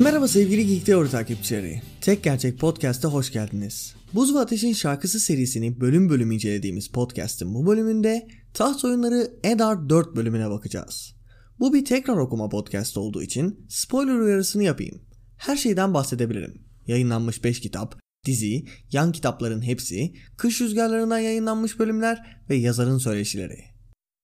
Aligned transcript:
Merhaba 0.00 0.28
sevgili 0.28 0.66
Geek 0.66 0.86
Theory 0.86 1.10
takipçileri. 1.10 1.82
Tek 2.00 2.24
Gerçek 2.24 2.58
Podcast'a 2.58 3.08
hoş 3.08 3.32
geldiniz. 3.32 3.94
Buz 4.14 4.34
ve 4.34 4.38
Ateş'in 4.38 4.72
şarkısı 4.72 5.20
serisini 5.20 5.80
bölüm 5.80 6.08
bölüm 6.08 6.30
incelediğimiz 6.30 6.88
podcast'ın 6.88 7.54
bu 7.54 7.66
bölümünde 7.66 8.28
taht 8.54 8.84
oyunları 8.84 9.30
Eddard 9.44 9.90
4 9.90 10.16
bölümüne 10.16 10.50
bakacağız. 10.50 11.14
Bu 11.60 11.74
bir 11.74 11.84
tekrar 11.84 12.16
okuma 12.16 12.48
podcast 12.48 12.96
olduğu 12.96 13.22
için 13.22 13.66
spoiler 13.68 14.14
uyarısını 14.14 14.62
yapayım. 14.62 15.02
Her 15.36 15.56
şeyden 15.56 15.94
bahsedebilirim. 15.94 16.62
Yayınlanmış 16.86 17.44
5 17.44 17.60
kitap, 17.60 18.00
dizi, 18.26 18.64
yan 18.92 19.12
kitapların 19.12 19.62
hepsi, 19.62 20.12
kış 20.36 20.60
rüzgarlarından 20.60 21.18
yayınlanmış 21.18 21.78
bölümler 21.78 22.40
ve 22.50 22.56
yazarın 22.56 22.98
söyleşileri. 22.98 23.64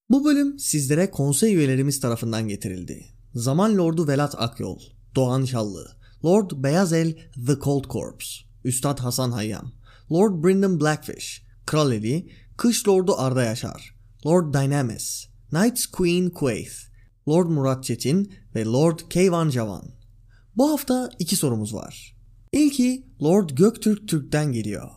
Bu 0.09 0.25
bölüm 0.25 0.59
sizlere 0.59 1.11
konsey 1.11 1.55
üyelerimiz 1.55 1.99
tarafından 1.99 2.47
getirildi. 2.47 3.05
Zaman 3.33 3.77
Lordu 3.77 4.07
Velat 4.07 4.35
Akyol, 4.37 4.94
Doğan 5.15 5.45
Şallı, 5.45 5.91
Lord 6.25 6.51
Beyazel 6.55 7.15
The 7.47 7.59
Cold 7.63 7.83
Corpse, 7.89 8.29
Üstad 8.63 8.99
Hasan 8.99 9.31
Hayyam, 9.31 9.71
Lord 10.11 10.43
Brendan 10.43 10.79
Blackfish, 10.79 11.43
Kral 11.65 11.91
Eli, 11.91 12.29
Kış 12.57 12.87
Lordu 12.87 13.15
Arda 13.17 13.43
Yaşar, 13.43 13.95
Lord 14.25 14.53
Dynamis, 14.53 15.27
Knights 15.49 15.85
Queen 15.85 16.29
Quaith, 16.29 16.73
Lord 17.27 17.47
Murat 17.47 17.83
Çetin 17.83 18.33
ve 18.55 18.65
Lord 18.65 18.99
Keyvan 19.09 19.49
Javan. 19.49 19.91
Bu 20.55 20.71
hafta 20.71 21.09
iki 21.19 21.35
sorumuz 21.35 21.73
var. 21.73 22.15
İlki 22.51 23.05
Lord 23.23 23.49
Göktürk 23.49 24.07
Türk'ten 24.07 24.51
geliyor. 24.51 24.89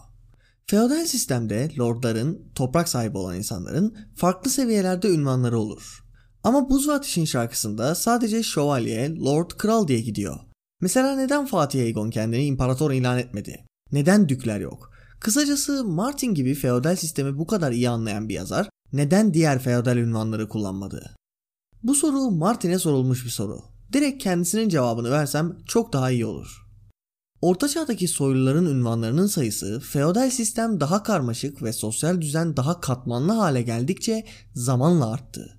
Feodal 0.67 1.07
sistemde 1.07 1.71
lordların, 1.79 2.51
toprak 2.55 2.89
sahibi 2.89 3.19
olan 3.19 3.37
insanların 3.37 3.97
farklı 4.15 4.51
seviyelerde 4.51 5.09
ünvanları 5.09 5.59
olur. 5.59 6.05
Ama 6.44 6.70
Buz 6.70 6.89
ve 6.89 6.92
Ateş'in 6.92 7.25
şarkısında 7.25 7.94
sadece 7.94 8.42
şövalye, 8.42 9.17
lord, 9.17 9.50
kral 9.50 9.89
diye 9.89 10.00
gidiyor. 10.00 10.41
Mesela 10.81 11.17
neden 11.17 11.47
Fatih 11.47 11.81
Aegon 11.81 12.11
kendini 12.11 12.44
imparator 12.44 12.92
ilan 12.92 13.19
etmedi? 13.19 13.64
Neden 13.92 14.28
dükler 14.28 14.61
yok? 14.61 14.91
Kısacası 15.20 15.84
Martin 15.84 16.34
gibi 16.34 16.55
feodal 16.55 16.97
sistemi 16.97 17.39
bu 17.39 17.47
kadar 17.47 17.72
iyi 17.72 17.89
anlayan 17.89 18.28
bir 18.28 18.34
yazar 18.34 18.69
neden 18.92 19.34
diğer 19.34 19.59
feodal 19.59 19.97
ünvanları 19.97 20.48
kullanmadı? 20.48 21.14
Bu 21.83 21.94
soru 21.94 22.31
Martin'e 22.31 22.78
sorulmuş 22.78 23.25
bir 23.25 23.31
soru. 23.31 23.61
Direkt 23.92 24.22
kendisinin 24.22 24.69
cevabını 24.69 25.11
versem 25.11 25.56
çok 25.66 25.92
daha 25.92 26.11
iyi 26.11 26.27
olur. 26.27 26.69
Orta 27.41 27.69
çağdaki 27.69 28.09
soyluların 28.09 28.66
ünvanlarının 28.66 29.27
sayısı 29.27 29.81
feodal 29.81 30.31
sistem 30.31 30.81
daha 30.81 31.03
karmaşık 31.03 31.62
ve 31.62 31.72
sosyal 31.72 32.20
düzen 32.20 32.56
daha 32.56 32.81
katmanlı 32.81 33.32
hale 33.32 33.62
geldikçe 33.62 34.27
zamanla 34.54 35.12
arttı. 35.12 35.58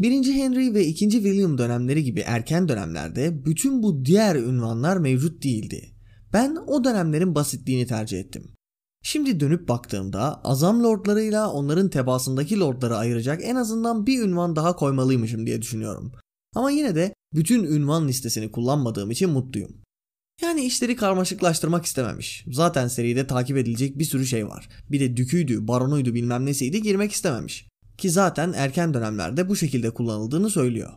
1. 0.00 0.32
Henry 0.32 0.74
ve 0.74 0.86
2. 0.86 1.10
William 1.10 1.58
dönemleri 1.58 2.04
gibi 2.04 2.20
erken 2.20 2.68
dönemlerde 2.68 3.44
bütün 3.44 3.82
bu 3.82 4.04
diğer 4.04 4.36
ünvanlar 4.36 4.96
mevcut 4.96 5.42
değildi. 5.44 5.94
Ben 6.32 6.56
o 6.66 6.84
dönemlerin 6.84 7.34
basitliğini 7.34 7.86
tercih 7.86 8.20
ettim. 8.20 8.54
Şimdi 9.02 9.40
dönüp 9.40 9.68
baktığımda 9.68 10.44
azam 10.44 10.84
lordlarıyla 10.84 11.50
onların 11.50 11.90
tebaasındaki 11.90 12.60
lordları 12.60 12.96
ayıracak 12.96 13.40
en 13.44 13.56
azından 13.56 14.06
bir 14.06 14.22
ünvan 14.22 14.56
daha 14.56 14.76
koymalıymışım 14.76 15.46
diye 15.46 15.62
düşünüyorum. 15.62 16.12
Ama 16.54 16.70
yine 16.70 16.94
de 16.94 17.14
bütün 17.34 17.64
ünvan 17.64 18.08
listesini 18.08 18.50
kullanmadığım 18.52 19.10
için 19.10 19.30
mutluyum. 19.30 19.76
Yani 20.42 20.64
işleri 20.64 20.96
karmaşıklaştırmak 20.96 21.84
istememiş. 21.84 22.44
Zaten 22.52 22.88
seride 22.88 23.26
takip 23.26 23.56
edilecek 23.56 23.98
bir 23.98 24.04
sürü 24.04 24.26
şey 24.26 24.46
var. 24.46 24.68
Bir 24.90 25.00
de 25.00 25.16
düküydü, 25.16 25.68
baronuydu 25.68 26.14
bilmem 26.14 26.46
nesiydi 26.46 26.82
girmek 26.82 27.12
istememiş. 27.12 27.69
Ki 28.00 28.10
zaten 28.10 28.52
erken 28.52 28.94
dönemlerde 28.94 29.48
bu 29.48 29.56
şekilde 29.56 29.90
kullanıldığını 29.90 30.50
söylüyor. 30.50 30.90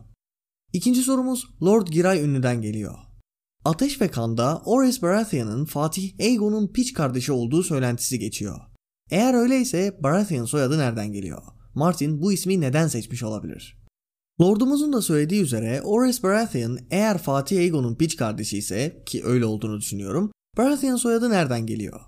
İkinci 0.72 1.02
sorumuz 1.02 1.44
Lord 1.62 1.86
Giray 1.86 2.24
ünlüden 2.24 2.62
geliyor. 2.62 2.94
Ateş 3.64 4.00
ve 4.00 4.08
Kan'da 4.08 4.62
Oris 4.64 5.02
Baratheon'ın 5.02 5.64
Fatih 5.64 6.12
Aegon'un 6.20 6.72
piç 6.72 6.92
kardeşi 6.92 7.32
olduğu 7.32 7.62
söylentisi 7.62 8.18
geçiyor. 8.18 8.60
Eğer 9.10 9.34
öyleyse 9.34 9.98
Baratheon 10.02 10.44
soyadı 10.44 10.78
nereden 10.78 11.12
geliyor? 11.12 11.42
Martin 11.74 12.22
bu 12.22 12.32
ismi 12.32 12.60
neden 12.60 12.88
seçmiş 12.88 13.22
olabilir? 13.22 13.78
Lordumuzun 14.40 14.92
da 14.92 15.02
söylediği 15.02 15.42
üzere 15.42 15.82
Oris 15.82 16.22
Baratheon 16.22 16.78
eğer 16.90 17.18
Fatih 17.18 17.58
Aegon'un 17.58 17.96
piç 17.96 18.16
kardeşi 18.16 18.58
ise 18.58 19.02
ki 19.06 19.24
öyle 19.24 19.44
olduğunu 19.44 19.78
düşünüyorum. 19.78 20.32
Baratheon 20.56 20.96
soyadı 20.96 21.30
nereden 21.30 21.66
geliyor? 21.66 22.00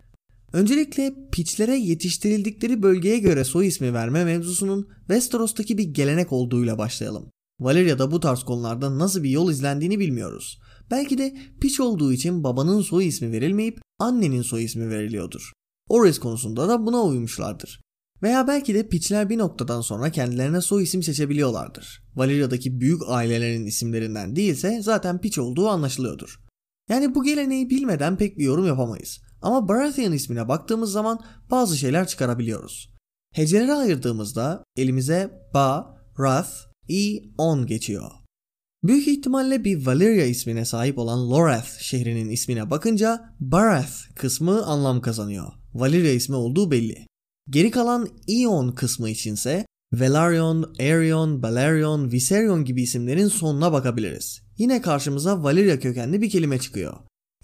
Öncelikle 0.53 1.15
piçlere 1.33 1.77
yetiştirildikleri 1.77 2.83
bölgeye 2.83 3.19
göre 3.19 3.45
soy 3.45 3.67
ismi 3.67 3.95
verme 3.95 4.25
mevzusunun 4.25 4.89
Westeros'taki 4.99 5.79
bir 5.79 5.85
gelenek 5.85 6.33
olduğuyla 6.33 6.79
başlayalım. 6.79 7.31
Valeria'da 7.61 8.11
bu 8.11 8.21
tarz 8.21 8.43
konularda 8.43 8.99
nasıl 8.99 9.23
bir 9.23 9.31
yol 9.31 9.51
izlendiğini 9.51 9.99
bilmiyoruz. 9.99 10.59
Belki 10.91 11.19
de 11.19 11.37
piç 11.61 11.81
olduğu 11.81 12.13
için 12.13 12.45
babanın 12.45 12.81
soy 12.83 13.07
ismi 13.07 13.33
verilmeyip 13.33 13.81
annenin 13.99 14.43
soy 14.43 14.65
ismi 14.65 14.91
veriliyordur. 14.91 15.53
Oris 15.89 16.19
konusunda 16.19 16.69
da 16.69 16.87
buna 16.87 17.03
uymuşlardır. 17.03 17.81
Veya 18.23 18.49
belki 18.49 18.75
de 18.75 18.89
piçler 18.89 19.31
bir 19.31 19.39
noktadan 19.39 19.81
sonra 19.81 20.11
kendilerine 20.11 20.61
soy 20.61 20.83
isim 20.83 21.03
seçebiliyorlardır. 21.03 22.03
Valeria'daki 22.17 22.81
büyük 22.81 23.03
ailelerin 23.09 23.67
isimlerinden 23.67 24.37
değilse 24.37 24.83
zaten 24.83 25.21
piç 25.21 25.39
olduğu 25.39 25.69
anlaşılıyordur. 25.69 26.41
Yani 26.89 27.15
bu 27.15 27.25
geleneği 27.25 27.71
bilmeden 27.71 28.17
pek 28.17 28.39
bir 28.39 28.45
yorum 28.45 28.67
yapamayız. 28.67 29.21
Ama 29.47 29.69
Baratheon 29.69 30.13
ismine 30.13 30.49
baktığımız 30.49 30.93
zaman 30.93 31.21
bazı 31.51 31.77
şeyler 31.77 32.07
çıkarabiliyoruz. 32.07 32.91
Hecelere 33.35 33.73
ayırdığımızda 33.73 34.65
elimize 34.77 35.31
Ba, 35.55 35.99
Rath, 36.19 36.51
E, 36.89 37.19
On 37.39 37.67
geçiyor. 37.67 38.11
Büyük 38.85 39.09
ihtimalle 39.09 39.65
bir 39.65 39.87
Valyria 39.87 40.25
ismine 40.25 40.65
sahip 40.65 40.99
olan 40.99 41.31
Lorath 41.31 41.79
şehrinin 41.79 42.29
ismine 42.29 42.71
bakınca 42.71 43.35
Barath 43.41 44.15
kısmı 44.15 44.67
anlam 44.67 45.01
kazanıyor. 45.01 45.53
Valyria 45.75 46.13
ismi 46.13 46.37
olduğu 46.37 46.71
belli. 46.71 47.07
Geri 47.51 47.71
kalan 47.71 48.09
Eon 48.29 48.73
kısmı 48.73 49.11
içinse 49.11 49.67
Velaryon, 49.93 50.75
Aerion, 50.81 51.43
Balerion, 51.43 52.13
Viserion 52.13 52.65
gibi 52.65 52.83
isimlerin 52.83 53.29
sonuna 53.29 53.73
bakabiliriz. 53.73 54.41
Yine 54.59 54.81
karşımıza 54.83 55.43
Valyria 55.43 55.79
kökenli 55.79 56.23
bir 56.23 56.31
kelime 56.31 56.59
çıkıyor. 56.59 56.97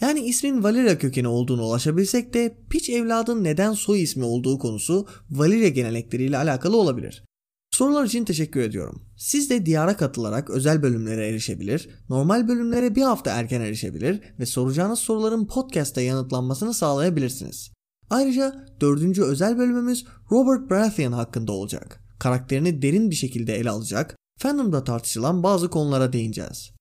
Yani 0.03 0.21
ismin 0.21 0.63
Valyria 0.63 0.99
kökeni 0.99 1.29
olduğunu 1.29 1.65
ulaşabilsek 1.65 2.35
de 2.35 2.57
piç 2.71 2.91
evladın 2.91 3.45
neden 3.45 3.73
soy 3.73 4.03
ismi 4.03 4.25
olduğu 4.25 4.59
konusu 4.59 5.07
Valyria 5.31 5.69
gelenekleriyle 5.69 6.37
alakalı 6.37 6.77
olabilir. 6.77 7.25
Sorular 7.71 8.05
için 8.05 8.25
teşekkür 8.25 8.61
ediyorum. 8.61 9.03
Siz 9.17 9.51
de 9.51 9.67
diyara 9.67 9.97
katılarak 9.97 10.51
özel 10.51 10.83
bölümlere 10.83 11.29
erişebilir, 11.29 11.89
normal 12.09 12.49
bölümlere 12.49 12.95
bir 12.95 13.03
hafta 13.03 13.31
erken 13.31 13.61
erişebilir 13.61 14.21
ve 14.39 14.47
soracağınız 14.47 14.99
soruların 14.99 15.47
podcast'ta 15.47 16.01
yanıtlanmasını 16.01 16.75
sağlayabilirsiniz. 16.75 17.71
Ayrıca 18.11 18.67
dördüncü 18.81 19.23
özel 19.23 19.59
bölümümüz 19.59 20.07
Robert 20.33 20.71
Baratheon 20.71 21.13
hakkında 21.13 21.53
olacak. 21.53 22.05
Karakterini 22.19 22.83
derin 22.83 23.11
bir 23.11 23.17
şekilde 23.17 23.57
ele 23.57 23.71
alacak, 23.71 24.17
fandomda 24.39 24.85
tartışılan 24.85 25.43
bazı 25.43 25.71
konulara 25.71 26.13
değineceğiz. 26.13 26.72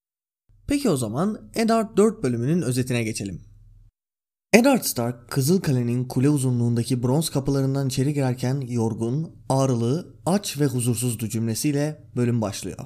Peki 0.66 0.90
o 0.90 0.96
zaman 0.96 1.50
Eddard 1.54 1.96
4 1.96 2.22
bölümünün 2.22 2.62
özetine 2.62 3.02
geçelim. 3.02 3.40
Eddard 4.52 4.82
Stark, 4.82 5.30
Kızıl 5.30 5.60
Kale'nin 5.60 6.04
kule 6.04 6.28
uzunluğundaki 6.28 7.02
bronz 7.02 7.30
kapılarından 7.30 7.88
içeri 7.88 8.14
girerken 8.14 8.60
yorgun, 8.60 9.36
ağrılı, 9.48 10.16
aç 10.26 10.60
ve 10.60 10.66
huzursuzdu 10.66 11.28
cümlesiyle 11.28 12.04
bölüm 12.16 12.40
başlıyor. 12.40 12.78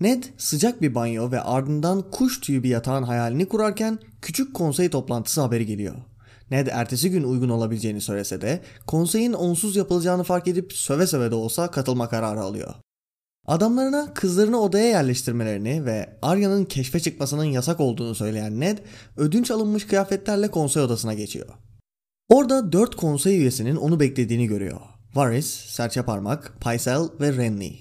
Ned 0.00 0.24
sıcak 0.38 0.82
bir 0.82 0.94
banyo 0.94 1.30
ve 1.30 1.40
ardından 1.40 2.10
kuş 2.10 2.40
tüyü 2.40 2.62
bir 2.62 2.68
yatağın 2.68 3.02
hayalini 3.02 3.48
kurarken 3.48 3.98
küçük 4.22 4.54
konsey 4.54 4.88
toplantısı 4.88 5.40
haberi 5.40 5.66
geliyor. 5.66 5.94
Ned 6.50 6.66
ertesi 6.66 7.10
gün 7.10 7.22
uygun 7.22 7.48
olabileceğini 7.48 8.00
söylese 8.00 8.40
de 8.40 8.62
konseyin 8.86 9.32
onsuz 9.32 9.76
yapılacağını 9.76 10.24
fark 10.24 10.48
edip 10.48 10.72
söve 10.72 11.06
söve 11.06 11.30
de 11.30 11.34
olsa 11.34 11.70
katılma 11.70 12.08
kararı 12.08 12.40
alıyor. 12.40 12.74
Adamlarına 13.46 14.14
kızlarını 14.14 14.60
odaya 14.60 14.86
yerleştirmelerini 14.86 15.84
ve 15.84 16.16
Arya'nın 16.22 16.64
keşfe 16.64 17.00
çıkmasının 17.00 17.44
yasak 17.44 17.80
olduğunu 17.80 18.14
söyleyen 18.14 18.60
Ned, 18.60 18.78
ödünç 19.16 19.50
alınmış 19.50 19.86
kıyafetlerle 19.86 20.50
konsey 20.50 20.82
odasına 20.82 21.14
geçiyor. 21.14 21.48
Orada 22.28 22.72
dört 22.72 22.96
konsey 22.96 23.38
üyesinin 23.38 23.76
onu 23.76 24.00
beklediğini 24.00 24.46
görüyor. 24.46 24.80
Varys, 25.14 25.46
Serçe 25.46 26.02
Parmak, 26.02 26.52
Pycelle 26.60 27.08
ve 27.20 27.32
Renly. 27.36 27.76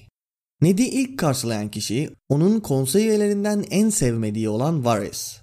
Ned'i 0.62 0.83
ilk 0.83 1.19
karşılayan 1.19 1.71
kişi 1.71 2.10
onun 2.30 2.60
konsey 2.60 3.07
üyelerinden 3.07 3.65
en 3.71 3.89
sevmediği 3.89 4.50
olan 4.50 4.86
Varys. 4.86 5.38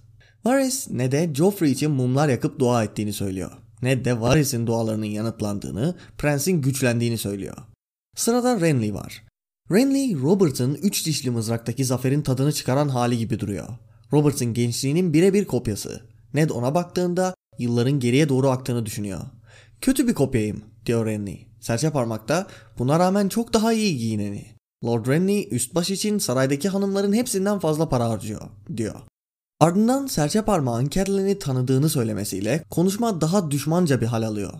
Varys 0.44 0.90
Ned'e 0.90 1.34
Joffrey 1.34 1.72
için 1.72 1.90
mumlar 1.90 2.28
yakıp 2.28 2.58
dua 2.58 2.84
ettiğini 2.84 3.12
söylüyor. 3.12 3.50
Ned 3.82 4.04
de 4.04 4.20
Varys'in 4.20 4.66
dualarının 4.66 5.06
yanıtlandığını, 5.06 5.94
prensin 6.18 6.62
güçlendiğini 6.62 7.18
söylüyor. 7.18 7.56
Sırada 8.16 8.60
Renly 8.60 8.94
var. 8.94 9.29
Renly, 9.72 10.22
Robert'ın 10.22 10.74
üç 10.74 11.06
dişli 11.06 11.30
mızraktaki 11.30 11.84
zaferin 11.84 12.22
tadını 12.22 12.52
çıkaran 12.52 12.88
hali 12.88 13.18
gibi 13.18 13.40
duruyor. 13.40 13.68
Robert'ın 14.12 14.54
gençliğinin 14.54 15.12
birebir 15.12 15.44
kopyası. 15.44 16.00
Ned 16.34 16.50
ona 16.50 16.74
baktığında 16.74 17.34
yılların 17.58 18.00
geriye 18.00 18.28
doğru 18.28 18.50
aktığını 18.50 18.86
düşünüyor. 18.86 19.20
Kötü 19.80 20.08
bir 20.08 20.14
kopyayım 20.14 20.62
diyor 20.86 21.06
Renly. 21.06 21.46
Serçe 21.60 21.90
parmakta 21.90 22.46
buna 22.78 22.98
rağmen 22.98 23.28
çok 23.28 23.52
daha 23.52 23.72
iyi 23.72 23.98
giyineni. 23.98 24.46
Lord 24.84 25.06
Renly 25.06 25.48
üst 25.50 25.74
baş 25.74 25.90
için 25.90 26.18
saraydaki 26.18 26.68
hanımların 26.68 27.12
hepsinden 27.12 27.58
fazla 27.58 27.88
para 27.88 28.08
harcıyor 28.08 28.40
diyor. 28.76 28.94
Ardından 29.60 30.06
serçe 30.06 30.42
parmağın 30.42 30.88
Catelyn'i 30.88 31.38
tanıdığını 31.38 31.88
söylemesiyle 31.88 32.64
konuşma 32.70 33.20
daha 33.20 33.50
düşmanca 33.50 34.00
bir 34.00 34.06
hal 34.06 34.22
alıyor. 34.22 34.52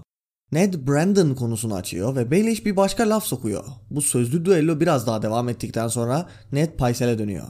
Ned 0.53 0.75
Brandon 0.75 1.35
konusunu 1.35 1.75
açıyor 1.75 2.17
ve 2.17 2.31
Baelish 2.31 2.67
bir 2.67 2.77
başka 2.77 3.09
laf 3.09 3.25
sokuyor. 3.25 3.65
Bu 3.91 4.03
sözlü 4.03 4.45
düello 4.45 4.81
biraz 4.81 5.07
daha 5.07 5.23
devam 5.23 5.49
ettikten 5.49 5.89
sonra 5.89 6.29
Ned 6.53 6.77
Pycelle'e 6.77 7.19
dönüyor. 7.19 7.47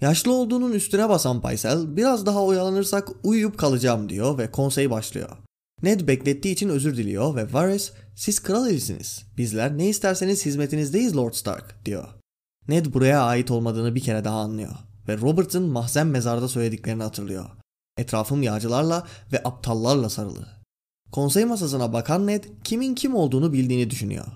Yaşlı 0.00 0.32
olduğunun 0.32 0.72
üstüne 0.72 1.08
basan 1.08 1.42
Pycelle 1.42 1.96
biraz 1.96 2.26
daha 2.26 2.44
oyalanırsak 2.44 3.08
uyuyup 3.22 3.58
kalacağım 3.58 4.08
diyor 4.08 4.38
ve 4.38 4.50
konsey 4.50 4.90
başlıyor. 4.90 5.36
Ned 5.82 6.08
beklettiği 6.08 6.54
için 6.54 6.68
özür 6.68 6.96
diliyor 6.96 7.36
ve 7.36 7.52
Varys 7.52 7.92
siz 8.14 8.40
kral 8.40 8.68
elisiniz. 8.68 9.24
Bizler 9.36 9.78
ne 9.78 9.88
isterseniz 9.88 10.46
hizmetinizdeyiz 10.46 11.16
Lord 11.16 11.32
Stark 11.32 11.84
diyor. 11.84 12.08
Ned 12.68 12.86
buraya 12.86 13.22
ait 13.22 13.50
olmadığını 13.50 13.94
bir 13.94 14.00
kere 14.00 14.24
daha 14.24 14.40
anlıyor 14.40 14.74
ve 15.08 15.16
Robert'ın 15.16 15.62
mahzen 15.62 16.06
mezarda 16.06 16.48
söylediklerini 16.48 17.02
hatırlıyor. 17.02 17.44
Etrafım 17.96 18.42
yağcılarla 18.42 19.06
ve 19.32 19.42
aptallarla 19.44 20.08
sarılı. 20.08 20.59
Konsey 21.12 21.44
masasına 21.44 21.92
bakan 21.92 22.26
Ned 22.26 22.44
kimin 22.64 22.94
kim 22.94 23.14
olduğunu 23.14 23.52
bildiğini 23.52 23.90
düşünüyor. 23.90 24.26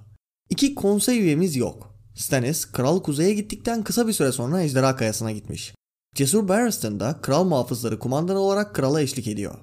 İki 0.50 0.74
konsey 0.74 1.20
üyemiz 1.20 1.56
yok. 1.56 1.94
Stannis, 2.14 2.64
Kral 2.64 3.02
Kuzey'e 3.02 3.34
gittikten 3.34 3.84
kısa 3.84 4.08
bir 4.08 4.12
süre 4.12 4.32
sonra 4.32 4.62
Ejderha 4.62 4.96
Kayası'na 4.96 5.32
gitmiş. 5.32 5.74
Cesur 6.14 6.48
Barristan 6.48 7.00
da 7.00 7.20
kral 7.22 7.44
muhafızları 7.44 7.98
kumandanı 7.98 8.38
olarak 8.38 8.74
krala 8.74 9.00
eşlik 9.00 9.28
ediyor. 9.28 9.54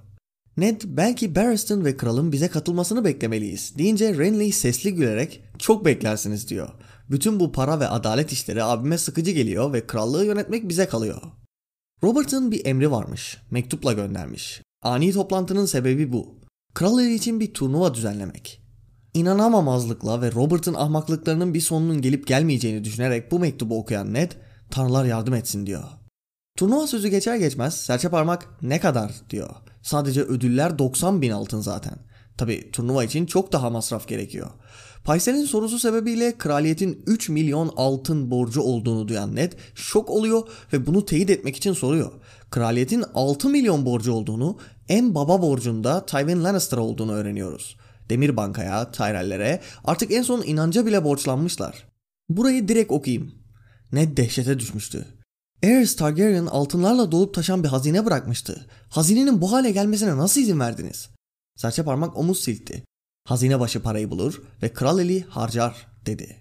Ned 0.58 0.82
belki 0.86 1.36
Barristan 1.36 1.86
ve 1.86 1.98
kralın 1.98 2.32
bize 2.32 2.48
katılmasını 2.48 3.06
beklemeliyiz 3.06 3.78
deyince 3.78 4.18
Renly 4.18 4.52
sesli 4.52 4.94
gülerek 4.94 5.44
çok 5.60 5.86
beklersiniz 5.86 6.50
diyor. 6.50 6.70
Bütün 7.10 7.40
bu 7.40 7.52
para 7.52 7.80
ve 7.80 7.88
adalet 7.88 8.32
işleri 8.32 8.64
abime 8.64 8.98
sıkıcı 8.98 9.32
geliyor 9.32 9.74
ve 9.74 9.88
krallığı 9.88 10.26
yönetmek 10.26 10.70
bize 10.70 10.88
kalıyor. 10.88 11.22
Robert'ın 12.04 12.52
bir 12.52 12.66
emri 12.66 12.92
varmış. 12.92 13.38
Mektupla 13.52 13.94
göndermiş. 13.94 14.62
Ani 14.82 15.14
toplantının 15.14 15.66
sebebi 15.66 16.14
bu. 16.14 16.41
Kral 16.74 17.00
için 17.00 17.40
bir 17.40 17.54
turnuva 17.54 17.94
düzenlemek. 17.94 18.62
İnanamamazlıkla 19.14 20.22
ve 20.22 20.32
Robert'ın 20.32 20.74
ahmaklıklarının 20.74 21.54
bir 21.54 21.62
sonunun 21.62 22.02
gelip 22.02 22.28
gelmeyeceğini 22.28 22.84
düşünerek 22.84 23.32
bu 23.32 23.40
mektubu 23.40 23.80
okuyan 23.80 24.14
Ned, 24.14 24.32
Tanrılar 24.72 25.06
yardım 25.06 25.34
etsin 25.34 25.66
diyor. 25.66 25.84
Turnuva 26.58 26.88
sözü 26.88 27.08
geçer 27.08 27.36
geçmez 27.36 27.74
serçe 27.74 28.10
parmak 28.10 28.48
ne 28.62 28.80
kadar 28.80 29.12
diyor. 29.30 29.50
Sadece 29.82 30.22
ödüller 30.22 30.80
90 30.80 31.22
bin 31.22 31.32
altın 31.32 31.62
zaten. 31.62 31.94
Tabi 32.38 32.72
turnuva 32.72 33.04
için 33.04 33.26
çok 33.26 33.52
daha 33.52 33.70
masraf 33.70 34.08
gerekiyor. 34.08 34.50
Paysel'in 35.04 35.46
sorusu 35.46 35.80
sebebiyle 35.80 36.38
kraliyetin 36.38 37.04
3 37.08 37.30
milyon 37.30 37.74
altın 37.76 38.32
borcu 38.32 38.62
olduğunu 38.62 39.08
duyan 39.08 39.36
Ned 39.36 39.54
şok 39.76 40.10
oluyor 40.10 40.48
ve 40.74 40.86
bunu 40.86 41.06
teyit 41.06 41.30
etmek 41.30 41.56
için 41.56 41.74
soruyor. 41.74 42.12
Kraliyetin 42.50 43.04
6 43.14 43.50
milyon 43.50 43.86
borcu 43.86 44.14
olduğunu, 44.14 44.58
en 44.92 45.16
baba 45.16 45.42
borcunda 45.42 46.06
Tywin 46.06 46.44
Lannister 46.44 46.78
olduğunu 46.78 47.12
öğreniyoruz. 47.12 47.78
Demir 48.10 48.38
Banka'ya, 48.38 48.92
Tyrell'lere 48.92 49.62
artık 49.84 50.12
en 50.12 50.22
son 50.22 50.42
inanca 50.42 50.86
bile 50.86 51.04
borçlanmışlar. 51.04 51.88
Burayı 52.30 52.68
direkt 52.68 52.92
okuyayım. 52.92 53.32
Ned 53.92 54.18
dehşete 54.18 54.60
düşmüştü. 54.60 55.06
Aerys 55.64 55.96
Targaryen 55.96 56.46
altınlarla 56.46 57.12
dolup 57.12 57.34
taşan 57.34 57.64
bir 57.64 57.68
hazine 57.68 58.06
bırakmıştı. 58.06 58.66
Hazinenin 58.90 59.42
bu 59.42 59.52
hale 59.52 59.72
gelmesine 59.72 60.18
nasıl 60.18 60.42
izin 60.42 60.60
verdiniz? 60.60 61.10
Serçe 61.56 61.84
parmak 61.84 62.18
omuz 62.18 62.40
silkti. 62.40 62.84
Hazine 63.24 63.60
başı 63.60 63.82
parayı 63.82 64.12
bulur 64.12 64.42
ve 64.64 64.74
kral 64.74 65.00
eli 65.00 65.22
harcar 65.24 65.88
dedi. 66.06 66.38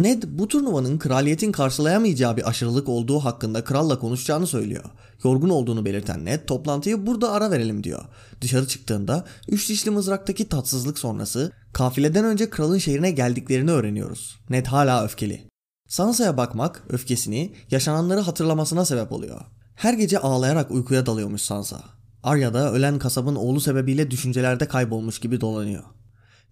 Ned 0.00 0.22
bu 0.28 0.48
turnuvanın 0.48 0.98
kraliyetin 0.98 1.52
karşılayamayacağı 1.52 2.36
bir 2.36 2.48
aşırılık 2.48 2.88
olduğu 2.88 3.18
hakkında 3.18 3.64
kralla 3.64 3.98
konuşacağını 3.98 4.46
söylüyor. 4.46 4.84
Yorgun 5.24 5.48
olduğunu 5.48 5.84
belirten 5.84 6.24
Ned 6.24 6.40
toplantıyı 6.46 7.06
burada 7.06 7.32
ara 7.32 7.50
verelim 7.50 7.84
diyor. 7.84 8.04
Dışarı 8.40 8.68
çıktığında 8.68 9.24
üç 9.48 9.68
dişli 9.68 9.90
mızraktaki 9.90 10.48
tatsızlık 10.48 10.98
sonrası 10.98 11.52
kafileden 11.72 12.24
önce 12.24 12.50
kralın 12.50 12.78
şehrine 12.78 13.10
geldiklerini 13.10 13.70
öğreniyoruz. 13.70 14.40
Ned 14.50 14.66
hala 14.66 15.04
öfkeli. 15.04 15.48
Sansa'ya 15.88 16.36
bakmak 16.36 16.82
öfkesini 16.88 17.54
yaşananları 17.70 18.20
hatırlamasına 18.20 18.84
sebep 18.84 19.12
oluyor. 19.12 19.40
Her 19.74 19.94
gece 19.94 20.18
ağlayarak 20.18 20.70
uykuya 20.70 21.06
dalıyormuş 21.06 21.42
Sansa. 21.42 21.82
Arya 22.22 22.54
da 22.54 22.72
ölen 22.72 22.98
kasabın 22.98 23.34
oğlu 23.34 23.60
sebebiyle 23.60 24.10
düşüncelerde 24.10 24.68
kaybolmuş 24.68 25.18
gibi 25.18 25.40
dolanıyor. 25.40 25.84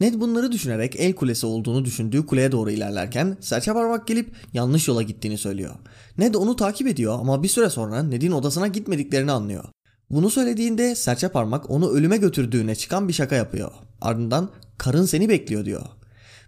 Ned 0.01 0.15
bunları 0.21 0.53
düşünerek 0.53 0.97
el 0.99 1.13
kulesi 1.13 1.47
olduğunu 1.47 1.85
düşündüğü 1.85 2.27
kuleye 2.27 2.53
doğru 2.53 2.71
ilerlerken 2.71 3.37
serçe 3.41 3.73
parmak 3.73 4.07
gelip 4.07 4.31
yanlış 4.53 4.89
yola 4.89 5.03
gittiğini 5.03 5.39
söylüyor. 5.39 5.75
Ned 6.19 6.35
onu 6.35 6.57
takip 6.57 6.87
ediyor 6.87 7.19
ama 7.21 7.43
bir 7.43 7.49
süre 7.49 7.71
sonra 7.71 8.03
Ned'in 8.03 8.33
odasına 8.33 8.67
gitmediklerini 8.67 9.33
anlıyor. 9.33 9.65
Bunu 10.11 10.31
söylediğinde 10.31 10.95
serçe 10.95 11.29
parmak 11.29 11.71
onu 11.71 11.91
ölüme 11.91 12.17
götürdüğüne 12.17 12.75
çıkan 12.75 13.09
bir 13.09 13.13
şaka 13.13 13.35
yapıyor. 13.35 13.73
Ardından 14.01 14.51
karın 14.79 15.05
seni 15.07 15.29
bekliyor 15.29 15.65
diyor. 15.65 15.83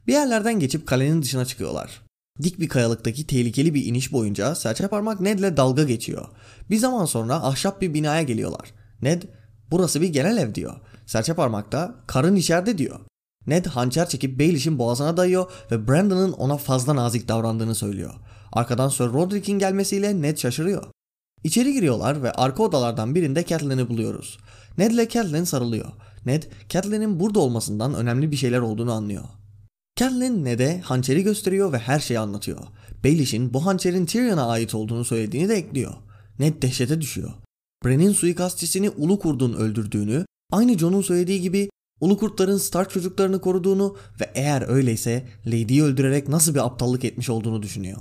Bir 0.07 0.13
yerlerden 0.13 0.61
geçip 0.61 0.87
kalenin 0.87 1.23
dışına 1.23 1.45
çıkıyorlar. 1.45 2.03
Dik 2.43 2.61
bir 2.61 2.69
kayalıktaki 2.69 3.27
tehlikeli 3.27 3.75
bir 3.75 3.87
iniş 3.87 4.13
boyunca 4.13 4.55
serçe 4.55 4.89
parmak 4.89 5.21
Ned'le 5.21 5.57
dalga 5.57 5.85
geçiyor. 5.85 6.29
Bir 6.71 6.79
zaman 6.79 7.05
sonra 7.05 7.35
ahşap 7.35 7.81
bir 7.81 7.95
binaya 7.95 8.23
geliyorlar. 8.23 8.75
Ned 9.03 9.23
burası 9.71 10.01
bir 10.01 10.09
genel 10.09 10.37
ev 10.37 10.55
diyor. 10.55 10.75
Serçe 11.07 11.35
parmakta 11.35 11.95
karın 12.07 12.37
içeride 12.37 12.79
diyor. 12.79 13.01
Ned 13.47 13.67
hançer 13.67 14.09
çekip 14.09 14.39
Baelish'in 14.39 14.79
boğazına 14.79 15.17
dayıyor 15.17 15.51
ve 15.71 15.89
Brandon'ın 15.89 16.33
ona 16.33 16.57
fazla 16.57 16.97
nazik 16.97 17.29
davrandığını 17.29 17.75
söylüyor. 17.75 18.15
Arkadan 18.53 18.89
Sir 18.89 19.05
Roderick'in 19.05 19.59
gelmesiyle 19.59 20.23
Ned 20.23 20.37
şaşırıyor. 20.37 20.85
İçeri 21.45 21.73
giriyorlar 21.73 22.23
ve 22.23 22.33
arka 22.33 22.63
odalardan 22.63 23.15
birinde 23.15 23.47
Catelyn'i 23.47 23.89
buluyoruz. 23.89 24.39
Ned 24.79 24.91
ile 24.91 25.09
Catelyn 25.09 25.45
sarılıyor. 25.45 25.93
Ned, 26.27 26.43
Catelyn'in 26.69 27.21
burada 27.21 27.41
olmasından 27.41 27.95
önemli 27.95 28.31
bir 28.31 28.37
şeyler 28.37 28.59
olduğunu 28.59 28.93
anlıyor. 28.93 29.25
Catelyn 29.97 30.45
Ned'e 30.45 30.81
hançeri 30.81 31.23
gösteriyor 31.23 31.73
ve 31.73 31.79
her 31.79 32.01
şeyi 32.01 32.19
anlatıyor. 32.19 32.61
Baelish'in 33.05 33.55
bu 33.55 33.67
hançerin 33.67 34.07
Tyrion'a 34.07 34.47
ait 34.47 34.75
olduğunu 34.75 35.05
söylediğini 35.05 35.49
de 35.49 35.55
ekliyor. 35.55 35.95
Ned 36.39 36.63
dehşete 36.63 37.01
düşüyor. 37.01 37.31
Bran'in 37.85 38.13
suikastçisini 38.13 38.91
Ulu 38.91 39.19
Kurt'un 39.19 39.53
öldürdüğünü, 39.53 40.25
aynı 40.53 40.79
Jon'un 40.79 41.03
söylediği 41.03 41.41
gibi 41.41 41.71
Ulu 42.01 42.19
Kurtların 42.19 42.59
Stark 42.59 42.91
çocuklarını 42.91 43.41
koruduğunu 43.41 43.97
ve 44.21 44.31
eğer 44.35 44.69
öyleyse 44.69 45.29
Lady'yi 45.47 45.83
öldürerek 45.83 46.29
nasıl 46.29 46.55
bir 46.55 46.67
aptallık 46.67 47.05
etmiş 47.05 47.31
olduğunu 47.31 47.63
düşünüyor. 47.63 47.99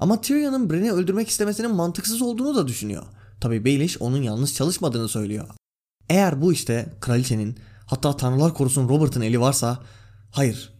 Ama 0.00 0.20
Tyrion'un 0.20 0.70
Bran'i 0.70 0.92
öldürmek 0.92 1.28
istemesinin 1.28 1.74
mantıksız 1.74 2.22
olduğunu 2.22 2.56
da 2.56 2.68
düşünüyor. 2.68 3.02
Tabi 3.40 3.64
Baelish 3.64 4.02
onun 4.02 4.22
yanlış 4.22 4.54
çalışmadığını 4.54 5.08
söylüyor. 5.08 5.48
Eğer 6.08 6.42
bu 6.42 6.52
işte 6.52 6.94
kraliçenin 7.00 7.58
hatta 7.86 8.16
tanrılar 8.16 8.54
korusun 8.54 8.88
Robert'ın 8.88 9.20
eli 9.20 9.40
varsa 9.40 9.78
hayır 10.30 10.72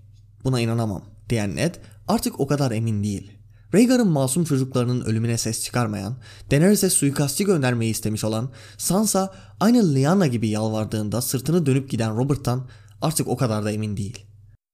buna 0.44 0.60
inanamam 0.60 1.04
diyen 1.28 1.56
Ned 1.56 1.74
artık 2.08 2.40
o 2.40 2.46
kadar 2.46 2.70
emin 2.70 3.02
değil. 3.02 3.35
Rhaegar'ın 3.74 4.08
masum 4.08 4.44
çocuklarının 4.44 5.04
ölümüne 5.04 5.38
ses 5.38 5.64
çıkarmayan, 5.64 6.16
Daenerys'e 6.50 6.90
suikastçı 6.90 7.44
göndermeyi 7.44 7.90
istemiş 7.90 8.24
olan 8.24 8.50
Sansa 8.78 9.34
aynı 9.60 9.94
Lyanna 9.94 10.26
gibi 10.26 10.48
yalvardığında 10.48 11.22
sırtını 11.22 11.66
dönüp 11.66 11.90
giden 11.90 12.16
Robert'tan 12.16 12.68
artık 13.02 13.28
o 13.28 13.36
kadar 13.36 13.64
da 13.64 13.70
emin 13.70 13.96
değil. 13.96 14.26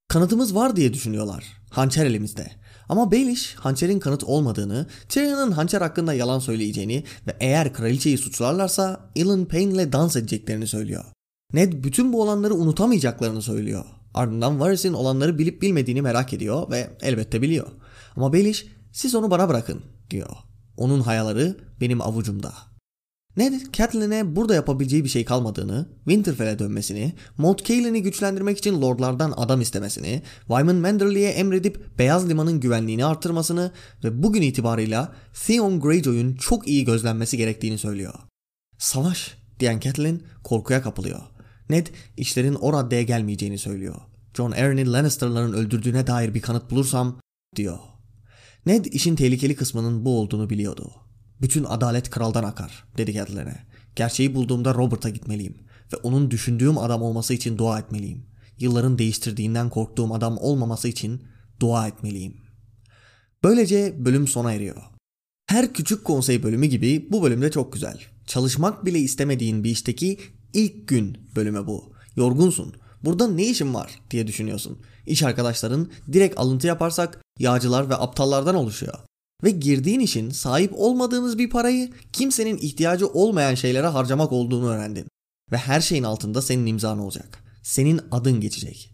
Kanıtımız 0.09 0.55
var 0.55 0.77
diye 0.77 0.95
düşünüyorlar. 0.95 1.45
Hançer 1.71 2.07
elimizde. 2.07 2.51
Ama 2.89 3.13
Baelish 3.13 3.55
hançerin 3.55 3.99
kanıt 3.99 4.25
olmadığını, 4.25 4.87
Tyrion'un 5.09 5.51
hançer 5.51 5.81
hakkında 5.81 6.15
yalan 6.15 6.39
söyleyeceğini 6.39 7.05
ve 7.27 7.37
eğer 7.41 7.73
kraliçeyi 7.73 8.19
suçlarlarsa 8.19 9.11
Ilyn 9.15 9.45
Payne'le 9.45 9.93
dans 9.93 10.17
edeceklerini 10.17 10.67
söylüyor. 10.67 11.05
Ned 11.53 11.85
bütün 11.85 12.13
bu 12.13 12.23
olanları 12.23 12.55
unutamayacaklarını 12.55 13.43
söylüyor. 13.43 13.85
Ardından 14.15 14.61
Varys'in 14.61 14.93
olanları 14.93 15.39
bilip 15.39 15.63
bilmediğini 15.63 16.03
merak 16.03 16.33
ediyor 16.33 16.71
ve 16.71 16.91
elbette 17.03 17.43
biliyor. 17.43 17.67
Ama 18.17 18.33
Baelish 18.33 18.67
siz 18.93 19.15
onu 19.15 19.31
bana 19.31 19.49
bırakın 19.49 19.83
diyor. 20.11 20.37
Onun 20.77 21.01
hayalleri 21.01 21.55
benim 21.81 22.01
avucumda. 22.01 22.53
Ned, 23.37 23.53
Catelyn'e 23.73 24.37
burada 24.37 24.55
yapabileceği 24.55 25.05
bir 25.05 25.09
şey 25.09 25.25
kalmadığını, 25.25 25.89
Winterfell'e 26.05 26.59
dönmesini, 26.59 27.13
Moat 27.39 27.65
Cailin'i 27.65 28.03
güçlendirmek 28.03 28.59
için 28.59 28.83
lordlardan 28.83 29.35
adam 29.37 29.61
istemesini, 29.61 30.23
Wyman 30.41 30.77
Manderly'e 30.77 31.29
emredip 31.29 31.99
Beyaz 31.99 32.29
Liman'ın 32.29 32.61
güvenliğini 32.61 33.05
artırmasını 33.05 33.73
ve 34.05 34.23
bugün 34.23 34.43
itibarıyla 34.43 35.15
Theon 35.47 35.81
Greyjoy'un 35.81 36.35
çok 36.35 36.69
iyi 36.69 36.85
gözlenmesi 36.85 37.37
gerektiğini 37.37 37.79
söylüyor. 37.79 38.15
Savaş 38.79 39.37
diyen 39.61 39.81
Catelyn 39.81 40.23
korkuya 40.45 40.83
kapılıyor. 40.83 41.21
Ned 41.71 41.87
işlerin 42.17 42.55
o 42.55 42.73
raddeye 42.73 43.03
gelmeyeceğini 43.03 43.59
söylüyor. 43.59 43.97
John 44.35 44.53
Arryn'i 44.53 44.93
Lannister'ların 44.93 45.53
öldürdüğüne 45.53 46.07
dair 46.07 46.35
bir 46.35 46.43
kanıt 46.43 46.71
bulursam 46.71 47.19
diyor. 47.57 47.79
Ned 48.67 48.85
işin 48.85 49.17
tehlikeli 49.17 49.57
kısmının 49.57 50.05
bu 50.05 50.19
olduğunu 50.19 50.51
biliyordu. 50.51 50.93
Bütün 51.41 51.65
adalet 51.65 52.11
kraldan 52.11 52.45
akar 52.45 52.85
dedi 52.99 53.13
Catelyn'e. 53.13 53.67
Gerçeği 53.97 54.35
bulduğumda 54.35 54.75
Robert'a 54.75 55.09
gitmeliyim 55.09 55.55
ve 55.93 55.97
onun 55.97 56.31
düşündüğüm 56.31 56.79
adam 56.79 57.03
olması 57.03 57.35
için 57.35 57.59
dua 57.59 57.79
etmeliyim. 57.79 58.27
Yılların 58.59 58.99
değiştirdiğinden 58.99 59.71
korktuğum 59.71 60.15
adam 60.15 60.39
olmaması 60.39 60.89
için 60.89 61.23
dua 61.61 61.89
etmeliyim. 61.89 62.37
Böylece 63.45 64.05
bölüm 64.05 64.29
sona 64.29 64.53
eriyor. 64.53 64.83
Her 65.47 65.73
küçük 65.73 66.05
konsey 66.05 66.43
bölümü 66.43 66.67
gibi 66.67 67.09
bu 67.11 67.23
bölümde 67.23 67.51
çok 67.51 67.73
güzel. 67.73 68.01
Çalışmak 68.27 68.85
bile 68.85 68.99
istemediğin 68.99 69.65
bir 69.65 69.71
işteki 69.71 70.19
ilk 70.55 70.89
gün 70.89 71.19
bölümü 71.37 71.67
bu. 71.67 71.93
Yorgunsun. 72.17 72.75
Burada 73.05 73.29
ne 73.29 73.47
işin 73.47 73.75
var 73.75 74.01
diye 74.11 74.27
düşünüyorsun. 74.27 74.79
İş 75.07 75.23
arkadaşların 75.23 75.89
direkt 76.13 76.39
alıntı 76.39 76.67
yaparsak 76.67 77.19
yağcılar 77.39 77.91
ve 77.91 77.97
aptallardan 77.97 78.55
oluşuyor. 78.55 78.99
Ve 79.45 79.51
girdiğin 79.51 80.01
işin 80.01 80.31
sahip 80.31 80.73
olmadığınız 80.77 81.39
bir 81.39 81.51
parayı 81.51 81.93
kimsenin 82.13 82.59
ihtiyacı 82.59 83.07
olmayan 83.07 83.55
şeylere 83.55 83.87
harcamak 83.87 84.33
olduğunu 84.33 84.69
öğrendin. 84.69 85.07
Ve 85.53 85.57
her 85.57 85.81
şeyin 85.81 86.03
altında 86.03 86.43
senin 86.43 86.67
imzan 86.67 86.99
olacak. 86.99 87.39
Senin 87.63 88.01
adın 88.11 88.41
geçecek. 88.41 88.93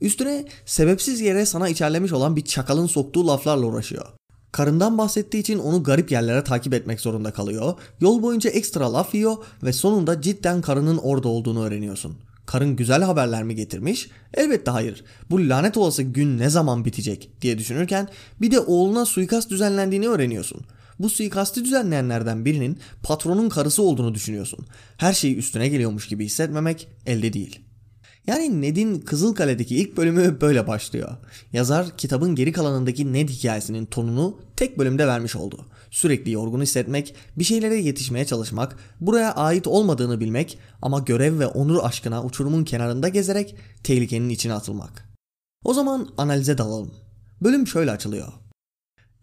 Üstüne 0.00 0.44
sebepsiz 0.66 1.20
yere 1.20 1.46
sana 1.46 1.68
içerlemiş 1.68 2.12
olan 2.12 2.36
bir 2.36 2.44
çakalın 2.44 2.86
soktuğu 2.86 3.26
laflarla 3.26 3.66
uğraşıyor. 3.66 4.06
Karından 4.52 4.98
bahsettiği 4.98 5.42
için 5.42 5.58
onu 5.58 5.82
garip 5.82 6.12
yerlere 6.12 6.44
takip 6.44 6.74
etmek 6.74 7.00
zorunda 7.00 7.32
kalıyor. 7.32 7.74
Yol 8.00 8.22
boyunca 8.22 8.50
ekstra 8.50 8.92
laf 8.92 9.14
yiyor 9.14 9.36
ve 9.62 9.72
sonunda 9.72 10.20
cidden 10.20 10.62
karının 10.62 10.98
orada 10.98 11.28
olduğunu 11.28 11.64
öğreniyorsun. 11.64 12.18
Karın 12.50 12.76
güzel 12.76 13.02
haberler 13.02 13.42
mi 13.42 13.54
getirmiş? 13.54 14.10
Elbette 14.34 14.70
hayır. 14.70 15.04
Bu 15.30 15.48
lanet 15.48 15.76
olası 15.76 16.02
gün 16.02 16.38
ne 16.38 16.50
zaman 16.50 16.84
bitecek 16.84 17.30
diye 17.42 17.58
düşünürken 17.58 18.08
bir 18.40 18.50
de 18.50 18.60
oğluna 18.60 19.04
suikast 19.04 19.50
düzenlendiğini 19.50 20.08
öğreniyorsun. 20.08 20.60
Bu 20.98 21.10
suikasti 21.10 21.64
düzenleyenlerden 21.64 22.44
birinin 22.44 22.78
patronun 23.02 23.48
karısı 23.48 23.82
olduğunu 23.82 24.14
düşünüyorsun. 24.14 24.66
Her 24.96 25.12
şey 25.12 25.38
üstüne 25.38 25.68
geliyormuş 25.68 26.08
gibi 26.08 26.24
hissetmemek 26.24 26.88
elde 27.06 27.32
değil. 27.32 27.60
Yani 28.26 28.62
Ned'in 28.62 29.00
Kızılkale'deki 29.00 29.76
ilk 29.76 29.96
bölümü 29.96 30.40
böyle 30.40 30.66
başlıyor. 30.66 31.16
Yazar 31.52 31.96
kitabın 31.96 32.34
geri 32.34 32.52
kalanındaki 32.52 33.12
Ned 33.12 33.28
hikayesinin 33.28 33.86
tonunu 33.86 34.40
tek 34.56 34.78
bölümde 34.78 35.06
vermiş 35.06 35.36
oldu. 35.36 35.66
Sürekli 35.90 36.30
yorgun 36.30 36.60
hissetmek, 36.60 37.14
bir 37.38 37.44
şeylere 37.44 37.76
yetişmeye 37.76 38.24
çalışmak, 38.24 38.76
buraya 39.00 39.34
ait 39.34 39.66
olmadığını 39.66 40.20
bilmek 40.20 40.58
ama 40.82 40.98
görev 40.98 41.38
ve 41.38 41.46
onur 41.46 41.78
aşkına 41.84 42.24
uçurumun 42.24 42.64
kenarında 42.64 43.08
gezerek 43.08 43.56
tehlikenin 43.84 44.28
içine 44.28 44.54
atılmak. 44.54 45.10
O 45.64 45.74
zaman 45.74 46.08
analize 46.16 46.58
dalalım. 46.58 46.94
Bölüm 47.42 47.66
şöyle 47.66 47.90
açılıyor. 47.90 48.32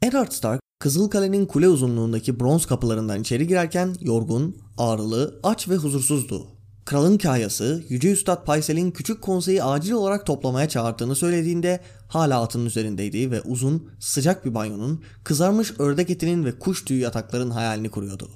Eddard 0.01 0.31
Stark, 0.31 0.62
Kızılkale'nin 0.79 1.45
kule 1.45 1.67
uzunluğundaki 1.67 2.39
bronz 2.39 2.65
kapılarından 2.65 3.21
içeri 3.21 3.47
girerken 3.47 3.95
yorgun, 4.01 4.57
ağrılı, 4.77 5.39
aç 5.43 5.69
ve 5.69 5.75
huzursuzdu. 5.75 6.57
Kralın 6.88 7.17
kayası 7.17 7.84
Yüce 7.89 8.12
Üstad 8.12 8.46
Paysel'in 8.46 8.91
küçük 8.91 9.22
konseyi 9.22 9.63
acil 9.63 9.91
olarak 9.91 10.25
toplamaya 10.25 10.70
çağırdığını 10.70 11.15
söylediğinde 11.15 11.79
hala 12.08 12.41
atının 12.41 12.65
üzerindeydi 12.65 13.32
ve 13.32 13.41
uzun, 13.41 13.89
sıcak 14.00 14.46
bir 14.46 14.53
banyonun, 14.53 15.03
kızarmış 15.24 15.79
ördek 15.79 16.10
etinin 16.10 16.46
ve 16.46 16.60
kuş 16.60 16.86
tüyü 16.86 17.00
yatakların 17.00 17.50
hayalini 17.50 17.89
kuruyordu. 17.89 18.29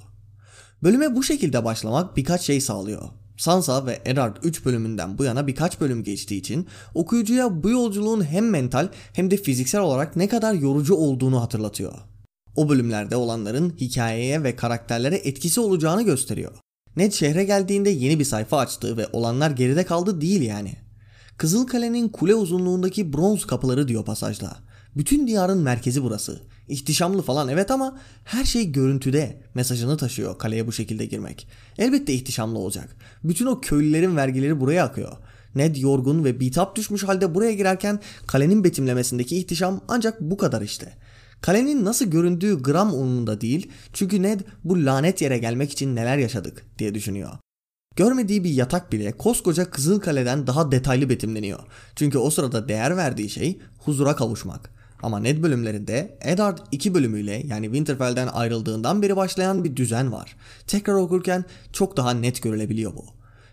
Bölüme 0.82 1.16
bu 1.16 1.22
şekilde 1.22 1.64
başlamak 1.64 2.16
birkaç 2.16 2.40
şey 2.40 2.60
sağlıyor. 2.60 3.02
Sansa 3.36 3.86
ve 3.86 4.02
Eddard 4.04 4.36
3 4.42 4.64
bölümünden 4.64 5.18
bu 5.18 5.24
yana 5.24 5.46
birkaç 5.46 5.80
bölüm 5.80 6.04
geçtiği 6.04 6.36
için 6.36 6.66
okuyucuya 6.94 7.62
bu 7.62 7.70
yolculuğun 7.70 8.24
hem 8.24 8.50
mental 8.50 8.88
hem 9.12 9.30
de 9.30 9.36
fiziksel 9.36 9.80
olarak 9.80 10.16
ne 10.16 10.28
kadar 10.28 10.54
yorucu 10.54 10.94
olduğunu 10.94 11.40
hatırlatıyor. 11.42 11.94
O 12.56 12.68
bölümlerde 12.68 13.16
olanların 13.16 13.76
hikayeye 13.80 14.42
ve 14.42 14.56
karakterlere 14.56 15.16
etkisi 15.16 15.60
olacağını 15.60 16.02
gösteriyor. 16.02 16.52
Ned 16.96 17.12
şehre 17.12 17.44
geldiğinde 17.44 17.90
yeni 17.90 18.18
bir 18.18 18.24
sayfa 18.24 18.58
açtı 18.58 18.96
ve 18.96 19.06
olanlar 19.12 19.50
geride 19.50 19.84
kaldı 19.84 20.20
değil 20.20 20.42
yani. 20.42 20.76
Kızılkale'nin 21.36 22.08
kule 22.08 22.34
uzunluğundaki 22.34 23.12
bronz 23.12 23.46
kapıları 23.46 23.88
diyor 23.88 24.04
pasajda. 24.04 24.56
Bütün 24.96 25.26
diyarın 25.26 25.58
merkezi 25.58 26.02
burası. 26.02 26.40
İhtişamlı 26.68 27.22
falan 27.22 27.48
evet 27.48 27.70
ama 27.70 27.98
her 28.24 28.44
şey 28.44 28.72
görüntüde 28.72 29.40
mesajını 29.54 29.96
taşıyor 29.96 30.38
kaleye 30.38 30.66
bu 30.66 30.72
şekilde 30.72 31.06
girmek. 31.06 31.48
Elbette 31.78 32.12
ihtişamlı 32.12 32.58
olacak. 32.58 32.96
Bütün 33.24 33.46
o 33.46 33.60
köylülerin 33.60 34.16
vergileri 34.16 34.60
buraya 34.60 34.84
akıyor. 34.84 35.12
Ned 35.54 35.76
yorgun 35.76 36.24
ve 36.24 36.40
bitap 36.40 36.76
düşmüş 36.76 37.02
halde 37.02 37.34
buraya 37.34 37.52
girerken 37.52 38.00
kalenin 38.26 38.64
betimlemesindeki 38.64 39.36
ihtişam 39.36 39.80
ancak 39.88 40.20
bu 40.20 40.36
kadar 40.36 40.62
işte. 40.62 40.92
Kalenin 41.42 41.84
nasıl 41.84 42.04
göründüğü 42.04 42.62
gram 42.62 42.94
umurunda 42.94 43.40
değil 43.40 43.70
çünkü 43.92 44.22
Ned 44.22 44.40
bu 44.64 44.84
lanet 44.84 45.22
yere 45.22 45.38
gelmek 45.38 45.72
için 45.72 45.96
neler 45.96 46.18
yaşadık 46.18 46.66
diye 46.78 46.94
düşünüyor. 46.94 47.30
Görmediği 47.96 48.44
bir 48.44 48.50
yatak 48.50 48.92
bile 48.92 49.12
koskoca 49.12 49.70
Kızıl 49.70 50.00
Kale'den 50.00 50.46
daha 50.46 50.72
detaylı 50.72 51.08
betimleniyor. 51.08 51.58
Çünkü 51.96 52.18
o 52.18 52.30
sırada 52.30 52.68
değer 52.68 52.96
verdiği 52.96 53.30
şey 53.30 53.58
huzura 53.78 54.16
kavuşmak. 54.16 54.70
Ama 55.02 55.18
Ned 55.18 55.42
bölümlerinde 55.42 56.18
Eddard 56.20 56.58
2 56.72 56.94
bölümüyle 56.94 57.42
yani 57.46 57.66
Winterfell'den 57.66 58.28
ayrıldığından 58.32 59.02
beri 59.02 59.16
başlayan 59.16 59.64
bir 59.64 59.76
düzen 59.76 60.12
var. 60.12 60.36
Tekrar 60.66 60.94
okurken 60.94 61.44
çok 61.72 61.96
daha 61.96 62.10
net 62.10 62.42
görülebiliyor 62.42 62.94
bu. 62.96 63.04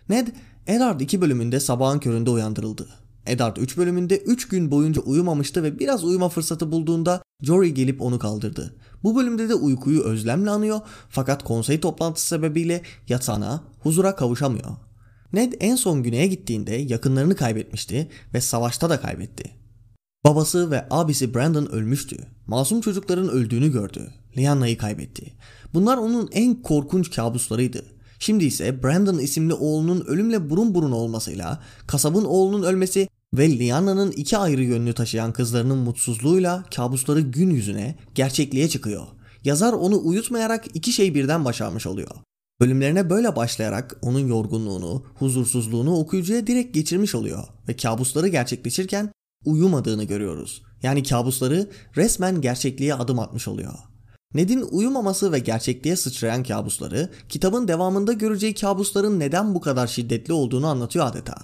Ned 0.08 0.28
Eddard 0.66 1.00
2 1.00 1.20
bölümünde 1.20 1.60
sabahın 1.60 1.98
köründe 1.98 2.30
uyandırıldı. 2.30 2.88
Eddard 3.30 3.56
3 3.56 3.76
bölümünde 3.76 4.18
3 4.18 4.48
gün 4.48 4.70
boyunca 4.70 5.02
uyumamıştı 5.02 5.62
ve 5.62 5.78
biraz 5.78 6.04
uyuma 6.04 6.28
fırsatı 6.28 6.72
bulduğunda 6.72 7.22
Jory 7.42 7.68
gelip 7.68 8.02
onu 8.02 8.18
kaldırdı. 8.18 8.74
Bu 9.02 9.16
bölümde 9.16 9.48
de 9.48 9.54
uykuyu 9.54 10.02
özlemle 10.02 10.50
anıyor 10.50 10.80
fakat 11.08 11.44
konsey 11.44 11.80
toplantısı 11.80 12.26
sebebiyle 12.26 12.82
yatağına, 13.08 13.64
huzura 13.80 14.16
kavuşamıyor. 14.16 14.70
Ned 15.32 15.52
en 15.60 15.76
son 15.76 16.02
güneye 16.02 16.26
gittiğinde 16.26 16.74
yakınlarını 16.74 17.36
kaybetmişti 17.36 18.08
ve 18.34 18.40
savaşta 18.40 18.90
da 18.90 19.00
kaybetti. 19.00 19.50
Babası 20.24 20.70
ve 20.70 20.86
abisi 20.90 21.34
Brandon 21.34 21.66
ölmüştü. 21.66 22.16
Masum 22.46 22.80
çocukların 22.80 23.28
öldüğünü 23.28 23.72
gördü. 23.72 24.10
Lyana'yı 24.36 24.78
kaybetti. 24.78 25.32
Bunlar 25.74 25.98
onun 25.98 26.28
en 26.32 26.62
korkunç 26.62 27.10
kabuslarıydı. 27.16 27.84
Şimdi 28.18 28.44
ise 28.44 28.82
Brandon 28.82 29.18
isimli 29.18 29.54
oğlunun 29.54 30.04
ölümle 30.06 30.50
burun 30.50 30.74
burun 30.74 30.92
olmasıyla, 30.92 31.62
kasabın 31.86 32.24
oğlunun 32.24 32.62
ölmesi 32.62 33.08
ve 33.34 33.58
Liana'nın 33.58 34.10
iki 34.10 34.38
ayrı 34.38 34.62
yönünü 34.62 34.92
taşıyan 34.92 35.32
kızlarının 35.32 35.78
mutsuzluğuyla 35.78 36.64
kabusları 36.76 37.20
gün 37.20 37.50
yüzüne, 37.50 37.98
gerçekliğe 38.14 38.68
çıkıyor. 38.68 39.06
Yazar 39.44 39.72
onu 39.72 40.00
uyutmayarak 40.04 40.64
iki 40.74 40.92
şey 40.92 41.14
birden 41.14 41.44
başarmış 41.44 41.86
oluyor. 41.86 42.10
Bölümlerine 42.60 43.10
böyle 43.10 43.36
başlayarak 43.36 43.96
onun 44.02 44.28
yorgunluğunu, 44.28 45.04
huzursuzluğunu 45.14 45.98
okuyucuya 45.98 46.46
direkt 46.46 46.74
geçirmiş 46.74 47.14
oluyor 47.14 47.44
ve 47.68 47.76
kabusları 47.76 48.28
gerçekleşirken 48.28 49.12
uyumadığını 49.44 50.04
görüyoruz. 50.04 50.62
Yani 50.82 51.02
kabusları 51.02 51.70
resmen 51.96 52.40
gerçekliğe 52.40 52.94
adım 52.94 53.18
atmış 53.18 53.48
oluyor. 53.48 53.74
Ned'in 54.34 54.62
uyumaması 54.70 55.32
ve 55.32 55.38
gerçekliğe 55.38 55.96
sıçrayan 55.96 56.42
kabusları 56.42 57.10
kitabın 57.28 57.68
devamında 57.68 58.12
göreceği 58.12 58.54
kabusların 58.54 59.20
neden 59.20 59.54
bu 59.54 59.60
kadar 59.60 59.86
şiddetli 59.86 60.32
olduğunu 60.32 60.66
anlatıyor 60.66 61.06
adeta. 61.06 61.34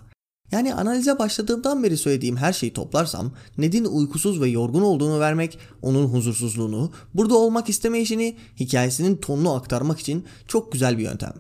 Yani 0.53 0.75
analize 0.75 1.19
başladığımdan 1.19 1.83
beri 1.83 1.97
söylediğim 1.97 2.37
her 2.37 2.53
şeyi 2.53 2.73
toplarsam 2.73 3.33
Ned'in 3.59 3.85
uykusuz 3.85 4.41
ve 4.41 4.49
yorgun 4.49 4.83
olduğunu 4.83 5.21
vermek, 5.21 5.59
onun 5.83 6.07
huzursuzluğunu, 6.07 6.93
burada 7.15 7.35
olmak 7.35 7.69
istemeyişini 7.69 8.37
hikayesinin 8.61 9.17
tonunu 9.17 9.55
aktarmak 9.55 10.01
için 10.01 10.25
çok 10.49 10.73
güzel 10.73 10.99
bir 10.99 11.03
yöntem. 11.03 11.33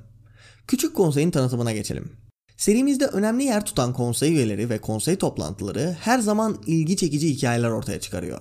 Küçük 0.67 0.97
konseyin 0.97 1.31
tanıtımına 1.31 1.73
geçelim. 1.73 2.13
Serimizde 2.57 3.07
önemli 3.07 3.45
yer 3.45 3.67
tutan 3.67 3.93
konsey 3.93 4.33
üyeleri 4.33 4.71
ve 4.71 4.79
konsey 4.79 5.17
toplantıları 5.17 5.97
her 6.01 6.19
zaman 6.19 6.57
ilgi 6.67 6.97
çekici 6.97 7.29
hikayeler 7.29 7.71
ortaya 7.71 8.01
çıkarıyor. 8.01 8.41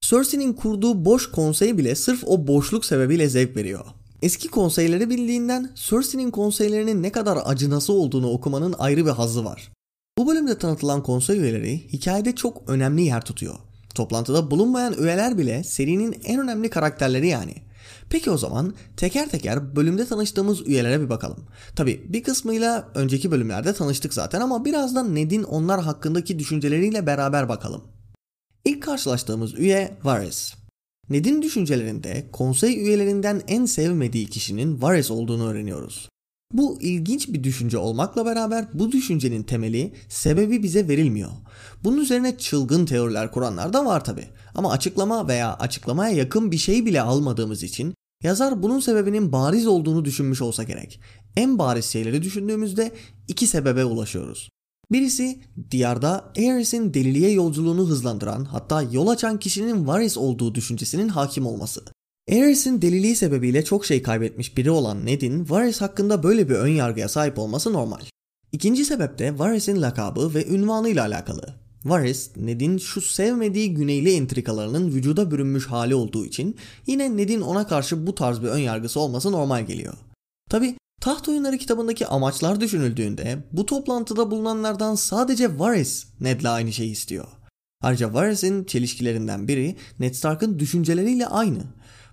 Cersei'nin 0.00 0.52
kurduğu 0.52 1.04
boş 1.04 1.30
konsey 1.30 1.78
bile 1.78 1.94
sırf 1.94 2.22
o 2.26 2.46
boşluk 2.46 2.84
sebebiyle 2.84 3.28
zevk 3.28 3.56
veriyor. 3.56 3.84
Eski 4.22 4.48
konseyleri 4.48 5.10
bildiğinden 5.10 5.70
Cersei'nin 5.74 6.30
konseylerinin 6.30 7.02
ne 7.02 7.12
kadar 7.12 7.38
acınası 7.44 7.92
olduğunu 7.92 8.30
okumanın 8.30 8.74
ayrı 8.78 9.06
bir 9.06 9.10
hazzı 9.10 9.44
var. 9.44 9.70
Bu 10.20 10.26
bölümde 10.26 10.58
tanıtılan 10.58 11.02
konsey 11.02 11.38
üyeleri 11.38 11.92
hikayede 11.92 12.34
çok 12.34 12.70
önemli 12.70 13.02
yer 13.02 13.24
tutuyor. 13.24 13.54
Toplantıda 13.94 14.50
bulunmayan 14.50 14.94
üyeler 14.98 15.38
bile 15.38 15.64
serinin 15.64 16.20
en 16.24 16.40
önemli 16.40 16.70
karakterleri 16.70 17.28
yani. 17.28 17.54
Peki 18.10 18.30
o 18.30 18.38
zaman 18.38 18.74
teker 18.96 19.28
teker 19.28 19.76
bölümde 19.76 20.06
tanıştığımız 20.06 20.68
üyelere 20.68 21.00
bir 21.00 21.08
bakalım. 21.08 21.44
Tabi 21.76 22.04
bir 22.08 22.22
kısmıyla 22.22 22.88
önceki 22.94 23.30
bölümlerde 23.30 23.72
tanıştık 23.72 24.14
zaten 24.14 24.40
ama 24.40 24.64
birazdan 24.64 25.14
Ned'in 25.14 25.42
onlar 25.42 25.82
hakkındaki 25.82 26.38
düşünceleriyle 26.38 27.06
beraber 27.06 27.48
bakalım. 27.48 27.84
İlk 28.64 28.82
karşılaştığımız 28.82 29.58
üye 29.58 29.98
Varys. 30.04 30.54
Ned'in 31.10 31.42
düşüncelerinde 31.42 32.26
konsey 32.32 32.86
üyelerinden 32.86 33.42
en 33.48 33.64
sevmediği 33.64 34.26
kişinin 34.26 34.82
Varys 34.82 35.10
olduğunu 35.10 35.48
öğreniyoruz. 35.48 36.09
Bu 36.52 36.78
ilginç 36.80 37.28
bir 37.28 37.44
düşünce 37.44 37.78
olmakla 37.78 38.26
beraber 38.26 38.68
bu 38.74 38.92
düşüncenin 38.92 39.42
temeli 39.42 39.92
sebebi 40.08 40.62
bize 40.62 40.88
verilmiyor. 40.88 41.30
Bunun 41.84 41.98
üzerine 41.98 42.38
çılgın 42.38 42.86
teoriler 42.86 43.32
kuranlar 43.32 43.72
da 43.72 43.86
var 43.86 44.04
tabi. 44.04 44.28
Ama 44.54 44.72
açıklama 44.72 45.28
veya 45.28 45.54
açıklamaya 45.54 46.16
yakın 46.16 46.50
bir 46.50 46.58
şey 46.58 46.86
bile 46.86 47.02
almadığımız 47.02 47.62
için 47.62 47.94
yazar 48.22 48.62
bunun 48.62 48.80
sebebinin 48.80 49.32
bariz 49.32 49.66
olduğunu 49.66 50.04
düşünmüş 50.04 50.42
olsa 50.42 50.62
gerek. 50.62 51.00
En 51.36 51.58
bariz 51.58 51.84
şeyleri 51.84 52.22
düşündüğümüzde 52.22 52.92
iki 53.28 53.46
sebebe 53.46 53.84
ulaşıyoruz. 53.84 54.50
Birisi 54.92 55.40
diyarda 55.70 56.32
Aerys'in 56.36 56.94
deliliğe 56.94 57.30
yolculuğunu 57.30 57.88
hızlandıran 57.88 58.44
hatta 58.44 58.82
yol 58.82 59.08
açan 59.08 59.38
kişinin 59.38 59.86
Varys 59.86 60.18
olduğu 60.18 60.54
düşüncesinin 60.54 61.08
hakim 61.08 61.46
olması. 61.46 61.84
Aerys'in 62.30 62.82
deliliği 62.82 63.16
sebebiyle 63.16 63.64
çok 63.64 63.86
şey 63.86 64.02
kaybetmiş 64.02 64.56
biri 64.56 64.70
olan 64.70 65.06
Ned'in 65.06 65.50
Varys 65.50 65.80
hakkında 65.80 66.22
böyle 66.22 66.48
bir 66.48 66.54
ön 66.54 66.68
yargıya 66.68 67.08
sahip 67.08 67.38
olması 67.38 67.72
normal. 67.72 68.00
İkinci 68.52 68.84
sebep 68.84 69.18
de 69.18 69.38
Varys'in 69.38 69.82
lakabı 69.82 70.34
ve 70.34 70.46
ünvanıyla 70.46 71.04
alakalı. 71.04 71.54
Varys, 71.84 72.36
Ned'in 72.36 72.78
şu 72.78 73.00
sevmediği 73.00 73.74
güneyli 73.74 74.14
entrikalarının 74.14 74.92
vücuda 74.92 75.30
bürünmüş 75.30 75.66
hali 75.66 75.94
olduğu 75.94 76.26
için 76.26 76.56
yine 76.86 77.16
Ned'in 77.16 77.40
ona 77.40 77.66
karşı 77.66 78.06
bu 78.06 78.14
tarz 78.14 78.42
bir 78.42 78.48
ön 78.48 78.58
yargısı 78.58 79.00
olması 79.00 79.32
normal 79.32 79.66
geliyor. 79.66 79.94
Tabi 80.50 80.76
Taht 81.00 81.28
Oyunları 81.28 81.58
kitabındaki 81.58 82.06
amaçlar 82.06 82.60
düşünüldüğünde 82.60 83.38
bu 83.52 83.66
toplantıda 83.66 84.30
bulunanlardan 84.30 84.94
sadece 84.94 85.58
Varys 85.58 86.06
Ned'le 86.20 86.44
aynı 86.44 86.72
şeyi 86.72 86.90
istiyor. 86.92 87.26
Ayrıca 87.82 88.14
Varys'in 88.14 88.64
çelişkilerinden 88.64 89.48
biri 89.48 89.76
Ned 89.98 90.14
Stark'ın 90.14 90.58
düşünceleriyle 90.58 91.26
aynı. 91.26 91.62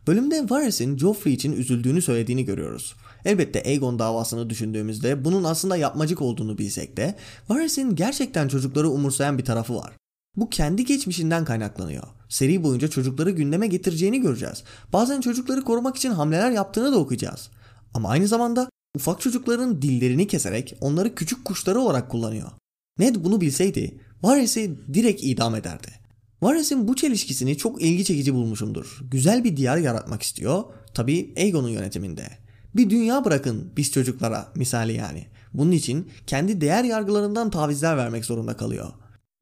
Bölümde 0.07 0.49
Varys'in 0.49 0.97
Joffrey 0.97 1.33
için 1.33 1.51
üzüldüğünü 1.51 2.01
söylediğini 2.01 2.45
görüyoruz. 2.45 2.95
Elbette 3.25 3.63
Aegon 3.63 3.99
davasını 3.99 4.49
düşündüğümüzde 4.49 5.25
bunun 5.25 5.43
aslında 5.43 5.77
yapmacık 5.77 6.21
olduğunu 6.21 6.57
bilsek 6.57 6.97
de 6.97 7.15
Varys'in 7.49 7.95
gerçekten 7.95 8.47
çocukları 8.47 8.89
umursayan 8.89 9.37
bir 9.37 9.45
tarafı 9.45 9.75
var. 9.75 9.93
Bu 10.35 10.49
kendi 10.49 10.85
geçmişinden 10.85 11.45
kaynaklanıyor. 11.45 12.03
Seri 12.29 12.63
boyunca 12.63 12.87
çocukları 12.87 13.31
gündeme 13.31 13.67
getireceğini 13.67 14.21
göreceğiz. 14.21 14.63
Bazen 14.93 15.21
çocukları 15.21 15.61
korumak 15.61 15.95
için 15.97 16.11
hamleler 16.11 16.51
yaptığını 16.51 16.91
da 16.91 16.99
okuyacağız. 16.99 17.49
Ama 17.93 18.09
aynı 18.09 18.27
zamanda 18.27 18.69
ufak 18.95 19.21
çocukların 19.21 19.81
dillerini 19.81 20.27
keserek 20.27 20.77
onları 20.81 21.15
küçük 21.15 21.45
kuşları 21.45 21.79
olarak 21.79 22.11
kullanıyor. 22.11 22.51
Ned 22.99 23.15
bunu 23.15 23.41
bilseydi 23.41 23.99
Varys'i 24.23 24.79
direkt 24.93 25.23
idam 25.23 25.55
ederdi. 25.55 26.06
Varys'in 26.41 26.87
bu 26.87 26.95
çelişkisini 26.95 27.57
çok 27.57 27.81
ilgi 27.81 28.05
çekici 28.05 28.33
bulmuşumdur. 28.33 28.99
Güzel 29.11 29.43
bir 29.43 29.57
diyar 29.57 29.77
yaratmak 29.77 30.21
istiyor. 30.23 30.63
Tabi 30.93 31.33
Aegon'un 31.37 31.69
yönetiminde. 31.69 32.27
Bir 32.75 32.89
dünya 32.89 33.25
bırakın 33.25 33.71
biz 33.77 33.91
çocuklara 33.91 34.47
misali 34.55 34.93
yani. 34.93 35.27
Bunun 35.53 35.71
için 35.71 36.07
kendi 36.27 36.61
değer 36.61 36.83
yargılarından 36.83 37.49
tavizler 37.49 37.97
vermek 37.97 38.25
zorunda 38.25 38.57
kalıyor. 38.57 38.87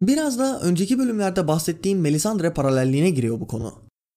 Biraz 0.01 0.39
da 0.39 0.59
önceki 0.61 0.99
bölümlerde 0.99 1.47
bahsettiğim 1.47 1.99
Melisandre 1.99 2.53
paralelliğine 2.53 3.09
giriyor 3.09 3.39
bu 3.39 3.47
konu. 3.47 3.73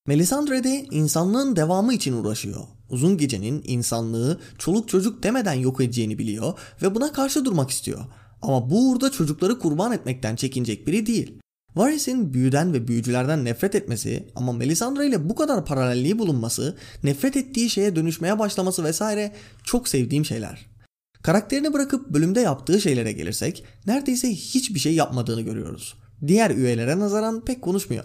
Melisandre 0.06 0.64
de 0.64 0.86
insanlığın 0.90 1.56
devamı 1.56 1.94
için 1.94 2.12
uğraşıyor. 2.12 2.60
Uzun 2.90 3.16
gecenin 3.16 3.62
insanlığı 3.66 4.40
çoluk 4.58 4.88
çocuk 4.88 5.22
demeden 5.22 5.52
yok 5.52 5.80
edeceğini 5.80 6.18
biliyor 6.18 6.58
ve 6.82 6.94
buna 6.94 7.12
karşı 7.12 7.44
durmak 7.44 7.70
istiyor. 7.70 8.04
Ama 8.42 8.70
bu 8.70 8.90
uğurda 8.90 9.10
çocukları 9.10 9.58
kurban 9.58 9.92
etmekten 9.92 10.36
çekinecek 10.36 10.86
biri 10.86 11.06
değil. 11.06 11.38
Varys'in 11.76 12.34
büyüden 12.34 12.72
ve 12.72 12.88
büyücülerden 12.88 13.44
nefret 13.44 13.74
etmesi 13.74 14.26
ama 14.34 14.52
Melisandre 14.52 15.06
ile 15.06 15.28
bu 15.28 15.34
kadar 15.34 15.64
paralelliği 15.64 16.18
bulunması, 16.18 16.76
nefret 17.04 17.36
ettiği 17.36 17.70
şeye 17.70 17.96
dönüşmeye 17.96 18.38
başlaması 18.38 18.84
vesaire 18.84 19.32
çok 19.64 19.88
sevdiğim 19.88 20.24
şeyler. 20.24 20.66
Karakterini 21.22 21.72
bırakıp 21.72 22.10
bölümde 22.10 22.40
yaptığı 22.40 22.80
şeylere 22.80 23.12
gelirsek 23.12 23.64
neredeyse 23.86 24.30
hiçbir 24.30 24.80
şey 24.80 24.94
yapmadığını 24.94 25.40
görüyoruz. 25.40 25.94
Diğer 26.26 26.50
üyelere 26.50 26.98
nazaran 26.98 27.44
pek 27.44 27.62
konuşmuyor. 27.62 28.04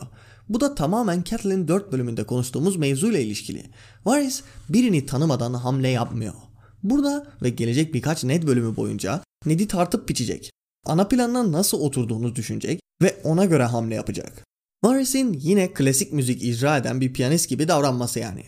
Bu 0.50 0.62
da 0.62 0.76
tamamen 0.76 1.24
Catelyn 1.24 1.68
4 1.68 1.92
bölümünde 1.92 2.24
konuştuğumuz 2.24 2.76
mevzuyla 2.76 3.20
ilişkili. 3.20 3.64
Varys 4.06 4.42
birini 4.70 5.06
tanımadan 5.06 5.54
hamle 5.54 5.90
yapmıyor. 5.90 6.34
Burada 6.84 7.28
ve 7.42 7.50
gelecek 7.50 7.94
birkaç 7.94 8.24
Ned 8.24 8.44
bölümü 8.44 8.76
boyunca 8.76 9.22
Ned'i 9.46 9.68
tartıp 9.68 10.10
biçecek. 10.10 10.52
Ana 10.86 11.08
planına 11.08 11.52
nasıl 11.52 11.80
oturduğunu 11.80 12.36
düşünecek 12.36 12.80
ve 13.02 13.22
ona 13.24 13.46
göre 13.46 13.64
hamle 13.64 13.96
yapacak. 13.96 14.44
Varys'in 14.84 15.34
yine 15.34 15.74
klasik 15.74 16.14
müzik 16.14 16.44
icra 16.44 16.78
eden 16.78 17.02
bir 17.02 17.14
piyanist 17.14 17.50
gibi 17.50 17.68
davranması 17.68 18.20
yani. 18.20 18.44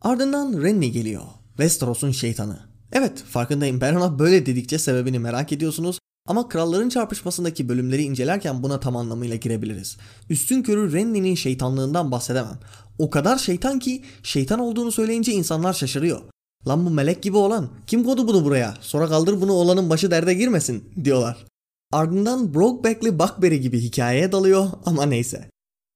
Ardından 0.00 0.62
Renly 0.62 0.92
geliyor. 0.92 1.22
Westeros'un 1.48 2.10
şeytanı. 2.10 2.58
Evet 2.92 3.22
farkındayım 3.22 3.80
ben 3.80 3.94
ona 3.94 4.18
böyle 4.18 4.46
dedikçe 4.46 4.78
sebebini 4.78 5.18
merak 5.18 5.52
ediyorsunuz 5.52 5.98
ama 6.26 6.48
kralların 6.48 6.88
çarpışmasındaki 6.88 7.68
bölümleri 7.68 8.02
incelerken 8.02 8.62
buna 8.62 8.80
tam 8.80 8.96
anlamıyla 8.96 9.36
girebiliriz. 9.36 9.96
Üstün 10.30 10.62
körü 10.62 10.92
Renly'nin 10.92 11.34
şeytanlığından 11.34 12.10
bahsedemem. 12.10 12.58
O 12.98 13.10
kadar 13.10 13.38
şeytan 13.38 13.78
ki 13.78 14.02
şeytan 14.22 14.60
olduğunu 14.60 14.92
söyleyince 14.92 15.32
insanlar 15.32 15.72
şaşırıyor. 15.72 16.20
Lan 16.66 16.86
bu 16.86 16.90
melek 16.90 17.22
gibi 17.22 17.36
olan 17.36 17.68
kim 17.86 18.04
kodu 18.04 18.28
bunu 18.28 18.44
buraya 18.44 18.74
sonra 18.80 19.08
kaldır 19.08 19.40
bunu 19.40 19.52
olanın 19.52 19.90
başı 19.90 20.10
derde 20.10 20.34
girmesin 20.34 20.84
diyorlar. 21.04 21.51
Ardından 21.92 22.54
Brokeback'li 22.54 23.18
Buckberry 23.18 23.60
gibi 23.60 23.80
hikayeye 23.80 24.32
dalıyor 24.32 24.68
ama 24.84 25.06
neyse. 25.06 25.50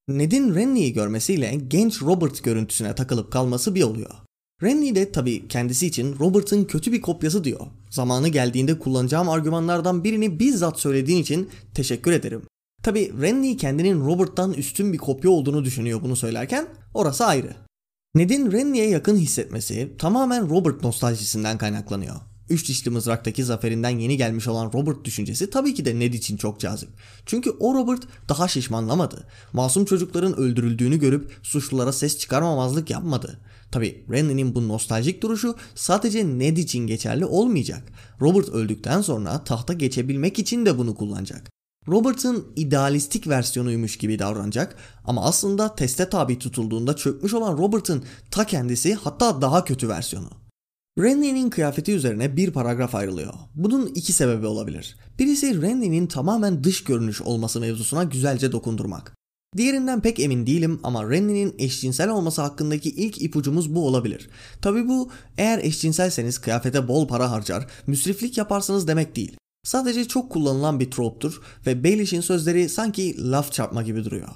Ned'in 0.08 0.54
Renly'yi 0.54 0.92
görmesiyle 0.92 1.54
genç 1.68 2.02
Robert 2.02 2.44
görüntüsüne 2.44 2.94
takılıp 2.94 3.32
kalması 3.32 3.74
bir 3.74 3.82
oluyor. 3.82 4.10
Renly 4.62 4.94
de 4.94 5.12
tabii 5.12 5.48
kendisi 5.48 5.86
için 5.86 6.18
Robert'ın 6.18 6.64
kötü 6.64 6.92
bir 6.92 7.00
kopyası 7.00 7.44
diyor. 7.44 7.60
Zamanı 7.90 8.28
geldiğinde 8.28 8.78
kullanacağım 8.78 9.28
argümanlardan 9.28 10.04
birini 10.04 10.40
bizzat 10.40 10.80
söylediğin 10.80 11.22
için 11.22 11.50
teşekkür 11.74 12.12
ederim. 12.12 12.42
Tabi 12.82 13.12
Renly 13.20 13.56
kendinin 13.56 14.00
Robert'tan 14.00 14.52
üstün 14.52 14.92
bir 14.92 14.98
kopya 14.98 15.30
olduğunu 15.30 15.64
düşünüyor 15.64 16.02
bunu 16.02 16.16
söylerken 16.16 16.66
orası 16.94 17.26
ayrı. 17.26 17.56
Ned'in 18.14 18.52
Renly'e 18.52 18.88
yakın 18.88 19.16
hissetmesi 19.16 19.92
tamamen 19.98 20.50
Robert 20.50 20.82
nostaljisinden 20.82 21.58
kaynaklanıyor. 21.58 22.16
Üç 22.50 22.68
dişli 22.68 22.90
mızraktaki 22.90 23.44
zaferinden 23.44 23.98
yeni 23.98 24.16
gelmiş 24.16 24.48
olan 24.48 24.70
Robert 24.74 25.04
düşüncesi 25.04 25.50
tabii 25.50 25.74
ki 25.74 25.84
de 25.84 25.98
Ned 25.98 26.12
için 26.12 26.36
çok 26.36 26.60
cazip. 26.60 26.88
Çünkü 27.26 27.50
o 27.50 27.74
Robert 27.74 28.02
daha 28.28 28.48
şişmanlamadı. 28.48 29.26
Masum 29.52 29.84
çocukların 29.84 30.36
öldürüldüğünü 30.36 30.98
görüp 30.98 31.38
suçlulara 31.42 31.92
ses 31.92 32.18
çıkarmamazlık 32.18 32.90
yapmadı. 32.90 33.40
Tabi 33.70 34.04
Renly'nin 34.10 34.54
bu 34.54 34.68
nostaljik 34.68 35.22
duruşu 35.22 35.56
sadece 35.74 36.38
Ned 36.38 36.56
için 36.56 36.86
geçerli 36.86 37.24
olmayacak. 37.24 37.82
Robert 38.20 38.48
öldükten 38.48 39.00
sonra 39.00 39.44
tahta 39.44 39.72
geçebilmek 39.72 40.38
için 40.38 40.66
de 40.66 40.78
bunu 40.78 40.94
kullanacak. 40.94 41.50
Robert'ın 41.88 42.46
idealistik 42.56 43.28
versiyonuymuş 43.28 43.96
gibi 43.96 44.18
davranacak 44.18 44.76
ama 45.04 45.24
aslında 45.24 45.74
teste 45.74 46.08
tabi 46.08 46.38
tutulduğunda 46.38 46.96
çökmüş 46.96 47.34
olan 47.34 47.58
Robert'ın 47.58 48.04
ta 48.30 48.46
kendisi 48.46 48.94
hatta 48.94 49.42
daha 49.42 49.64
kötü 49.64 49.88
versiyonu. 49.88 50.45
Renly'nin 50.98 51.50
kıyafeti 51.50 51.92
üzerine 51.92 52.36
bir 52.36 52.50
paragraf 52.50 52.94
ayrılıyor. 52.94 53.34
Bunun 53.54 53.86
iki 53.86 54.12
sebebi 54.12 54.46
olabilir. 54.46 54.96
Birisi 55.18 55.62
Renly'nin 55.62 56.06
tamamen 56.06 56.64
dış 56.64 56.84
görünüş 56.84 57.22
olması 57.22 57.60
mevzusuna 57.60 58.04
güzelce 58.04 58.52
dokundurmak. 58.52 59.14
Diğerinden 59.56 60.00
pek 60.00 60.20
emin 60.20 60.46
değilim 60.46 60.80
ama 60.82 61.10
Renly'nin 61.10 61.54
eşcinsel 61.58 62.10
olması 62.10 62.42
hakkındaki 62.42 62.90
ilk 62.90 63.22
ipucumuz 63.22 63.74
bu 63.74 63.86
olabilir. 63.86 64.28
Tabi 64.62 64.88
bu 64.88 65.10
eğer 65.38 65.58
eşcinselseniz 65.58 66.38
kıyafete 66.38 66.88
bol 66.88 67.08
para 67.08 67.30
harcar, 67.30 67.66
müsriflik 67.86 68.38
yaparsınız 68.38 68.88
demek 68.88 69.16
değil. 69.16 69.36
Sadece 69.64 70.08
çok 70.08 70.32
kullanılan 70.32 70.80
bir 70.80 70.90
troptur 70.90 71.40
ve 71.66 71.84
Baelish'in 71.84 72.20
sözleri 72.20 72.68
sanki 72.68 73.30
laf 73.30 73.52
çarpma 73.52 73.82
gibi 73.82 74.04
duruyor. 74.04 74.28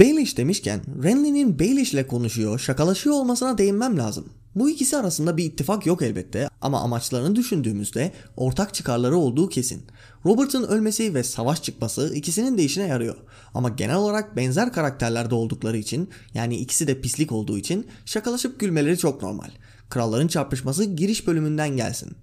Baelish 0.00 0.36
demişken 0.36 0.80
Renly'nin 1.02 1.58
Baelish 1.58 1.94
ile 1.94 2.06
konuşuyor, 2.06 2.58
şakalaşıyor 2.58 3.16
olmasına 3.16 3.58
değinmem 3.58 3.98
lazım. 3.98 4.39
Bu 4.54 4.70
ikisi 4.70 4.96
arasında 4.96 5.36
bir 5.36 5.44
ittifak 5.44 5.86
yok 5.86 6.02
elbette 6.02 6.48
ama 6.60 6.80
amaçlarını 6.80 7.36
düşündüğümüzde 7.36 8.12
ortak 8.36 8.74
çıkarları 8.74 9.16
olduğu 9.16 9.48
kesin. 9.48 9.86
Robert'ın 10.26 10.64
ölmesi 10.64 11.14
ve 11.14 11.22
savaş 11.22 11.62
çıkması 11.62 12.14
ikisinin 12.14 12.58
de 12.58 12.64
işine 12.64 12.86
yarıyor. 12.86 13.16
Ama 13.54 13.68
genel 13.68 13.96
olarak 13.96 14.36
benzer 14.36 14.72
karakterlerde 14.72 15.34
oldukları 15.34 15.76
için 15.76 16.10
yani 16.34 16.56
ikisi 16.56 16.86
de 16.86 17.00
pislik 17.00 17.32
olduğu 17.32 17.58
için 17.58 17.86
şakalaşıp 18.04 18.60
gülmeleri 18.60 18.98
çok 18.98 19.22
normal. 19.22 19.50
Kralların 19.90 20.28
çarpışması 20.28 20.84
giriş 20.84 21.26
bölümünden 21.26 21.76
gelsin. 21.76 22.16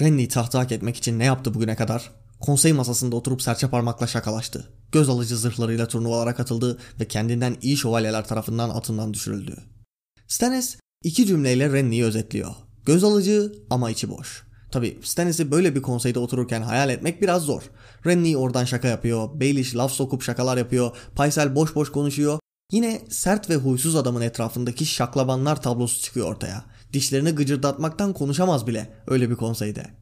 Renly 0.00 0.28
tahta 0.28 0.58
hak 0.58 0.72
etmek 0.72 0.96
için 0.96 1.18
ne 1.18 1.24
yaptı 1.24 1.54
bugüne 1.54 1.76
kadar? 1.76 2.12
Konsey 2.40 2.72
masasında 2.72 3.16
oturup 3.16 3.42
serçe 3.42 3.68
parmakla 3.68 4.06
şakalaştı. 4.06 4.68
Göz 4.92 5.08
alıcı 5.08 5.36
zırhlarıyla 5.36 5.88
turnuvalara 5.88 6.34
katıldı 6.34 6.78
ve 7.00 7.08
kendinden 7.08 7.56
iyi 7.62 7.76
şövalyeler 7.76 8.28
tarafından 8.28 8.70
atından 8.70 9.14
düşürüldü. 9.14 9.56
Stannis 10.28 10.81
İki 11.04 11.26
cümleyle 11.26 11.72
Renly'i 11.72 12.04
özetliyor. 12.04 12.54
Göz 12.86 13.04
alıcı 13.04 13.52
ama 13.70 13.90
içi 13.90 14.10
boş. 14.10 14.42
Tabi 14.70 14.98
Stannis'i 15.02 15.50
böyle 15.50 15.74
bir 15.74 15.82
konseyde 15.82 16.18
otururken 16.18 16.62
hayal 16.62 16.90
etmek 16.90 17.22
biraz 17.22 17.42
zor. 17.42 17.62
Renly 18.06 18.36
oradan 18.36 18.64
şaka 18.64 18.88
yapıyor, 18.88 19.40
Baelish 19.40 19.76
laf 19.76 19.92
sokup 19.92 20.22
şakalar 20.22 20.56
yapıyor, 20.56 20.96
Paysel 21.14 21.54
boş 21.54 21.74
boş 21.74 21.92
konuşuyor. 21.92 22.38
Yine 22.72 23.02
sert 23.08 23.50
ve 23.50 23.56
huysuz 23.56 23.96
adamın 23.96 24.20
etrafındaki 24.20 24.86
şaklabanlar 24.86 25.62
tablosu 25.62 26.00
çıkıyor 26.02 26.28
ortaya. 26.28 26.64
Dişlerini 26.92 27.30
gıcırdatmaktan 27.30 28.12
konuşamaz 28.12 28.66
bile 28.66 28.90
öyle 29.06 29.30
bir 29.30 29.36
konseyde. 29.36 30.01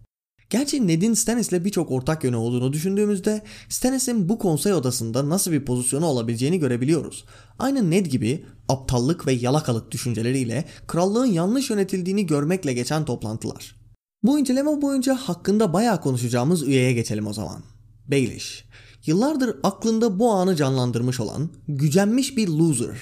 Gerçi 0.50 0.86
Ned'in 0.86 1.14
Stannis'le 1.14 1.64
birçok 1.64 1.90
ortak 1.90 2.24
yönü 2.24 2.36
olduğunu 2.36 2.72
düşündüğümüzde 2.72 3.42
Stannis'in 3.68 4.28
bu 4.28 4.38
konsey 4.38 4.72
odasında 4.72 5.28
nasıl 5.28 5.52
bir 5.52 5.64
pozisyonu 5.64 6.06
olabileceğini 6.06 6.58
görebiliyoruz. 6.58 7.24
Aynı 7.58 7.90
Ned 7.90 8.06
gibi 8.06 8.44
aptallık 8.68 9.26
ve 9.26 9.32
yalakalık 9.32 9.90
düşünceleriyle 9.90 10.64
krallığın 10.86 11.26
yanlış 11.26 11.70
yönetildiğini 11.70 12.26
görmekle 12.26 12.72
geçen 12.72 13.04
toplantılar. 13.04 13.76
Bu 14.22 14.38
inceleme 14.38 14.82
boyunca 14.82 15.14
hakkında 15.14 15.72
bayağı 15.72 16.00
konuşacağımız 16.00 16.62
üyeye 16.62 16.92
geçelim 16.92 17.26
o 17.26 17.32
zaman. 17.32 17.62
Baelish. 18.10 18.64
Yıllardır 19.06 19.56
aklında 19.62 20.18
bu 20.18 20.32
anı 20.32 20.56
canlandırmış 20.56 21.20
olan, 21.20 21.50
gücenmiş 21.68 22.36
bir 22.36 22.48
loser. 22.48 22.96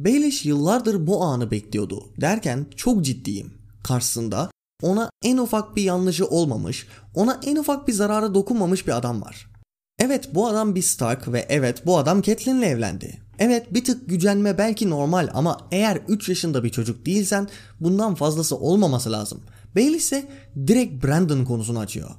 Baelish 0.00 0.44
yıllardır 0.46 1.06
bu 1.06 1.22
anı 1.22 1.50
bekliyordu 1.50 2.04
derken 2.20 2.66
çok 2.76 3.04
ciddiyim. 3.04 3.52
Karşısında 3.82 4.50
ona 4.82 5.10
en 5.22 5.36
ufak 5.36 5.76
bir 5.76 5.82
yanlışı 5.82 6.26
olmamış, 6.26 6.86
ona 7.14 7.40
en 7.44 7.56
ufak 7.56 7.88
bir 7.88 7.92
zararı 7.92 8.34
dokunmamış 8.34 8.86
bir 8.86 8.96
adam 8.96 9.22
var. 9.22 9.50
Evet 9.98 10.34
bu 10.34 10.46
adam 10.48 10.74
bir 10.74 10.82
Stark 10.82 11.32
ve 11.32 11.46
evet 11.48 11.86
bu 11.86 11.98
adam 11.98 12.22
Catelyn'le 12.22 12.62
evlendi. 12.62 13.20
Evet 13.38 13.74
bir 13.74 13.84
tık 13.84 14.08
gücenme 14.08 14.58
belki 14.58 14.90
normal 14.90 15.28
ama 15.34 15.58
eğer 15.70 15.96
3 16.08 16.28
yaşında 16.28 16.64
bir 16.64 16.70
çocuk 16.70 17.06
değilsen 17.06 17.48
bundan 17.80 18.14
fazlası 18.14 18.56
olmaması 18.56 19.12
lazım. 19.12 19.40
Bailey 19.76 19.96
ise 19.96 20.28
direkt 20.66 21.04
Brandon 21.04 21.44
konusunu 21.44 21.78
açıyor. 21.78 22.10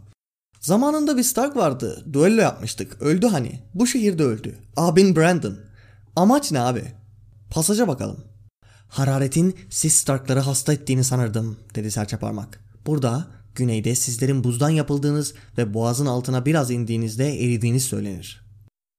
Zamanında 0.60 1.18
bir 1.18 1.24
Stark 1.24 1.56
vardı. 1.56 2.06
Duello 2.14 2.42
yapmıştık. 2.42 3.02
Öldü 3.02 3.28
hani. 3.28 3.60
Bu 3.74 3.88
şehirde 3.88 4.24
öldü. 4.24 4.56
Abin 4.78 5.16
Brandon. 5.16 5.58
Amaç 6.16 6.52
ne 6.52 6.60
abi? 6.60 6.84
Pasaja 7.50 7.88
bakalım. 7.88 8.33
Hararetin 8.94 9.56
siz 9.70 9.94
Starkları 9.94 10.40
hasta 10.40 10.74
ettiğini 10.74 11.04
sanırdım 11.04 11.58
dedi 11.76 11.92
serçe 11.92 12.18
parmak. 12.18 12.60
Burada 12.86 13.28
güneyde 13.56 13.96
sizlerin 13.96 14.44
buzdan 14.44 14.70
yapıldığınız 14.70 15.34
ve 15.58 15.74
boğazın 15.74 16.06
altına 16.06 16.46
biraz 16.46 16.72
indiğinizde 16.72 17.44
eridiğiniz 17.44 17.84
söylenir. 17.84 18.46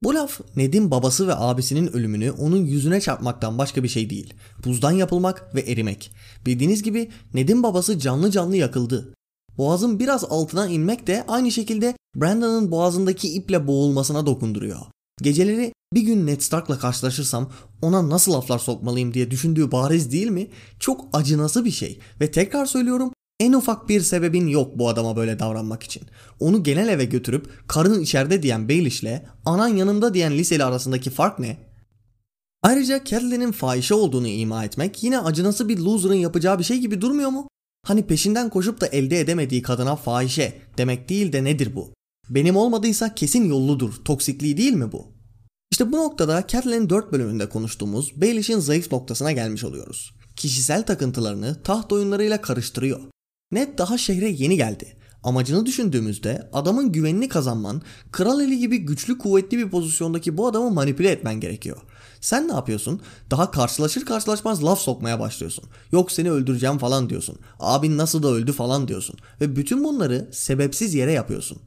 Bu 0.02 0.14
laf 0.14 0.40
Ned'in 0.56 0.90
babası 0.90 1.28
ve 1.28 1.34
abisinin 1.34 1.96
ölümünü 1.96 2.30
onun 2.30 2.64
yüzüne 2.64 3.00
çarpmaktan 3.00 3.58
başka 3.58 3.82
bir 3.82 3.88
şey 3.88 4.10
değil. 4.10 4.34
Buzdan 4.64 4.90
yapılmak 4.90 5.54
ve 5.54 5.60
erimek. 5.60 6.10
Bildiğiniz 6.46 6.82
gibi 6.82 7.10
Ned'in 7.34 7.62
babası 7.62 7.98
canlı 7.98 8.30
canlı 8.30 8.56
yakıldı. 8.56 9.14
Boğazın 9.58 9.98
biraz 9.98 10.24
altına 10.24 10.66
inmek 10.66 11.06
de 11.06 11.24
aynı 11.28 11.50
şekilde 11.50 11.94
Brandon'ın 12.16 12.70
boğazındaki 12.70 13.34
iple 13.34 13.66
boğulmasına 13.66 14.26
dokunduruyor. 14.26 14.80
Geceleri 15.22 15.72
bir 15.94 16.02
gün 16.02 16.26
Ned 16.26 16.40
Stark'la 16.40 16.78
karşılaşırsam 16.78 17.50
ona 17.82 18.08
nasıl 18.08 18.32
laflar 18.32 18.58
sokmalıyım 18.58 19.14
diye 19.14 19.30
düşündüğü 19.30 19.72
bariz 19.72 20.12
değil 20.12 20.30
mi? 20.30 20.48
Çok 20.80 21.08
acınası 21.12 21.64
bir 21.64 21.70
şey 21.70 21.98
ve 22.20 22.30
tekrar 22.30 22.66
söylüyorum 22.66 23.12
en 23.40 23.52
ufak 23.52 23.88
bir 23.88 24.00
sebebin 24.00 24.46
yok 24.46 24.78
bu 24.78 24.88
adama 24.88 25.16
böyle 25.16 25.38
davranmak 25.38 25.82
için. 25.82 26.02
Onu 26.40 26.62
genel 26.62 26.88
eve 26.88 27.04
götürüp 27.04 27.68
karın 27.68 28.00
içeride 28.00 28.42
diyen 28.42 28.68
Baelish'le 28.68 29.22
anan 29.44 29.68
yanımda 29.68 30.14
diyen 30.14 30.38
liseli 30.38 30.64
arasındaki 30.64 31.10
fark 31.10 31.38
ne? 31.38 31.56
Ayrıca 32.62 33.04
Catelyn'in 33.04 33.52
fahişe 33.52 33.94
olduğunu 33.94 34.26
ima 34.26 34.64
etmek 34.64 35.02
yine 35.02 35.18
acınası 35.18 35.68
bir 35.68 35.78
loser'ın 35.78 36.14
yapacağı 36.14 36.58
bir 36.58 36.64
şey 36.64 36.78
gibi 36.78 37.00
durmuyor 37.00 37.30
mu? 37.30 37.48
Hani 37.86 38.06
peşinden 38.06 38.50
koşup 38.50 38.80
da 38.80 38.86
elde 38.86 39.20
edemediği 39.20 39.62
kadına 39.62 39.96
fahişe 39.96 40.58
demek 40.78 41.08
değil 41.08 41.32
de 41.32 41.44
nedir 41.44 41.76
bu? 41.76 41.94
Benim 42.30 42.56
olmadıysa 42.56 43.14
kesin 43.14 43.44
yolludur. 43.44 43.94
Toksikliği 44.04 44.56
değil 44.56 44.72
mi 44.72 44.92
bu? 44.92 45.13
İşte 45.74 45.92
bu 45.92 45.96
noktada 45.96 46.44
Catelyn 46.48 46.90
4 46.90 47.12
bölümünde 47.12 47.48
konuştuğumuz 47.48 48.20
Baelish'in 48.20 48.58
zayıf 48.58 48.92
noktasına 48.92 49.32
gelmiş 49.32 49.64
oluyoruz. 49.64 50.14
Kişisel 50.36 50.86
takıntılarını 50.86 51.62
taht 51.62 51.92
oyunlarıyla 51.92 52.40
karıştırıyor. 52.40 53.00
Ned 53.52 53.78
daha 53.78 53.98
şehre 53.98 54.28
yeni 54.28 54.56
geldi. 54.56 54.96
Amacını 55.22 55.66
düşündüğümüzde 55.66 56.50
adamın 56.52 56.92
güvenini 56.92 57.28
kazanman, 57.28 57.82
kral 58.12 58.40
eli 58.40 58.58
gibi 58.58 58.78
güçlü 58.78 59.18
kuvvetli 59.18 59.58
bir 59.58 59.70
pozisyondaki 59.70 60.36
bu 60.36 60.46
adamı 60.46 60.70
manipüle 60.70 61.10
etmen 61.10 61.40
gerekiyor. 61.40 61.76
Sen 62.20 62.48
ne 62.48 62.52
yapıyorsun? 62.52 63.00
Daha 63.30 63.50
karşılaşır 63.50 64.04
karşılaşmaz 64.04 64.64
laf 64.64 64.80
sokmaya 64.80 65.20
başlıyorsun. 65.20 65.64
Yok 65.92 66.12
seni 66.12 66.30
öldüreceğim 66.30 66.78
falan 66.78 67.10
diyorsun. 67.10 67.38
Abin 67.60 67.98
nasıl 67.98 68.22
da 68.22 68.28
öldü 68.28 68.52
falan 68.52 68.88
diyorsun. 68.88 69.16
Ve 69.40 69.56
bütün 69.56 69.84
bunları 69.84 70.28
sebepsiz 70.32 70.94
yere 70.94 71.12
yapıyorsun. 71.12 71.58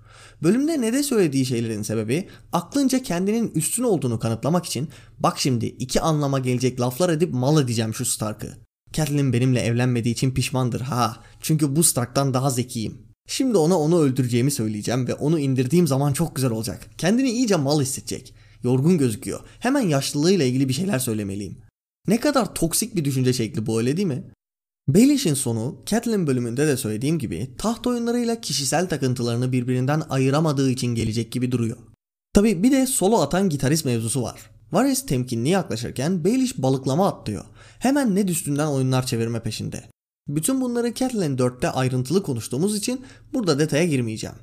Bölümde 0.44 0.82
ne 0.82 0.94
de 0.94 1.04
söylediği 1.04 1.46
şeylerin 1.46 1.82
sebebi 1.82 2.28
aklınca 2.52 3.04
kendinin 3.04 3.52
üstün 3.52 3.84
olduğunu 3.84 4.20
kanıtlamak 4.20 4.66
için 4.66 4.90
bak 5.20 5.40
şimdi 5.40 5.66
iki 5.66 6.02
anlama 6.02 6.40
gelecek 6.40 6.80
laflar 6.80 7.10
edip 7.10 7.34
mal 7.34 7.64
edeceğim 7.64 7.94
şu 7.94 8.06
Stark'ı. 8.06 8.58
Catelyn 8.94 9.34
benimle 9.34 9.60
evlenmediği 9.60 10.14
için 10.14 10.32
pişmandır 10.32 10.82
ha. 10.82 11.24
Çünkü 11.42 11.76
bu 11.76 11.84
Stark'tan 11.84 12.34
daha 12.34 12.50
zekiyim. 12.50 12.98
Şimdi 13.28 13.58
ona 13.58 13.80
onu 13.80 14.00
öldüreceğimi 14.00 14.52
söyleyeceğim 14.52 15.08
ve 15.08 15.14
onu 15.14 15.40
indirdiğim 15.40 15.88
zaman 15.88 16.14
çok 16.14 16.36
güzel 16.36 16.52
olacak. 16.52 16.90
Kendini 16.98 17.32
iyice 17.32 17.56
mal 17.56 17.82
hissedecek. 17.82 18.34
Yorgun 18.64 18.98
gözüküyor. 18.98 19.40
Hemen 19.60 19.82
yaşlılığıyla 19.82 20.46
ilgili 20.46 20.70
bir 20.70 20.74
şeyler 20.74 21.00
söylemeliyim. 21.00 21.58
Ne 22.08 22.20
kadar 22.20 22.54
toksik 22.54 22.96
bir 22.96 23.06
düşünce 23.06 23.34
şekli 23.34 23.66
bu 23.66 23.80
öyle 23.80 23.98
değil 23.98 24.08
mi? 24.08 24.24
Baelish'in 24.88 25.34
sonu 25.34 25.76
Catelyn 25.86 26.28
bölümünde 26.28 26.68
de 26.68 26.78
söylediğim 26.78 27.20
gibi 27.20 27.50
taht 27.58 27.88
oyunlarıyla 27.88 28.42
kişisel 28.42 28.90
takıntılarını 28.90 29.52
birbirinden 29.52 30.04
ayıramadığı 30.10 30.72
için 30.72 30.88
gelecek 30.88 31.32
gibi 31.32 31.52
duruyor. 31.52 31.78
Tabi 32.34 32.64
bir 32.64 32.72
de 32.72 32.88
solo 32.88 33.22
atan 33.22 33.50
gitarist 33.50 33.86
mevzusu 33.86 34.24
var. 34.24 34.50
Varys 34.72 35.06
temkinli 35.06 35.50
yaklaşırken 35.50 36.24
Baelish 36.24 36.58
balıklama 36.58 37.08
atlıyor. 37.08 37.46
Hemen 37.80 38.16
Ned 38.16 38.30
üstünden 38.30 38.68
oyunlar 38.68 39.06
çevirme 39.06 39.44
peşinde. 39.44 39.84
Bütün 40.28 40.62
bunları 40.62 40.94
Catelyn 40.94 41.38
4'te 41.38 41.70
ayrıntılı 41.70 42.24
konuştuğumuz 42.24 42.78
için 42.78 43.06
burada 43.34 43.60
detaya 43.60 43.86
girmeyeceğim. 43.86 44.36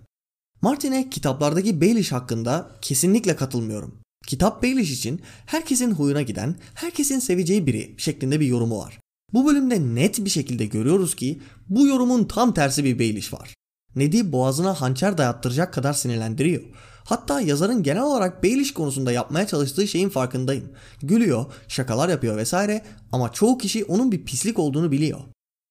Martin'e 0.63 1.11
kitaplardaki 1.11 1.81
Baelish 1.81 2.13
hakkında 2.13 2.71
kesinlikle 2.81 3.37
katılmıyorum. 3.37 4.01
Kitap 4.27 4.63
Baelish 4.63 4.91
için 4.91 5.21
herkesin 5.47 5.91
huyuna 5.91 6.23
giden, 6.23 6.57
herkesin 6.75 7.19
seveceği 7.19 7.67
biri 7.67 7.95
şeklinde 7.99 8.41
bir 8.41 8.47
yorumu 8.47 8.79
var. 8.79 9.04
Bu 9.35 9.47
bölümde 9.47 9.95
net 9.95 10.25
bir 10.25 10.31
şekilde 10.31 10.67
görüyoruz 10.67 11.17
ki 11.17 11.41
bu 11.69 11.87
yorumun 11.87 12.25
tam 12.25 12.55
tersi 12.55 12.85
bir 12.85 12.99
Baelish 12.99 13.33
var. 13.33 13.55
Ned'i 13.97 14.33
boğazına 14.33 14.81
hançer 14.81 15.19
dayattıracak 15.19 15.75
kadar 15.75 15.93
sinirlendiriyor. 15.93 16.63
Hatta 17.05 17.41
yazarın 17.41 17.83
genel 17.83 18.03
olarak 18.03 18.45
Baelish 18.45 18.75
konusunda 18.75 19.13
yapmaya 19.13 19.47
çalıştığı 19.47 19.89
şeyin 19.89 20.09
farkındayım. 20.09 20.73
Gülüyor, 21.03 21.45
şakalar 21.69 22.09
yapıyor 22.09 22.37
vesaire 22.37 22.85
ama 23.13 23.33
çoğu 23.33 23.59
kişi 23.59 23.85
onun 23.85 24.13
bir 24.13 24.25
pislik 24.25 24.59
olduğunu 24.59 24.93
biliyor. 24.93 25.21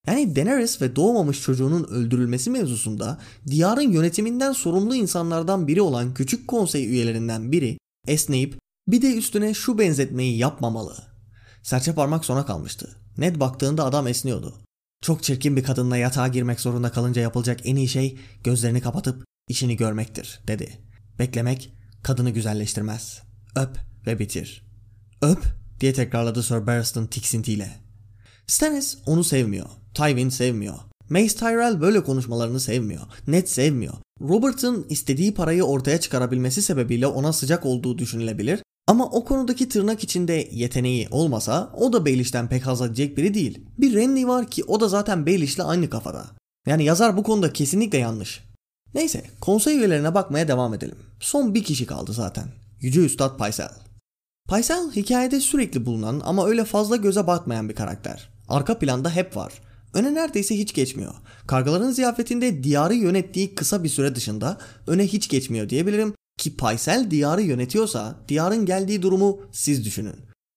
Yani 0.08 0.36
Daenerys 0.36 0.82
ve 0.82 0.96
doğmamış 0.96 1.42
çocuğunun 1.42 1.84
öldürülmesi 1.84 2.50
mevzusunda 2.50 3.18
diyarın 3.48 3.92
yönetiminden 3.92 4.52
sorumlu 4.52 4.96
insanlardan 4.96 5.68
biri 5.68 5.82
olan 5.82 6.14
küçük 6.14 6.48
konsey 6.48 6.86
üyelerinden 6.86 7.52
biri 7.52 7.78
esneyip 8.08 8.60
bir 8.88 9.02
de 9.02 9.16
üstüne 9.16 9.54
şu 9.54 9.78
benzetmeyi 9.78 10.38
yapmamalı. 10.38 10.96
Serçe 11.62 11.94
parmak 11.94 12.26
sona 12.26 12.46
kalmıştı. 12.46 13.03
Ned 13.18 13.40
baktığında 13.40 13.86
adam 13.86 14.08
esniyordu. 14.08 14.54
Çok 15.02 15.24
çirkin 15.24 15.56
bir 15.56 15.64
kadınla 15.64 15.98
yatağa 15.98 16.28
girmek 16.28 16.60
zorunda 16.60 16.92
kalınca 16.92 17.22
yapılacak 17.22 17.60
en 17.64 17.76
iyi 17.76 17.88
şey 17.88 18.20
gözlerini 18.44 18.82
kapatıp 18.82 19.24
işini 19.50 19.78
görmektir 19.78 20.40
dedi. 20.48 20.80
Beklemek 21.20 21.74
kadını 22.04 22.30
güzelleştirmez. 22.30 23.22
Öp 23.56 23.78
ve 24.08 24.20
bitir. 24.20 24.66
Öp 25.22 25.44
diye 25.80 25.94
tekrarladı 25.94 26.44
Sir 26.44 26.68
Barristan 26.68 27.08
tiksintiyle. 27.08 27.72
Stannis 28.48 28.98
onu 29.06 29.24
sevmiyor. 29.24 29.70
Tywin 29.94 30.30
sevmiyor. 30.30 30.76
Mace 31.10 31.36
Tyrell 31.36 31.82
böyle 31.82 32.04
konuşmalarını 32.04 32.60
sevmiyor. 32.60 33.02
Ned 33.28 33.48
sevmiyor. 33.48 33.94
Robert'ın 34.22 34.86
istediği 34.90 35.34
parayı 35.34 35.64
ortaya 35.64 36.00
çıkarabilmesi 36.00 36.62
sebebiyle 36.62 37.08
ona 37.08 37.34
sıcak 37.34 37.66
olduğu 37.66 37.98
düşünülebilir. 37.98 38.60
Ama 38.88 39.06
o 39.06 39.26
konudaki 39.26 39.70
tırnak 39.70 40.04
içinde 40.04 40.50
yeteneği 40.52 41.08
olmasa 41.12 41.72
o 41.78 41.94
da 41.94 42.06
Baelish'ten 42.06 42.50
pek 42.50 42.68
haz 42.68 42.82
edecek 42.82 43.18
biri 43.18 43.34
değil. 43.34 43.66
Bir 43.78 43.94
Renly 43.94 44.28
var 44.28 44.48
ki 44.48 44.64
o 44.64 44.80
da 44.80 44.88
zaten 44.88 45.26
Baelish'le 45.26 45.60
aynı 45.60 45.90
kafada. 45.90 46.26
Yani 46.68 46.84
yazar 46.84 47.18
bu 47.18 47.24
konuda 47.24 47.54
kesinlikle 47.54 47.98
yanlış. 47.98 48.44
Neyse 48.96 49.24
konsey 49.42 49.78
üyelerine 49.78 50.16
bakmaya 50.16 50.48
devam 50.48 50.74
edelim. 50.74 50.98
Son 51.20 51.54
bir 51.54 51.64
kişi 51.64 51.86
kaldı 51.86 52.14
zaten. 52.14 52.46
Yüce 52.82 53.06
Üstad 53.06 53.38
Paysel. 53.38 53.70
Paysel 54.48 54.92
hikayede 54.92 55.40
sürekli 55.40 55.86
bulunan 55.86 56.22
ama 56.26 56.48
öyle 56.48 56.66
fazla 56.66 56.96
göze 56.96 57.28
batmayan 57.28 57.70
bir 57.70 57.76
karakter. 57.76 58.30
Arka 58.48 58.80
planda 58.80 59.10
hep 59.10 59.36
var. 59.36 59.54
Öne 59.94 60.14
neredeyse 60.14 60.58
hiç 60.58 60.74
geçmiyor. 60.74 61.14
Kargaların 61.48 61.92
ziyafetinde 61.92 62.64
diyarı 62.64 62.94
yönettiği 62.94 63.56
kısa 63.56 63.84
bir 63.84 63.90
süre 63.90 64.16
dışında 64.16 64.58
öne 64.88 65.08
hiç 65.08 65.30
geçmiyor 65.30 65.70
diyebilirim 65.70 66.14
ki 66.38 66.58
Paysel 66.58 67.12
diyarı 67.12 67.42
yönetiyorsa 67.42 68.20
diyarın 68.28 68.66
geldiği 68.66 69.02
durumu 69.02 69.42
siz 69.52 69.86
düşünün. 69.86 70.16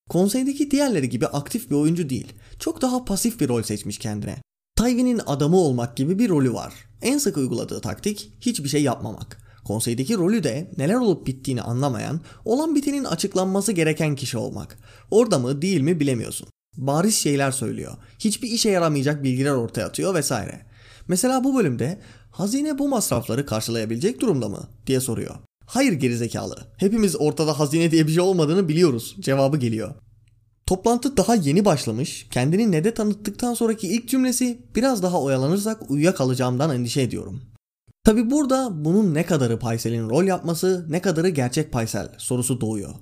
Konseydeki 0.09 0.71
diğerleri 0.71 1.09
gibi 1.09 1.27
aktif 1.27 1.69
bir 1.69 1.75
oyuncu 1.75 2.09
değil. 2.09 2.33
Çok 2.59 2.81
daha 2.81 3.05
pasif 3.05 3.39
bir 3.39 3.47
rol 3.47 3.63
seçmiş 3.63 3.97
kendine. 3.97 4.35
Tywin'in 4.75 5.21
adamı 5.25 5.57
olmak 5.57 5.97
gibi 5.97 6.19
bir 6.19 6.29
rolü 6.29 6.53
var. 6.53 6.73
En 7.01 7.17
sık 7.17 7.37
uyguladığı 7.37 7.81
taktik 7.81 8.33
hiçbir 8.41 8.69
şey 8.69 8.83
yapmamak. 8.83 9.37
Konseydeki 9.63 10.17
rolü 10.17 10.43
de 10.43 10.71
neler 10.77 10.95
olup 10.95 11.27
bittiğini 11.27 11.61
anlamayan, 11.61 12.21
olan 12.45 12.75
bitenin 12.75 13.03
açıklanması 13.03 13.71
gereken 13.71 14.15
kişi 14.15 14.37
olmak. 14.37 14.77
Orada 15.11 15.39
mı 15.39 15.61
değil 15.61 15.81
mi 15.81 15.99
bilemiyorsun. 15.99 16.47
Bariz 16.77 17.15
şeyler 17.15 17.51
söylüyor. 17.51 17.97
Hiçbir 18.19 18.49
işe 18.49 18.69
yaramayacak 18.69 19.23
bilgiler 19.23 19.51
ortaya 19.51 19.85
atıyor 19.85 20.13
vesaire. 20.13 20.65
Mesela 21.07 21.43
bu 21.43 21.55
bölümde 21.55 22.01
hazine 22.31 22.79
bu 22.79 22.87
masrafları 22.87 23.45
karşılayabilecek 23.45 24.21
durumda 24.21 24.49
mı 24.49 24.69
diye 24.87 24.99
soruyor. 24.99 25.35
Hayır 25.67 25.93
gerizekalı. 25.93 26.55
Hepimiz 26.77 27.15
ortada 27.19 27.59
hazine 27.59 27.91
diye 27.91 28.07
bir 28.07 28.11
şey 28.11 28.21
olmadığını 28.21 28.69
biliyoruz. 28.69 29.15
Cevabı 29.19 29.57
geliyor. 29.57 29.95
Toplantı 30.65 31.17
daha 31.17 31.35
yeni 31.35 31.65
başlamış. 31.65 32.27
Kendini 32.31 32.71
Ned'e 32.71 32.93
tanıttıktan 32.93 33.53
sonraki 33.53 33.87
ilk 33.87 34.09
cümlesi 34.09 34.61
biraz 34.75 35.03
daha 35.03 35.21
oyalanırsak 35.21 35.91
uyuyakalacağımdan 35.91 36.75
endişe 36.75 37.01
ediyorum. 37.01 37.41
Tabi 38.03 38.31
burada 38.31 38.85
bunun 38.85 39.13
ne 39.13 39.25
kadarı 39.25 39.59
Paysel'in 39.59 40.09
rol 40.09 40.23
yapması 40.23 40.85
ne 40.89 41.01
kadarı 41.01 41.29
gerçek 41.29 41.71
Paysel 41.71 42.09
sorusu 42.17 42.61
doğuyor. 42.61 42.93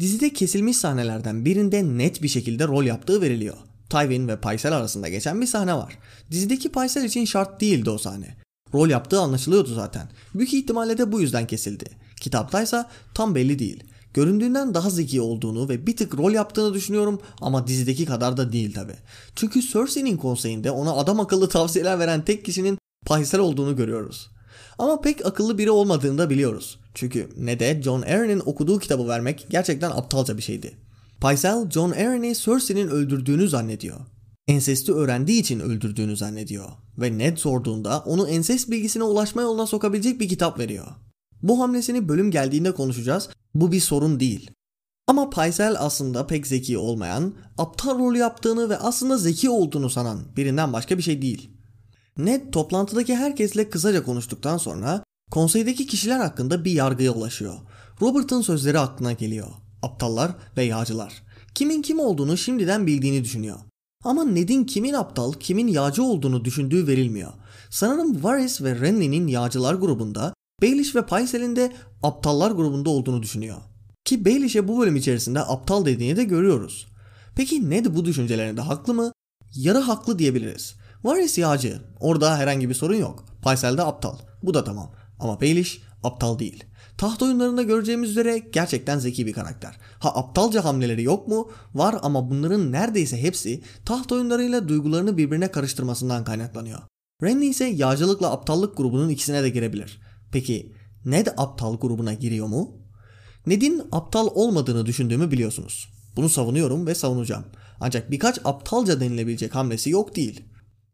Dizide 0.00 0.32
kesilmiş 0.32 0.76
sahnelerden 0.76 1.44
birinde 1.44 1.84
net 1.84 2.22
bir 2.22 2.28
şekilde 2.28 2.66
rol 2.66 2.84
yaptığı 2.84 3.22
veriliyor. 3.22 3.56
Tywin 3.90 4.28
ve 4.28 4.40
Paysel 4.40 4.72
arasında 4.72 5.08
geçen 5.08 5.40
bir 5.40 5.46
sahne 5.46 5.74
var. 5.74 5.98
Dizideki 6.30 6.68
Paysel 6.68 7.04
için 7.04 7.24
şart 7.24 7.60
değildi 7.60 7.90
o 7.90 7.98
sahne. 7.98 8.36
Rol 8.74 8.88
yaptığı 8.88 9.20
anlaşılıyordu 9.20 9.74
zaten. 9.74 10.08
Büyük 10.34 10.54
ihtimalle 10.54 10.98
de 10.98 11.12
bu 11.12 11.20
yüzden 11.20 11.46
kesildi. 11.46 11.84
Kitaptaysa 12.20 12.90
tam 13.14 13.34
belli 13.34 13.58
değil. 13.58 13.84
Göründüğünden 14.14 14.74
daha 14.74 14.90
zeki 14.90 15.20
olduğunu 15.20 15.68
ve 15.68 15.86
bir 15.86 15.96
tık 15.96 16.18
rol 16.18 16.32
yaptığını 16.32 16.74
düşünüyorum 16.74 17.20
ama 17.40 17.66
dizideki 17.66 18.06
kadar 18.06 18.36
da 18.36 18.52
değil 18.52 18.74
tabi. 18.74 18.92
Çünkü 19.36 19.62
Cersei'nin 19.62 20.16
konseyinde 20.16 20.70
ona 20.70 20.92
adam 20.92 21.20
akıllı 21.20 21.48
tavsiyeler 21.48 21.98
veren 21.98 22.24
tek 22.24 22.44
kişinin 22.44 22.78
Paysel 23.06 23.40
olduğunu 23.40 23.76
görüyoruz. 23.76 24.30
Ama 24.78 25.00
pek 25.00 25.26
akıllı 25.26 25.58
biri 25.58 25.70
olmadığını 25.70 26.18
da 26.18 26.30
biliyoruz. 26.30 26.78
Çünkü 26.94 27.28
ne 27.36 27.60
de 27.60 27.82
John 27.82 28.02
Arryn'in 28.02 28.42
okuduğu 28.46 28.78
kitabı 28.78 29.08
vermek 29.08 29.46
gerçekten 29.50 29.90
aptalca 29.90 30.36
bir 30.36 30.42
şeydi. 30.42 30.76
Paysel 31.20 31.70
John 31.70 31.90
Arryn'i 31.90 32.34
Cersei'nin 32.36 32.88
öldürdüğünü 32.88 33.48
zannediyor. 33.48 33.96
Ensesti 34.48 34.92
öğrendiği 34.92 35.40
için 35.40 35.60
öldürdüğünü 35.60 36.16
zannediyor. 36.16 36.68
Ve 36.98 37.18
Ned 37.18 37.36
sorduğunda 37.36 37.98
onu 37.98 38.28
ensest 38.28 38.70
bilgisine 38.70 39.02
ulaşma 39.02 39.42
yoluna 39.42 39.66
sokabilecek 39.66 40.20
bir 40.20 40.28
kitap 40.28 40.58
veriyor. 40.58 40.86
Bu 41.42 41.60
hamlesini 41.60 42.08
bölüm 42.08 42.30
geldiğinde 42.30 42.74
konuşacağız. 42.74 43.28
Bu 43.54 43.72
bir 43.72 43.80
sorun 43.80 44.20
değil. 44.20 44.50
Ama 45.06 45.30
Paysel 45.30 45.76
aslında 45.78 46.26
pek 46.26 46.46
zeki 46.46 46.78
olmayan, 46.78 47.34
aptal 47.58 47.98
rolü 47.98 48.18
yaptığını 48.18 48.70
ve 48.70 48.78
aslında 48.78 49.18
zeki 49.18 49.50
olduğunu 49.50 49.90
sanan 49.90 50.36
birinden 50.36 50.72
başka 50.72 50.98
bir 50.98 51.02
şey 51.02 51.22
değil. 51.22 51.50
Ned 52.18 52.52
toplantıdaki 52.52 53.16
herkesle 53.16 53.70
kısaca 53.70 54.04
konuştuktan 54.04 54.56
sonra 54.58 55.04
konseydeki 55.30 55.86
kişiler 55.86 56.18
hakkında 56.18 56.64
bir 56.64 56.72
yargıya 56.72 57.12
ulaşıyor. 57.12 57.54
Robert'ın 58.00 58.42
sözleri 58.42 58.78
aklına 58.78 59.12
geliyor. 59.12 59.48
Aptallar 59.82 60.30
ve 60.56 60.64
yağcılar. 60.64 61.22
Kimin 61.54 61.82
kim 61.82 61.98
olduğunu 61.98 62.36
şimdiden 62.36 62.86
bildiğini 62.86 63.24
düşünüyor. 63.24 63.58
Ama 64.04 64.24
Ned'in 64.24 64.64
kimin 64.64 64.94
aptal, 64.94 65.32
kimin 65.32 65.66
yağcı 65.66 66.02
olduğunu 66.02 66.44
düşündüğü 66.44 66.86
verilmiyor. 66.86 67.32
Sanırım 67.70 68.24
Varys 68.24 68.62
ve 68.62 68.80
Renly'nin 68.80 69.26
yağcılar 69.26 69.74
grubunda, 69.74 70.34
Baelish 70.62 70.94
ve 70.94 71.06
Pycelle'in 71.06 71.56
de 71.56 71.72
aptallar 72.02 72.50
grubunda 72.50 72.90
olduğunu 72.90 73.22
düşünüyor. 73.22 73.56
Ki 74.04 74.24
Baelish'e 74.24 74.68
bu 74.68 74.80
bölüm 74.80 74.96
içerisinde 74.96 75.40
aptal 75.40 75.84
dediğini 75.84 76.16
de 76.16 76.24
görüyoruz. 76.24 76.86
Peki 77.34 77.70
Ned 77.70 77.86
bu 77.86 78.04
düşüncelerinde 78.04 78.60
haklı 78.60 78.94
mı? 78.94 79.12
Yarı 79.54 79.78
haklı 79.78 80.18
diyebiliriz. 80.18 80.74
Varys 81.04 81.38
yağcı. 81.38 81.82
Orada 82.00 82.38
herhangi 82.38 82.68
bir 82.68 82.74
sorun 82.74 82.94
yok. 82.94 83.24
Pycelle 83.44 83.76
de 83.78 83.82
aptal. 83.82 84.16
Bu 84.42 84.54
da 84.54 84.64
tamam. 84.64 84.90
Ama 85.20 85.40
Baelish 85.40 85.82
aptal 86.02 86.38
değil. 86.38 86.64
Taht 86.98 87.22
oyunlarında 87.22 87.62
göreceğimiz 87.62 88.10
üzere 88.10 88.38
gerçekten 88.38 88.98
zeki 88.98 89.26
bir 89.26 89.32
karakter. 89.32 89.76
Ha 89.98 90.14
aptalca 90.14 90.64
hamleleri 90.64 91.02
yok 91.02 91.28
mu? 91.28 91.50
Var 91.74 91.96
ama 92.02 92.30
bunların 92.30 92.72
neredeyse 92.72 93.22
hepsi 93.22 93.62
taht 93.84 94.12
oyunlarıyla 94.12 94.68
duygularını 94.68 95.16
birbirine 95.16 95.50
karıştırmasından 95.50 96.24
kaynaklanıyor. 96.24 96.78
Renly 97.22 97.46
ise 97.48 97.64
yağcılıkla 97.64 98.32
aptallık 98.32 98.76
grubunun 98.76 99.08
ikisine 99.08 99.42
de 99.42 99.50
girebilir. 99.50 100.00
Peki 100.32 100.72
Ned 101.04 101.26
aptal 101.36 101.78
grubuna 101.78 102.14
giriyor 102.14 102.46
mu? 102.46 102.76
Ned'in 103.46 103.82
aptal 103.92 104.28
olmadığını 104.34 104.86
düşündüğümü 104.86 105.30
biliyorsunuz. 105.30 105.88
Bunu 106.16 106.28
savunuyorum 106.28 106.86
ve 106.86 106.94
savunacağım. 106.94 107.44
Ancak 107.80 108.10
birkaç 108.10 108.38
aptalca 108.44 109.00
denilebilecek 109.00 109.54
hamlesi 109.54 109.90
yok 109.90 110.16
değil. 110.16 110.44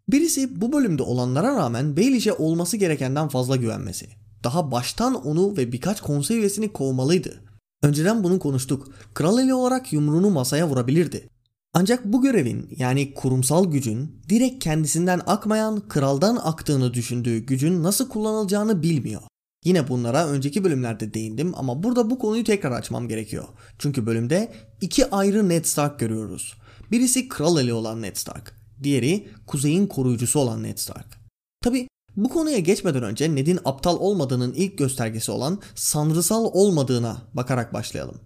Birisi 0.09 0.61
bu 0.61 0.73
bölümde 0.73 1.03
olanlara 1.03 1.57
rağmen 1.57 1.97
Baelish'e 1.97 2.33
olması 2.33 2.77
gerekenden 2.77 3.29
fazla 3.29 3.57
güvenmesi. 3.57 4.24
Daha 4.45 4.71
baştan 4.71 5.15
onu 5.15 5.57
ve 5.57 5.73
birkaç 5.73 6.01
konsey 6.01 6.39
üyesini 6.39 6.73
kovmalıydı. 6.73 7.41
Önceden 7.83 8.25
bunu 8.25 8.39
konuştuk. 8.39 8.89
Kral 9.15 9.39
eli 9.39 9.55
olarak 9.55 9.93
yumruğunu 9.93 10.31
masaya 10.31 10.69
vurabilirdi. 10.69 11.29
Ancak 11.75 12.05
bu 12.05 12.23
görevin 12.23 12.69
yani 12.77 13.15
kurumsal 13.15 13.71
gücün 13.71 14.23
direkt 14.29 14.65
kendisinden 14.65 15.21
akmayan 15.27 15.89
kraldan 15.89 16.37
aktığını 16.37 16.95
düşündüğü 16.95 17.39
gücün 17.39 17.83
nasıl 17.83 18.09
kullanılacağını 18.09 18.83
bilmiyor. 18.83 19.23
Yine 19.65 19.89
bunlara 19.89 20.29
önceki 20.29 20.65
bölümlerde 20.65 21.15
değindim 21.15 21.53
ama 21.57 21.83
burada 21.83 22.11
bu 22.11 22.19
konuyu 22.19 22.45
tekrar 22.45 22.73
açmam 22.73 23.09
gerekiyor. 23.09 23.45
Çünkü 23.79 24.07
bölümde 24.07 24.53
iki 24.81 25.11
ayrı 25.11 25.49
Ned 25.49 25.65
Stark 25.65 25.99
görüyoruz. 25.99 26.55
Birisi 26.91 27.29
kral 27.29 27.61
eli 27.61 27.73
olan 27.73 28.03
Ned 28.03 28.17
Stark, 28.17 28.55
diğeri 28.83 29.29
kuzeyin 29.47 29.87
koruyucusu 29.87 30.39
olan 30.41 30.63
Ned 30.63 30.79
Stark. 30.79 31.19
Tabi 31.61 31.89
bu 32.17 32.29
konuya 32.29 32.59
geçmeden 32.59 33.03
önce 33.03 33.35
Ned'in 33.35 33.59
aptal 33.65 33.97
olmadığının 33.97 34.53
ilk 34.53 34.79
göstergesi 34.79 35.33
olan 35.33 35.59
sanrısal 35.75 36.45
olmadığına 36.45 37.17
bakarak 37.35 37.75
başlayalım. 37.75 38.21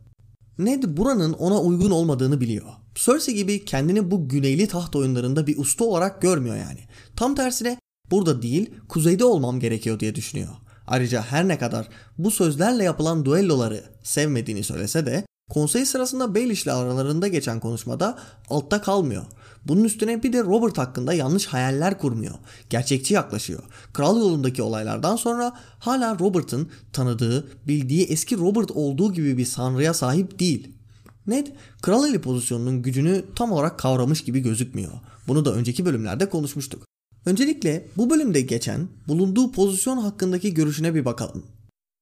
Ned 0.59 0.85
buranın 0.87 1.33
ona 1.33 1.61
uygun 1.61 1.91
olmadığını 1.91 2.41
biliyor. 2.41 2.67
Cersei 2.95 3.35
gibi 3.35 3.65
kendini 3.65 4.11
bu 4.11 4.29
güneyli 4.29 4.67
taht 4.67 4.97
oyunlarında 4.97 5.47
bir 5.47 5.59
usta 5.59 5.85
olarak 5.85 6.23
görmüyor 6.23 6.57
yani. 6.57 6.81
Tam 7.17 7.35
tersine 7.35 7.79
burada 8.11 8.43
değil 8.43 8.71
kuzeyde 8.89 9.25
olmam 9.25 9.61
gerekiyor 9.61 10.01
diye 10.01 10.15
düşünüyor. 10.15 10.49
Ayrıca 10.87 11.23
her 11.23 11.49
ne 11.49 11.59
kadar 11.59 11.89
bu 12.19 12.31
sözlerle 12.31 12.85
yapılan 12.85 13.25
duelloları 13.25 13.85
sevmediğini 14.03 14.65
söylese 14.65 15.07
de 15.07 15.25
konsey 15.49 15.87
sırasında 15.87 16.35
Baelish 16.35 16.63
ile 16.63 16.73
aralarında 16.73 17.29
geçen 17.29 17.61
konuşmada 17.61 18.19
altta 18.51 18.83
kalmıyor. 18.83 19.25
Bunun 19.65 19.85
üstüne 19.85 20.23
bir 20.23 20.33
de 20.33 20.45
Robert 20.45 20.79
hakkında 20.79 21.13
yanlış 21.13 21.47
hayaller 21.47 21.99
kurmuyor. 21.99 22.35
Gerçekçi 22.71 23.15
yaklaşıyor. 23.15 23.63
Kral 23.93 24.19
yolundaki 24.19 24.63
olaylardan 24.63 25.17
sonra 25.17 25.57
hala 25.79 26.19
Robert'ın 26.19 26.69
tanıdığı, 26.93 27.49
bildiği 27.67 28.05
eski 28.05 28.39
Robert 28.39 28.71
olduğu 28.71 29.13
gibi 29.13 29.39
bir 29.39 29.45
sanrıya 29.45 29.95
sahip 29.95 30.39
değil. 30.39 30.73
Ned, 31.27 31.47
kral 31.83 32.09
eli 32.09 32.21
pozisyonunun 32.21 32.83
gücünü 32.83 33.25
tam 33.37 33.53
olarak 33.53 33.79
kavramış 33.79 34.25
gibi 34.25 34.41
gözükmüyor. 34.41 34.93
Bunu 35.29 35.45
da 35.45 35.55
önceki 35.55 35.85
bölümlerde 35.85 36.29
konuşmuştuk. 36.29 36.83
Öncelikle 37.27 37.89
bu 37.97 38.11
bölümde 38.11 38.41
geçen 38.41 38.89
bulunduğu 39.09 39.53
pozisyon 39.53 39.97
hakkındaki 39.97 40.55
görüşüne 40.55 40.95
bir 40.95 41.05
bakalım. 41.05 41.43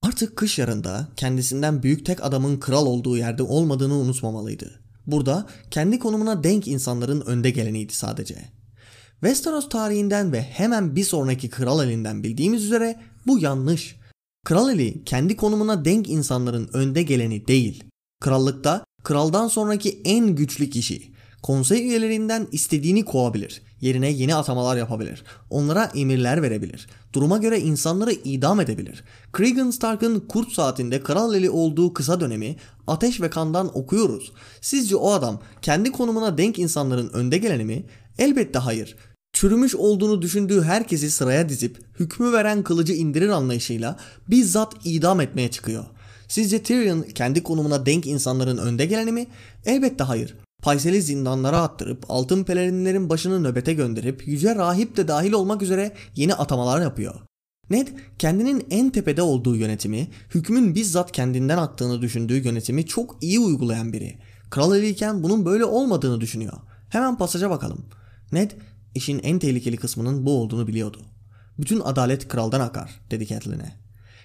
Artık 0.02 0.36
kış 0.36 0.58
yarında 0.58 1.08
kendisinden 1.16 1.82
büyük 1.82 2.06
tek 2.06 2.24
adamın 2.24 2.60
kral 2.60 2.86
olduğu 2.86 3.16
yerde 3.16 3.42
olmadığını 3.42 3.94
unutmamalıydı. 3.94 4.80
Burada 5.06 5.46
kendi 5.70 5.98
konumuna 5.98 6.44
denk 6.44 6.68
insanların 6.68 7.20
önde 7.20 7.50
geleniydi 7.50 7.94
sadece. 7.94 8.36
Westeros 9.20 9.68
tarihinden 9.68 10.32
ve 10.32 10.42
hemen 10.42 10.96
bir 10.96 11.04
sonraki 11.04 11.50
kral 11.50 11.84
elinden 11.84 12.22
bildiğimiz 12.22 12.64
üzere 12.64 13.00
bu 13.26 13.38
yanlış. 13.38 13.96
Kral 14.44 14.70
eli 14.70 15.04
kendi 15.04 15.36
konumuna 15.36 15.84
denk 15.84 16.08
insanların 16.08 16.70
önde 16.72 17.02
geleni 17.02 17.46
değil. 17.46 17.84
Krallıkta 18.20 18.84
kraldan 19.04 19.48
sonraki 19.48 20.02
en 20.04 20.26
güçlü 20.34 20.70
kişi. 20.70 21.15
Konsey 21.46 21.82
üyelerinden 21.82 22.48
istediğini 22.52 23.04
kovabilir. 23.04 23.62
Yerine 23.80 24.10
yeni 24.10 24.34
atamalar 24.34 24.76
yapabilir. 24.76 25.24
Onlara 25.50 25.90
emirler 25.94 26.42
verebilir. 26.42 26.86
Duruma 27.12 27.38
göre 27.38 27.60
insanları 27.60 28.12
idam 28.12 28.60
edebilir. 28.60 29.04
Cregan 29.36 29.70
Stark'ın 29.70 30.20
kurt 30.20 30.52
saatinde 30.52 31.02
kral 31.02 31.34
eli 31.34 31.50
olduğu 31.50 31.92
kısa 31.92 32.20
dönemi 32.20 32.56
ateş 32.86 33.20
ve 33.20 33.30
kandan 33.30 33.78
okuyoruz. 33.78 34.32
Sizce 34.60 34.96
o 34.96 35.10
adam 35.10 35.40
kendi 35.62 35.92
konumuna 35.92 36.38
denk 36.38 36.58
insanların 36.58 37.08
önde 37.08 37.38
geleni 37.38 37.64
mi? 37.64 37.86
Elbette 38.18 38.58
hayır. 38.58 38.96
Çürümüş 39.32 39.74
olduğunu 39.74 40.22
düşündüğü 40.22 40.62
herkesi 40.62 41.10
sıraya 41.10 41.48
dizip 41.48 41.78
hükmü 42.00 42.32
veren 42.32 42.62
kılıcı 42.62 42.92
indirir 42.92 43.28
anlayışıyla 43.28 43.96
bizzat 44.28 44.74
idam 44.84 45.20
etmeye 45.20 45.50
çıkıyor. 45.50 45.84
Sizce 46.28 46.62
Tyrion 46.62 47.02
kendi 47.02 47.42
konumuna 47.42 47.86
denk 47.86 48.06
insanların 48.06 48.58
önde 48.58 48.86
geleni 48.86 49.12
mi? 49.12 49.26
Elbette 49.64 50.04
hayır. 50.04 50.45
Paysel'i 50.66 51.02
zindanlara 51.02 51.62
attırıp 51.62 52.04
altın 52.08 52.44
pelerinlerin 52.44 53.08
başını 53.10 53.42
nöbete 53.42 53.72
gönderip 53.72 54.28
yüce 54.28 54.54
rahip 54.54 54.96
de 54.96 55.08
dahil 55.08 55.32
olmak 55.32 55.62
üzere 55.62 55.92
yeni 56.14 56.34
atamalar 56.34 56.80
yapıyor. 56.80 57.14
Ned 57.70 57.88
kendinin 58.18 58.66
en 58.70 58.90
tepede 58.90 59.22
olduğu 59.22 59.56
yönetimi, 59.56 60.08
hükmün 60.34 60.74
bizzat 60.74 61.12
kendinden 61.12 61.58
aktığını 61.58 62.02
düşündüğü 62.02 62.44
yönetimi 62.44 62.86
çok 62.86 63.18
iyi 63.20 63.40
uygulayan 63.40 63.92
biri. 63.92 64.18
Kral 64.50 64.76
eliyken 64.76 65.22
bunun 65.22 65.44
böyle 65.44 65.64
olmadığını 65.64 66.20
düşünüyor. 66.20 66.56
Hemen 66.88 67.18
pasaja 67.18 67.50
bakalım. 67.50 67.86
Ned 68.32 68.50
işin 68.94 69.18
en 69.18 69.38
tehlikeli 69.38 69.76
kısmının 69.76 70.26
bu 70.26 70.40
olduğunu 70.40 70.66
biliyordu. 70.66 71.02
Bütün 71.58 71.80
adalet 71.80 72.28
kraldan 72.28 72.60
akar 72.60 73.00
dedi 73.10 73.26
Catelyn'e. 73.26 73.76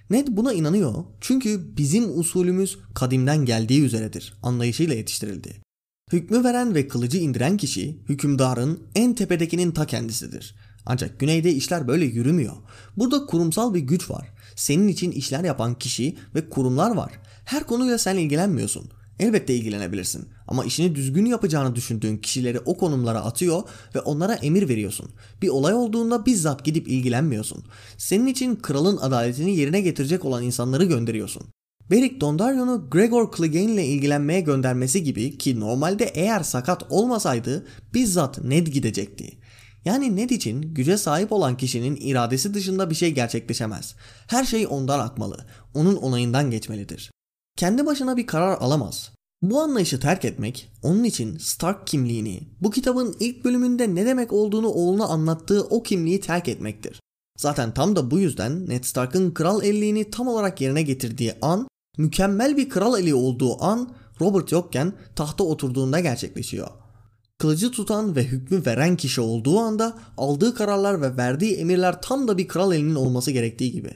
Ned 0.10 0.28
buna 0.32 0.54
inanıyor 0.54 1.04
çünkü 1.22 1.78
bizim 1.78 2.20
usulümüz 2.20 2.78
kadimden 2.94 3.46
geldiği 3.46 3.84
üzeredir 3.84 4.34
anlayışıyla 4.44 4.96
yetiştirildi. 4.96 5.71
Hükmü 6.12 6.44
veren 6.44 6.76
ve 6.76 6.88
kılıcı 6.88 7.18
indiren 7.18 7.58
kişi 7.58 7.98
hükümdarın 8.10 8.80
en 8.96 9.16
tepedekinin 9.16 9.72
ta 9.72 9.86
kendisidir. 9.86 10.56
Ancak 10.86 11.20
güneyde 11.20 11.52
işler 11.52 11.88
böyle 11.88 12.06
yürümüyor. 12.06 12.56
Burada 12.98 13.26
kurumsal 13.26 13.74
bir 13.74 13.80
güç 13.80 14.10
var. 14.10 14.28
Senin 14.56 14.88
için 14.88 15.12
işler 15.12 15.44
yapan 15.44 15.80
kişi 15.80 16.18
ve 16.36 16.50
kurumlar 16.50 16.96
var. 16.96 17.12
Her 17.46 17.64
konuyla 17.64 17.98
sen 17.98 18.16
ilgilenmiyorsun. 18.16 18.90
Elbette 19.20 19.56
ilgilenebilirsin 19.56 20.28
ama 20.48 20.66
işini 20.66 20.96
düzgün 20.96 21.26
yapacağını 21.26 21.76
düşündüğün 21.76 22.18
kişileri 22.18 22.60
o 22.60 22.78
konumlara 22.78 23.20
atıyor 23.20 23.64
ve 23.96 24.00
onlara 24.00 24.34
emir 24.34 24.70
veriyorsun. 24.70 25.10
Bir 25.42 25.50
olay 25.50 25.74
olduğunda 25.74 26.26
bizzat 26.26 26.66
gidip 26.66 26.88
ilgilenmiyorsun. 26.88 27.64
Senin 27.98 28.26
için 28.26 28.56
kralın 28.56 28.98
adaletini 28.98 29.56
yerine 29.56 29.82
getirecek 29.82 30.26
olan 30.26 30.44
insanları 30.44 30.86
gönderiyorsun. 30.86 31.44
Beric 31.92 32.22
Dondarrion'u 32.22 32.90
Gregor 32.90 33.32
Clegane 33.38 33.74
ile 33.74 33.86
ilgilenmeye 33.86 34.42
göndermesi 34.42 35.04
gibi 35.04 35.38
ki 35.38 35.60
normalde 35.60 36.04
eğer 36.04 36.44
sakat 36.44 36.84
olmasaydı 36.90 37.68
bizzat 37.94 38.44
Ned 38.44 38.68
gidecekti. 38.68 39.38
Yani 39.86 40.16
Ned 40.16 40.30
için 40.30 40.62
güce 40.62 40.98
sahip 40.98 41.32
olan 41.32 41.58
kişinin 41.58 41.96
iradesi 42.02 42.54
dışında 42.54 42.90
bir 42.90 42.96
şey 42.96 43.12
gerçekleşemez. 43.12 43.96
Her 44.28 44.46
şey 44.46 44.68
ondan 44.68 45.00
akmalı, 45.00 45.46
onun 45.74 45.96
onayından 45.96 46.52
geçmelidir. 46.52 47.12
Kendi 47.58 47.86
başına 47.86 48.18
bir 48.18 48.28
karar 48.28 48.58
alamaz. 48.58 49.12
Bu 49.42 49.62
anlayışı 49.62 50.00
terk 50.00 50.26
etmek 50.26 50.72
onun 50.84 51.04
için 51.04 51.38
Stark 51.38 51.88
kimliğini, 51.88 52.40
bu 52.62 52.72
kitabın 52.72 53.16
ilk 53.20 53.46
bölümünde 53.46 53.96
ne 53.96 54.06
demek 54.06 54.34
olduğunu 54.34 54.68
oğluna 54.68 55.06
anlattığı 55.06 55.64
o 55.64 55.84
kimliği 55.84 56.20
terk 56.20 56.48
etmektir. 56.48 57.00
Zaten 57.38 57.74
tam 57.74 57.96
da 57.96 58.12
bu 58.12 58.20
yüzden 58.20 58.70
Ned 58.70 58.84
Stark'ın 58.84 59.32
kral 59.32 59.64
elliğini 59.64 60.12
tam 60.12 60.28
olarak 60.28 60.62
yerine 60.62 60.82
getirdiği 60.82 61.34
an, 61.42 61.68
mükemmel 61.98 62.58
bir 62.58 62.70
kral 62.70 63.00
eli 63.00 63.14
olduğu 63.14 63.64
an 63.64 63.96
Robert 64.22 64.52
yokken 64.52 64.94
tahta 65.16 65.44
oturduğunda 65.44 66.00
gerçekleşiyor. 66.00 66.68
Kılıcı 67.38 67.72
tutan 67.72 68.16
ve 68.16 68.24
hükmü 68.24 68.66
veren 68.66 68.98
kişi 68.98 69.22
olduğu 69.22 69.60
anda 69.60 69.98
aldığı 70.18 70.56
kararlar 70.56 71.02
ve 71.02 71.18
verdiği 71.18 71.56
emirler 71.56 72.02
tam 72.02 72.28
da 72.28 72.38
bir 72.38 72.48
kral 72.48 72.74
elinin 72.74 72.96
olması 72.96 73.32
gerektiği 73.32 73.72
gibi. 73.72 73.94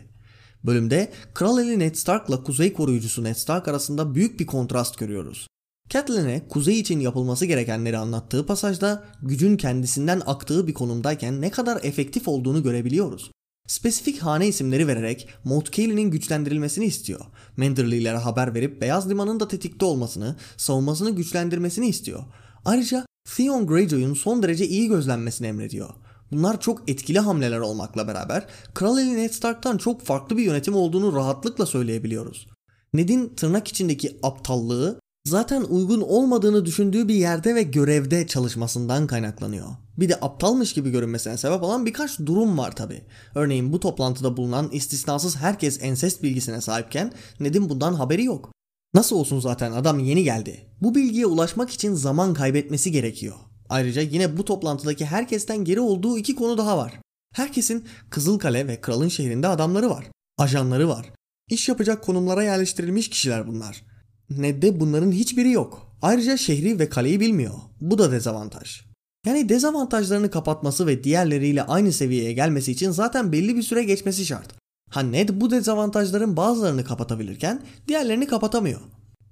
Bölümde 0.64 1.12
Kral 1.34 1.60
Eli 1.60 1.80
Ned 1.80 1.96
Stark'la 1.96 2.44
Kuzey 2.44 2.74
koruyucusu 2.74 3.24
Ned 3.24 3.36
Stark 3.36 3.68
arasında 3.68 4.16
büyük 4.16 4.40
bir 4.40 4.46
kontrast 4.46 4.98
görüyoruz. 4.98 5.48
Catelyn'e 5.90 6.48
kuzey 6.50 6.80
için 6.80 7.00
yapılması 7.00 7.46
gerekenleri 7.46 7.98
anlattığı 7.98 8.46
pasajda 8.46 9.04
gücün 9.22 9.58
kendisinden 9.58 10.22
aktığı 10.26 10.68
bir 10.68 10.74
konumdayken 10.74 11.42
ne 11.42 11.52
kadar 11.52 11.80
efektif 11.84 12.28
olduğunu 12.28 12.64
görebiliyoruz. 12.64 13.32
Spesifik 13.68 14.20
hane 14.20 14.48
isimleri 14.48 14.88
vererek 14.88 15.30
Moat 15.44 15.72
Caillin'in 15.72 16.12
güçlendirilmesini 16.12 16.86
istiyor. 16.86 17.20
Manderlylere 17.58 18.18
haber 18.18 18.54
verip 18.54 18.82
Beyaz 18.82 19.10
Liman'ın 19.10 19.40
da 19.40 19.48
tetikte 19.48 19.86
olmasını, 19.86 20.36
savunmasını 20.58 21.10
güçlendirmesini 21.10 21.88
istiyor. 21.88 22.24
Ayrıca 22.66 23.06
Theon 23.36 23.68
Greyjoy'un 23.68 24.14
son 24.14 24.44
derece 24.44 24.68
iyi 24.68 24.88
gözlenmesini 24.88 25.48
emrediyor. 25.48 25.90
Bunlar 26.32 26.62
çok 26.62 26.90
etkili 26.90 27.20
hamleler 27.20 27.60
olmakla 27.60 28.08
beraber 28.08 28.48
Kral 28.74 28.98
Eli 28.98 29.16
Ned 29.18 29.32
Stark'tan 29.32 29.78
çok 29.78 30.02
farklı 30.02 30.38
bir 30.38 30.44
yönetim 30.44 30.76
olduğunu 30.76 31.16
rahatlıkla 31.16 31.66
söyleyebiliyoruz. 31.66 32.48
Ned'in 32.94 33.30
tırnak 33.30 33.68
içindeki 33.68 34.18
aptallığı 34.24 35.00
zaten 35.28 35.62
uygun 35.62 36.02
olmadığını 36.02 36.66
düşündüğü 36.66 37.08
bir 37.08 37.16
yerde 37.16 37.56
ve 37.56 37.64
görevde 37.64 38.28
çalışmasından 38.28 39.08
kaynaklanıyor. 39.08 39.68
Bir 39.98 40.10
de 40.10 40.16
aptalmış 40.16 40.74
gibi 40.74 40.90
görünmesine 40.90 41.38
sebep 41.38 41.64
olan 41.64 41.86
birkaç 41.86 42.20
durum 42.20 42.58
var 42.58 42.76
tabi. 42.76 43.02
Örneğin 43.36 43.74
bu 43.74 43.80
toplantıda 43.80 44.38
bulunan 44.38 44.70
istisnasız 44.72 45.36
herkes 45.36 45.84
ensest 45.84 46.24
bilgisine 46.24 46.62
sahipken 46.62 47.14
Ned'in 47.40 47.70
bundan 47.70 47.94
haberi 47.94 48.24
yok. 48.24 48.52
Nasıl 48.94 49.16
olsun 49.16 49.40
zaten 49.40 49.72
adam 49.72 50.00
yeni 50.00 50.24
geldi. 50.24 50.70
Bu 50.82 50.96
bilgiye 50.96 51.26
ulaşmak 51.26 51.70
için 51.70 51.94
zaman 51.94 52.34
kaybetmesi 52.34 52.92
gerekiyor. 52.92 53.36
Ayrıca 53.70 54.02
yine 54.02 54.38
bu 54.38 54.46
toplantıdaki 54.46 55.06
herkesten 55.06 55.58
geri 55.64 55.80
olduğu 55.80 56.18
iki 56.18 56.36
konu 56.36 56.58
daha 56.58 56.78
var. 56.78 57.00
Herkesin 57.34 57.86
Kızılkale 58.10 58.68
ve 58.68 58.82
Kralın 58.82 59.08
şehrinde 59.08 59.48
adamları 59.48 59.90
var. 59.90 60.06
Ajanları 60.38 60.90
var. 60.90 61.12
İş 61.50 61.70
yapacak 61.70 62.04
konumlara 62.04 62.44
yerleştirilmiş 62.44 63.10
kişiler 63.10 63.48
bunlar. 63.48 63.84
Ned'de 64.30 64.80
bunların 64.80 65.12
hiçbiri 65.12 65.52
yok. 65.52 65.98
Ayrıca 66.02 66.38
şehri 66.38 66.80
ve 66.80 66.90
kaleyi 66.90 67.20
bilmiyor. 67.20 67.54
Bu 67.82 67.98
da 67.98 68.12
dezavantaj. 68.12 68.82
Yani 69.26 69.50
dezavantajlarını 69.50 70.32
kapatması 70.32 70.88
ve 70.88 71.04
diğerleriyle 71.04 71.64
aynı 71.64 71.92
seviyeye 71.92 72.34
gelmesi 72.34 72.72
için 72.72 72.92
zaten 72.92 73.32
belli 73.32 73.56
bir 73.56 73.64
süre 73.64 73.84
geçmesi 73.84 74.26
şart. 74.26 74.56
Ha 74.90 75.02
Ned 75.02 75.30
bu 75.34 75.52
dezavantajların 75.52 76.38
bazılarını 76.38 76.84
kapatabilirken 76.84 77.62
diğerlerini 77.88 78.28
kapatamıyor. 78.28 78.82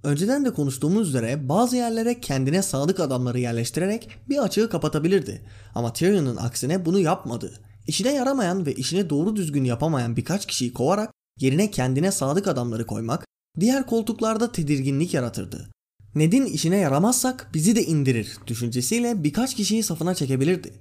Önceden 0.04 0.46
de 0.46 0.54
konuştuğumuz 0.54 1.10
üzere 1.10 1.50
bazı 1.50 1.76
yerlere 1.76 2.20
kendine 2.22 2.62
sadık 2.62 3.00
adamları 3.00 3.40
yerleştirerek 3.40 4.10
bir 4.30 4.44
açığı 4.44 4.70
kapatabilirdi. 4.70 5.42
Ama 5.76 5.94
Tyrion'un 5.94 6.36
aksine 6.36 6.86
bunu 6.86 7.00
yapmadı. 7.00 7.54
İşine 7.88 8.14
yaramayan 8.14 8.66
ve 8.66 8.74
işini 8.74 9.10
doğru 9.10 9.36
düzgün 9.36 9.64
yapamayan 9.64 10.16
birkaç 10.16 10.46
kişiyi 10.46 10.74
kovarak 10.74 11.12
yerine 11.40 11.72
kendine 11.72 12.12
sadık 12.12 12.48
adamları 12.48 12.88
koymak 12.88 13.26
diğer 13.60 13.88
koltuklarda 13.88 14.52
tedirginlik 14.52 15.14
yaratırdı. 15.14 15.70
Ned'in 16.16 16.46
işine 16.46 16.78
yaramazsak 16.78 17.50
bizi 17.54 17.76
de 17.76 17.86
indirir 17.86 18.38
düşüncesiyle 18.48 19.24
birkaç 19.24 19.56
kişiyi 19.56 19.84
safına 19.84 20.16
çekebilirdi. 20.16 20.74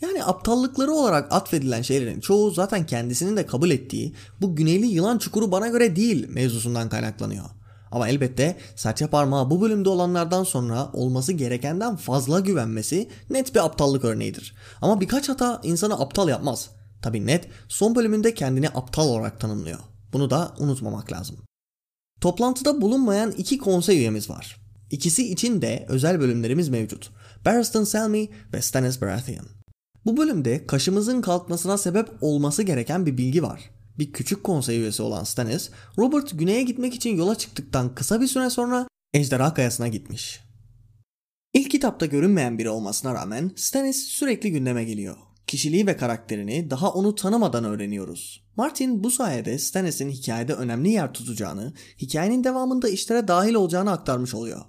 Yani 0.00 0.24
aptallıkları 0.24 0.92
olarak 0.92 1.32
atfedilen 1.32 1.82
şeylerin 1.82 2.20
çoğu 2.20 2.50
zaten 2.50 2.86
kendisinin 2.86 3.36
de 3.36 3.46
kabul 3.46 3.70
ettiği 3.70 4.14
bu 4.40 4.56
güneyli 4.56 4.86
yılan 4.86 5.18
çukuru 5.18 5.52
bana 5.52 5.68
göre 5.68 5.96
değil 5.96 6.28
mevzusundan 6.28 6.88
kaynaklanıyor. 6.88 7.44
Ama 7.90 8.08
elbette 8.08 8.56
serçe 8.76 9.06
parmağı 9.06 9.50
bu 9.50 9.60
bölümde 9.60 9.88
olanlardan 9.88 10.44
sonra 10.44 10.90
olması 10.92 11.32
gerekenden 11.32 11.96
fazla 11.96 12.40
güvenmesi 12.40 13.08
net 13.30 13.54
bir 13.54 13.64
aptallık 13.64 14.04
örneğidir. 14.04 14.54
Ama 14.82 15.00
birkaç 15.00 15.28
hata 15.28 15.60
insanı 15.64 16.00
aptal 16.00 16.28
yapmaz. 16.28 16.70
Tabi 17.02 17.26
net 17.26 17.48
son 17.68 17.94
bölümünde 17.94 18.34
kendini 18.34 18.68
aptal 18.68 19.08
olarak 19.08 19.40
tanımlıyor. 19.40 19.78
Bunu 20.12 20.30
da 20.30 20.54
unutmamak 20.58 21.12
lazım. 21.12 21.36
Toplantıda 22.20 22.80
bulunmayan 22.80 23.30
iki 23.30 23.58
konsey 23.58 23.98
üyemiz 23.98 24.30
var. 24.30 24.60
İkisi 24.90 25.32
için 25.32 25.62
de 25.62 25.86
özel 25.88 26.20
bölümlerimiz 26.20 26.68
mevcut. 26.68 27.10
Barristan 27.44 27.84
Selmy 27.84 28.28
ve 28.52 28.62
Stannis 28.62 29.00
Baratheon. 29.00 29.46
Bu 30.06 30.16
bölümde 30.16 30.66
kaşımızın 30.66 31.20
kalkmasına 31.20 31.78
sebep 31.78 32.08
olması 32.20 32.62
gereken 32.62 33.06
bir 33.06 33.18
bilgi 33.18 33.42
var 33.42 33.70
bir 34.00 34.12
küçük 34.12 34.44
konsey 34.44 34.78
üyesi 34.78 35.02
olan 35.02 35.24
Stannis, 35.24 35.70
Robert 35.98 36.38
güneye 36.38 36.62
gitmek 36.62 36.94
için 36.94 37.16
yola 37.16 37.34
çıktıktan 37.34 37.94
kısa 37.94 38.20
bir 38.20 38.26
süre 38.26 38.50
sonra 38.50 38.88
Ejderha 39.14 39.54
Kayası'na 39.54 39.88
gitmiş. 39.88 40.40
İlk 41.54 41.70
kitapta 41.70 42.06
görünmeyen 42.06 42.58
biri 42.58 42.70
olmasına 42.70 43.14
rağmen 43.14 43.50
Stannis 43.56 44.04
sürekli 44.04 44.52
gündeme 44.52 44.84
geliyor. 44.84 45.16
Kişiliği 45.46 45.86
ve 45.86 45.96
karakterini 45.96 46.70
daha 46.70 46.92
onu 46.92 47.14
tanımadan 47.14 47.64
öğreniyoruz. 47.64 48.44
Martin 48.56 49.04
bu 49.04 49.10
sayede 49.10 49.58
Stannis'in 49.58 50.10
hikayede 50.10 50.54
önemli 50.54 50.90
yer 50.90 51.12
tutacağını, 51.12 51.72
hikayenin 51.98 52.44
devamında 52.44 52.88
işlere 52.88 53.28
dahil 53.28 53.54
olacağını 53.54 53.90
aktarmış 53.90 54.34
oluyor. 54.34 54.60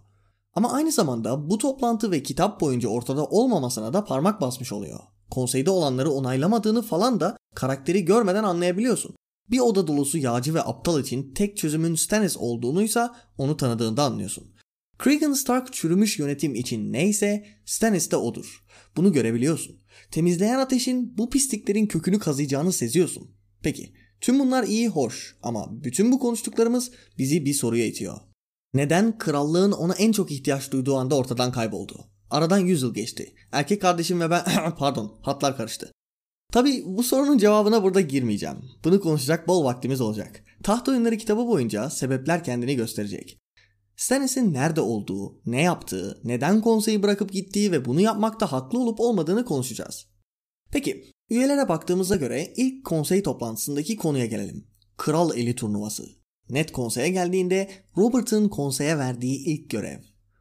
Ama 0.54 0.74
aynı 0.74 0.92
zamanda 0.92 1.50
bu 1.50 1.58
toplantı 1.58 2.12
ve 2.12 2.24
kitap 2.24 2.62
boyunca 2.62 2.90
ortada 2.90 3.26
olmamasına 3.26 3.94
da 3.94 4.04
parmak 4.04 4.42
basmış 4.42 4.72
oluyor. 4.72 5.00
Konseyde 5.30 5.70
olanları 5.70 6.12
onaylamadığını 6.12 6.82
falan 6.82 7.20
da 7.20 7.38
karakteri 7.56 8.06
görmeden 8.06 8.44
anlayabiliyorsun. 8.44 9.16
Bir 9.52 9.60
oda 9.60 9.88
dolusu 9.88 10.18
yağcı 10.18 10.54
ve 10.54 10.62
aptal 10.62 11.02
için 11.02 11.34
tek 11.34 11.58
çözümün 11.58 11.96
Stannis 11.96 12.38
olduğunuysa 12.38 13.16
onu 13.38 13.58
tanıdığında 13.58 14.04
anlıyorsun. 14.04 14.54
Cregan 15.04 15.34
Stark 15.34 15.74
çürümüş 15.74 16.20
yönetim 16.20 16.56
için 16.56 16.94
neyse 16.94 17.46
Stannis 17.65 18.12
de 18.12 18.15
odur. 18.15 18.63
Bunu 18.96 19.13
görebiliyorsun. 19.13 19.82
Temizleyen 20.12 20.60
ateşin 20.60 21.17
bu 21.17 21.30
pisliklerin 21.30 21.88
kökünü 21.88 22.19
kazıyacağını 22.19 22.73
seziyorsun. 22.73 23.32
Peki 23.63 23.94
tüm 24.21 24.40
bunlar 24.40 24.63
iyi 24.63 24.88
hoş 24.88 25.36
ama 25.44 25.84
bütün 25.84 26.12
bu 26.12 26.19
konuştuklarımız 26.19 26.92
bizi 27.17 27.46
bir 27.46 27.54
soruya 27.54 27.86
itiyor. 27.86 28.31
Neden 28.74 29.17
krallığın 29.17 29.72
ona 29.72 29.94
en 29.94 30.12
çok 30.12 30.32
ihtiyaç 30.32 30.72
duyduğu 30.72 30.98
anda 30.98 31.15
ortadan 31.15 31.52
kayboldu? 31.52 32.06
Aradan 32.30 32.60
100 32.60 32.82
yıl 32.82 32.94
geçti. 32.94 33.36
Erkek 33.52 33.82
kardeşim 33.82 34.19
ve 34.22 34.30
ben 34.30 34.44
pardon 34.78 35.19
hatlar 35.22 35.58
karıştı. 35.58 35.92
Tabi 36.52 36.84
bu 36.86 37.04
sorunun 37.04 37.38
cevabına 37.38 37.84
burada 37.84 38.02
girmeyeceğim. 38.02 38.58
Bunu 38.84 39.02
konuşacak 39.02 39.48
bol 39.48 39.63
vaktimiz 39.63 40.02
olacak. 40.02 40.44
Taht 40.63 40.90
Oyunları 40.90 41.17
kitabı 41.17 41.48
boyunca 41.48 41.90
sebepler 41.90 42.44
kendini 42.44 42.76
gösterecek. 42.76 43.38
Stannis'in 43.96 44.54
nerede 44.54 44.82
olduğu, 44.82 45.42
ne 45.46 45.62
yaptığı, 45.62 46.22
neden 46.24 46.62
konseyi 46.62 47.04
bırakıp 47.04 47.32
gittiği 47.32 47.72
ve 47.72 47.86
bunu 47.86 48.02
yapmakta 48.02 48.52
haklı 48.52 48.80
olup 48.80 49.00
olmadığını 49.00 49.46
konuşacağız. 49.46 50.06
Peki, 50.72 51.12
üyelere 51.30 51.69
baktığımızda 51.69 52.15
göre 52.15 52.54
ilk 52.58 52.86
konsey 52.86 53.24
toplantısındaki 53.24 53.96
konuya 53.96 54.26
gelelim. 54.26 54.67
Kral 54.98 55.38
Eli 55.38 55.56
turnuvası. 55.56 56.21
Net 56.52 56.71
konseye 56.71 57.10
geldiğinde 57.10 57.69
Robert'ın 57.97 58.49
konseye 58.49 58.97
verdiği 58.97 59.45
ilk 59.45 59.69
görev. 59.69 59.99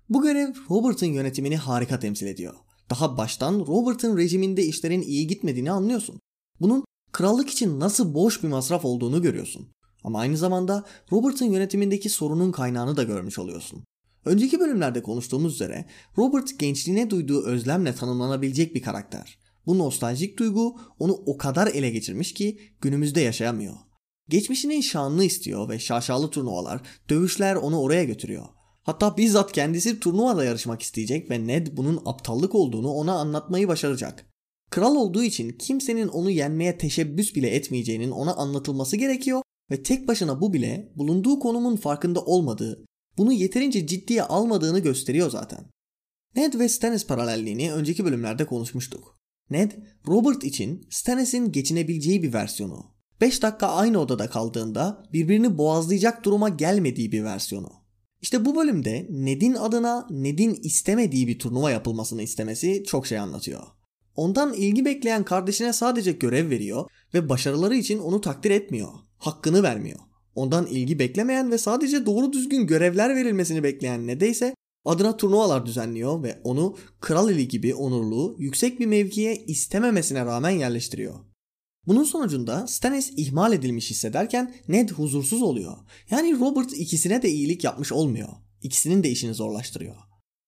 Bu 0.08 0.22
görev 0.22 0.54
Robert'ın 0.70 1.06
yönetimini 1.06 1.56
harika 1.56 1.98
temsil 1.98 2.26
ediyor. 2.26 2.54
Daha 2.90 3.16
baştan 3.16 3.60
Robert'ın 3.60 4.16
rejiminde 4.16 4.64
işlerin 4.64 5.02
iyi 5.02 5.26
gitmediğini 5.26 5.70
anlıyorsun. 5.70 6.20
Bunun 6.60 6.84
krallık 7.12 7.50
için 7.50 7.80
nasıl 7.80 8.14
boş 8.14 8.42
bir 8.42 8.48
masraf 8.48 8.84
olduğunu 8.84 9.22
görüyorsun. 9.22 9.68
Ama 10.04 10.18
aynı 10.18 10.36
zamanda 10.36 10.84
Robert'ın 11.12 11.52
yönetimindeki 11.52 12.08
sorunun 12.08 12.52
kaynağını 12.52 12.96
da 12.96 13.02
görmüş 13.02 13.38
oluyorsun. 13.38 13.84
Önceki 14.24 14.60
bölümlerde 14.60 15.02
konuştuğumuz 15.02 15.54
üzere 15.54 15.84
Robert 16.18 16.58
gençliğine 16.58 17.10
duyduğu 17.10 17.44
özlemle 17.46 17.94
tanımlanabilecek 17.94 18.74
bir 18.74 18.82
karakter. 18.82 19.38
Bu 19.66 19.78
nostaljik 19.78 20.38
duygu 20.38 20.76
onu 20.98 21.12
o 21.12 21.38
kadar 21.38 21.66
ele 21.66 21.90
geçirmiş 21.90 22.34
ki 22.34 22.58
günümüzde 22.80 23.20
yaşayamıyor. 23.20 23.74
Geçmişinin 24.30 24.80
şanını 24.80 25.24
istiyor 25.24 25.68
ve 25.68 25.78
şaşalı 25.78 26.30
turnuvalar, 26.30 26.80
dövüşler 27.08 27.56
onu 27.56 27.80
oraya 27.80 28.04
götürüyor. 28.04 28.46
Hatta 28.82 29.16
bizzat 29.16 29.52
kendisi 29.52 30.00
turnuvada 30.00 30.44
yarışmak 30.44 30.82
isteyecek 30.82 31.30
ve 31.30 31.46
Ned 31.46 31.66
bunun 31.72 32.02
aptallık 32.04 32.54
olduğunu 32.54 32.88
ona 32.90 33.12
anlatmayı 33.12 33.68
başaracak. 33.68 34.26
Kral 34.70 34.96
olduğu 34.96 35.22
için 35.22 35.52
kimsenin 35.52 36.08
onu 36.08 36.30
yenmeye 36.30 36.78
teşebbüs 36.78 37.34
bile 37.34 37.48
etmeyeceğinin 37.48 38.10
ona 38.10 38.34
anlatılması 38.34 38.96
gerekiyor 38.96 39.42
ve 39.70 39.82
tek 39.82 40.08
başına 40.08 40.40
bu 40.40 40.52
bile 40.52 40.92
bulunduğu 40.96 41.38
konumun 41.38 41.76
farkında 41.76 42.20
olmadığı, 42.20 42.84
bunu 43.18 43.32
yeterince 43.32 43.86
ciddiye 43.86 44.22
almadığını 44.22 44.78
gösteriyor 44.78 45.30
zaten. 45.30 45.64
Ned 46.36 46.54
ve 46.54 46.68
Stannis 46.68 47.06
paralelliğini 47.06 47.72
önceki 47.72 48.04
bölümlerde 48.04 48.46
konuşmuştuk. 48.46 49.16
Ned, 49.50 49.72
Robert 50.08 50.44
için 50.44 50.86
Stannis'in 50.90 51.52
geçinebileceği 51.52 52.22
bir 52.22 52.32
versiyonu. 52.32 52.99
5 53.20 53.42
dakika 53.42 53.66
aynı 53.66 53.98
odada 53.98 54.30
kaldığında 54.30 55.02
birbirini 55.12 55.58
boğazlayacak 55.58 56.24
duruma 56.24 56.48
gelmediği 56.48 57.12
bir 57.12 57.24
versiyonu. 57.24 57.72
İşte 58.22 58.44
bu 58.44 58.56
bölümde 58.56 59.06
Ned'in 59.10 59.54
adına 59.54 60.06
Ned'in 60.10 60.54
istemediği 60.62 61.28
bir 61.28 61.38
turnuva 61.38 61.70
yapılmasını 61.70 62.22
istemesi 62.22 62.84
çok 62.86 63.06
şey 63.06 63.18
anlatıyor. 63.18 63.62
Ondan 64.16 64.54
ilgi 64.54 64.84
bekleyen 64.84 65.24
kardeşine 65.24 65.72
sadece 65.72 66.12
görev 66.12 66.50
veriyor 66.50 66.90
ve 67.14 67.28
başarıları 67.28 67.76
için 67.76 67.98
onu 67.98 68.20
takdir 68.20 68.50
etmiyor. 68.50 68.88
Hakkını 69.18 69.62
vermiyor. 69.62 70.00
Ondan 70.34 70.66
ilgi 70.66 70.98
beklemeyen 70.98 71.50
ve 71.50 71.58
sadece 71.58 72.06
doğru 72.06 72.32
düzgün 72.32 72.66
görevler 72.66 73.16
verilmesini 73.16 73.62
bekleyen 73.62 74.06
Ned'e 74.06 74.54
adına 74.84 75.16
turnuvalar 75.16 75.66
düzenliyor 75.66 76.22
ve 76.22 76.40
onu 76.44 76.76
kral 77.00 77.30
eli 77.30 77.48
gibi 77.48 77.74
onurlu, 77.74 78.36
yüksek 78.38 78.80
bir 78.80 78.86
mevkiye 78.86 79.36
istememesine 79.36 80.24
rağmen 80.24 80.50
yerleştiriyor. 80.50 81.29
Bunun 81.86 82.04
sonucunda 82.04 82.66
Stannis 82.66 83.12
ihmal 83.16 83.52
edilmiş 83.52 83.90
hissederken 83.90 84.54
Ned 84.68 84.90
huzursuz 84.90 85.42
oluyor. 85.42 85.76
Yani 86.10 86.40
Robert 86.40 86.72
ikisine 86.72 87.22
de 87.22 87.30
iyilik 87.30 87.64
yapmış 87.64 87.92
olmuyor. 87.92 88.28
İkisinin 88.62 89.02
de 89.02 89.10
işini 89.10 89.34
zorlaştırıyor. 89.34 89.96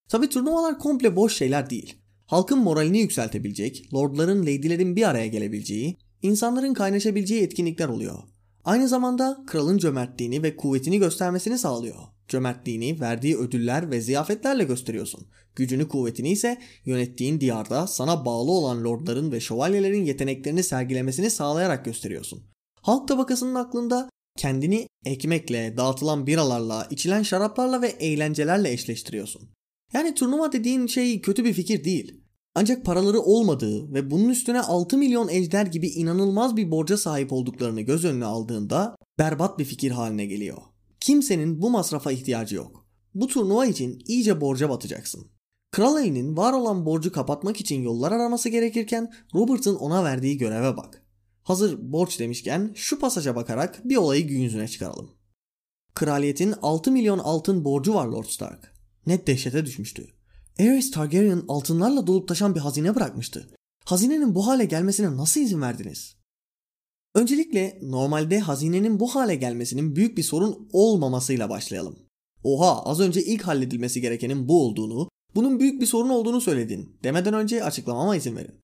Tabi 0.09 0.29
turnuvalar 0.29 0.79
komple 0.79 1.17
boş 1.17 1.37
şeyler 1.37 1.71
değil. 1.71 1.97
Halkın 2.27 2.59
moralini 2.59 2.99
yükseltebilecek, 2.99 3.95
lordların, 3.95 4.43
lady'lerin 4.43 4.97
bir 4.97 5.09
araya 5.09 5.27
gelebileceği, 5.27 5.97
insanların 6.23 6.75
kaynaşabileceği 6.75 7.43
etkinlikler 7.43 7.89
oluyor. 7.89 8.19
Aynı 8.65 8.89
zamanda 8.89 9.45
kralın 9.47 9.79
cömertliğini 9.79 10.43
ve 10.43 10.57
kuvvetini 10.57 10.99
göstermesini 10.99 11.59
sağlıyor. 11.59 11.97
Cömertliğini 12.29 13.01
verdiği 13.01 13.37
ödüller 13.37 13.91
ve 13.91 14.01
ziyafetlerle 14.01 14.65
gösteriyorsun. 14.65 15.27
Gücünü 15.57 15.89
kuvvetini 15.89 16.31
ise 16.31 16.59
yönettiğin 16.85 17.41
diyarda 17.41 17.87
sana 17.87 18.25
bağlı 18.25 18.51
olan 18.51 18.85
lordların 18.85 19.33
ve 19.33 19.41
şövalyelerin 19.41 20.05
yeteneklerini 20.05 20.63
sergilemesini 20.63 21.31
sağlayarak 21.31 21.85
gösteriyorsun. 21.85 22.43
Halk 22.81 23.09
tabakasının 23.09 23.55
aklında 23.55 24.09
kendini 24.37 24.89
ekmekle, 25.05 25.77
dağıtılan 25.77 26.27
biralarla, 26.27 26.87
içilen 26.91 27.23
şaraplarla 27.23 27.83
ve 27.83 27.89
eğlencelerle 27.89 28.73
eşleştiriyorsun. 28.73 29.51
Yani 29.93 30.15
turnuva 30.15 30.53
dediğin 30.53 30.87
şey 30.87 31.21
kötü 31.21 31.45
bir 31.45 31.53
fikir 31.53 31.85
değil. 31.85 32.23
Ancak 32.55 32.85
paraları 32.85 33.21
olmadığı 33.21 33.95
ve 33.95 34.11
bunun 34.11 34.29
üstüne 34.29 34.61
6 34.61 34.99
milyon 34.99 35.29
ejder 35.29 35.67
gibi 35.67 35.89
inanılmaz 35.89 36.57
bir 36.57 36.71
borca 36.71 36.97
sahip 36.97 37.33
olduklarını 37.33 37.81
göz 37.81 38.05
önüne 38.05 38.25
aldığında 38.25 38.97
berbat 39.19 39.59
bir 39.59 39.65
fikir 39.65 39.91
haline 39.91 40.27
geliyor. 40.27 40.72
Kimsenin 41.03 41.63
bu 41.63 41.71
masrafa 41.71 42.13
ihtiyacı 42.13 42.57
yok. 42.57 42.87
Bu 43.15 43.27
turnuva 43.27 43.67
için 43.67 44.03
iyice 44.07 44.41
borca 44.41 44.69
batacaksın. 44.69 45.31
Kral 45.71 46.03
elinin 46.03 46.37
var 46.37 46.53
olan 46.53 46.87
borcu 46.87 47.13
kapatmak 47.13 47.61
için 47.61 47.83
yollar 47.83 48.13
araması 48.13 48.49
gerekirken 48.49 49.13
Robert'ın 49.35 49.77
ona 49.77 50.05
verdiği 50.05 50.39
göreve 50.39 50.77
bak. 50.77 51.03
Hazır 51.43 51.93
borç 51.93 52.21
demişken 52.21 52.73
şu 52.75 52.99
pasaja 52.99 53.37
bakarak 53.37 53.81
bir 53.85 53.97
olayı 53.97 54.27
gün 54.27 54.41
yüzüne 54.41 54.69
çıkaralım. 54.69 55.11
Kraliyetin 55.95 56.55
6 56.63 56.93
milyon 56.93 57.19
altın 57.19 57.65
borcu 57.65 57.95
var 57.95 58.07
Lord 58.07 58.27
Stark. 58.27 58.75
Net 59.07 59.27
dehşete 59.27 59.67
düşmüştü. 59.67 60.07
Aerys 60.59 60.91
Targaryen 60.91 61.43
altınlarla 61.49 62.07
dolup 62.07 62.29
taşan 62.29 62.55
bir 62.55 62.61
hazine 62.61 62.95
bırakmıştı. 62.95 63.51
Hazinenin 63.85 64.35
bu 64.35 64.47
hale 64.47 64.65
gelmesine 64.65 65.17
nasıl 65.17 65.41
izin 65.41 65.63
verdiniz? 65.63 66.22
Öncelikle 67.15 67.79
normalde 67.83 68.39
hazinenin 68.39 69.01
bu 69.01 69.15
hale 69.15 69.35
gelmesinin 69.35 69.97
büyük 69.97 70.17
bir 70.19 70.23
sorun 70.23 70.69
olmamasıyla 70.73 71.51
başlayalım. 71.51 71.99
Oha 72.45 72.83
az 72.83 73.01
önce 73.01 73.23
ilk 73.23 73.43
halledilmesi 73.43 74.01
gerekenin 74.01 74.49
bu 74.49 74.63
olduğunu, 74.63 75.09
bunun 75.35 75.61
büyük 75.61 75.81
bir 75.81 75.87
sorun 75.87 76.09
olduğunu 76.09 76.41
söyledin 76.41 76.97
demeden 77.05 77.35
önce 77.35 77.65
açıklamama 77.65 78.17
izin 78.17 78.37
verin. 78.37 78.55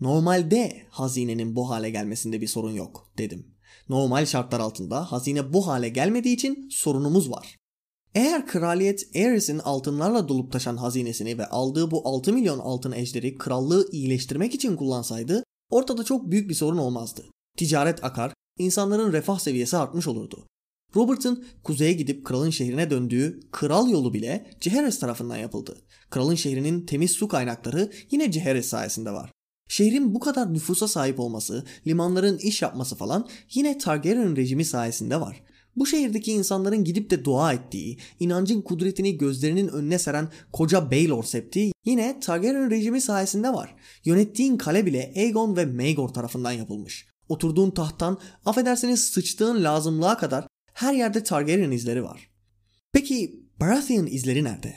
Normalde 0.00 0.82
hazinenin 0.90 1.56
bu 1.56 1.70
hale 1.70 1.90
gelmesinde 1.90 2.40
bir 2.40 2.46
sorun 2.46 2.72
yok 2.72 3.12
dedim. 3.18 3.46
Normal 3.88 4.26
şartlar 4.26 4.60
altında 4.60 5.12
hazine 5.12 5.52
bu 5.52 5.66
hale 5.66 5.88
gelmediği 5.88 6.34
için 6.34 6.68
sorunumuz 6.70 7.30
var. 7.30 7.56
Eğer 8.14 8.46
kraliyet 8.46 9.08
Aerys'in 9.14 9.58
altınlarla 9.58 10.28
dolup 10.28 10.52
taşan 10.52 10.76
hazinesini 10.76 11.38
ve 11.38 11.46
aldığı 11.46 11.90
bu 11.90 12.08
6 12.08 12.32
milyon 12.32 12.58
altın 12.58 12.92
ejderi 12.92 13.38
krallığı 13.38 13.88
iyileştirmek 13.92 14.54
için 14.54 14.76
kullansaydı 14.76 15.44
ortada 15.70 16.04
çok 16.04 16.30
büyük 16.30 16.50
bir 16.50 16.54
sorun 16.54 16.78
olmazdı. 16.78 17.24
Ticaret 17.58 18.04
akar, 18.04 18.32
insanların 18.58 19.12
refah 19.12 19.38
seviyesi 19.38 19.76
artmış 19.76 20.06
olurdu. 20.06 20.46
Robert'ın 20.96 21.44
kuzeye 21.62 21.92
gidip 21.92 22.26
kralın 22.26 22.50
şehrine 22.50 22.90
döndüğü 22.90 23.40
kral 23.52 23.88
yolu 23.88 24.14
bile 24.14 24.50
Ceheres 24.60 24.98
tarafından 24.98 25.36
yapıldı. 25.36 25.76
Kralın 26.10 26.34
şehrinin 26.34 26.86
temiz 26.86 27.10
su 27.10 27.28
kaynakları 27.28 27.92
yine 28.10 28.30
Ceheres 28.30 28.68
sayesinde 28.68 29.10
var. 29.10 29.32
Şehrin 29.68 30.14
bu 30.14 30.20
kadar 30.20 30.54
nüfusa 30.54 30.88
sahip 30.88 31.20
olması, 31.20 31.64
limanların 31.86 32.38
iş 32.38 32.62
yapması 32.62 32.96
falan 32.96 33.28
yine 33.54 33.78
Targaryen 33.78 34.36
rejimi 34.36 34.64
sayesinde 34.64 35.20
var. 35.20 35.42
Bu 35.76 35.86
şehirdeki 35.86 36.32
insanların 36.32 36.84
gidip 36.84 37.10
de 37.10 37.24
dua 37.24 37.52
ettiği, 37.52 37.98
inancın 38.20 38.62
kudretini 38.62 39.18
gözlerinin 39.18 39.68
önüne 39.68 39.98
seren 39.98 40.28
koca 40.52 40.90
Baelor 40.90 41.24
septi 41.24 41.72
yine 41.84 42.20
Targaryen 42.20 42.70
rejimi 42.70 43.00
sayesinde 43.00 43.52
var. 43.52 43.74
Yönettiğin 44.04 44.56
kale 44.56 44.86
bile 44.86 45.12
Aegon 45.16 45.56
ve 45.56 45.66
Maegor 45.66 46.08
tarafından 46.08 46.52
yapılmış. 46.52 47.06
Oturduğun 47.28 47.70
tahttan 47.70 48.18
affedersiniz 48.44 49.04
sıçtığın 49.04 49.64
lazımlığa 49.64 50.18
kadar 50.18 50.46
her 50.74 50.94
yerde 50.94 51.22
Targaryen 51.24 51.70
izleri 51.70 52.04
var. 52.04 52.30
Peki 52.92 53.42
Baratheon 53.60 54.06
izleri 54.06 54.44
nerede? 54.44 54.74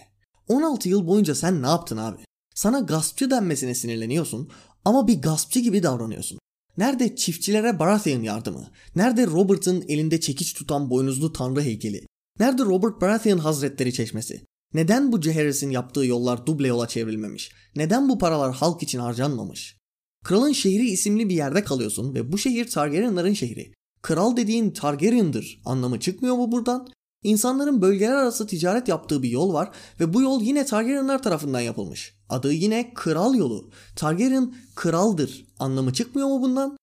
16 0.48 0.90
yıl 0.90 1.08
boyunca 1.08 1.36
sen 1.36 1.62
ne 1.62 1.68
yaptın 1.68 1.98
abi? 1.98 2.22
Sana 2.56 2.80
gaspçı 2.80 3.32
denmesine 3.32 3.76
sinirleniyorsun 3.76 4.50
ama 4.86 5.08
bir 5.08 5.22
gaspçı 5.22 5.60
gibi 5.60 5.84
davranıyorsun. 5.84 6.40
Nerede 6.78 7.16
çiftçilere 7.16 7.80
Baratheon 7.80 8.22
yardımı? 8.22 8.72
Nerede 8.96 9.28
Robert'ın 9.28 9.86
elinde 9.88 10.20
çekiç 10.20 10.54
tutan 10.54 10.90
boynuzlu 10.90 11.34
tanrı 11.34 11.62
heykeli? 11.62 12.08
Nerede 12.40 12.64
Robert 12.64 13.02
Baratheon 13.02 13.38
hazretleri 13.38 13.94
çeşmesi? 13.94 14.46
Neden 14.74 15.12
bu 15.12 15.22
Jaehaerys'in 15.22 15.70
yaptığı 15.70 16.06
yollar 16.06 16.46
duble 16.46 16.68
yola 16.68 16.88
çevrilmemiş? 16.88 17.52
Neden 17.76 18.10
bu 18.10 18.18
paralar 18.18 18.56
halk 18.56 18.84
için 18.84 19.00
harcanmamış? 19.00 19.81
Kralın 20.26 20.52
şehri 20.52 20.90
isimli 20.90 21.30
bir 21.30 21.36
yerde 21.36 21.64
kalıyorsun 21.64 22.16
ve 22.16 22.32
bu 22.32 22.38
şehir 22.38 22.70
Targaryenların 22.70 23.34
şehri. 23.34 23.74
Kral 24.02 24.38
dediğin 24.38 24.72
Targaryen'dır 24.72 25.62
anlamı 25.66 26.00
çıkmıyor 26.00 26.36
mu 26.36 26.52
buradan? 26.52 26.88
İnsanların 27.24 27.82
bölgeler 27.82 28.12
arası 28.12 28.48
ticaret 28.48 28.88
yaptığı 28.88 29.24
bir 29.24 29.30
yol 29.30 29.54
var 29.54 29.72
ve 30.00 30.14
bu 30.14 30.22
yol 30.22 30.42
yine 30.42 30.66
Targaryenlar 30.66 31.24
tarafından 31.24 31.60
yapılmış. 31.60 32.16
Adı 32.30 32.54
yine 32.54 32.94
Kral 32.94 33.36
Yolu. 33.36 33.70
Targaryen 33.96 34.56
kraldır 34.76 35.46
anlamı 35.60 35.94
çıkmıyor 35.94 36.28
mu 36.28 36.42
bundan? 36.42 36.78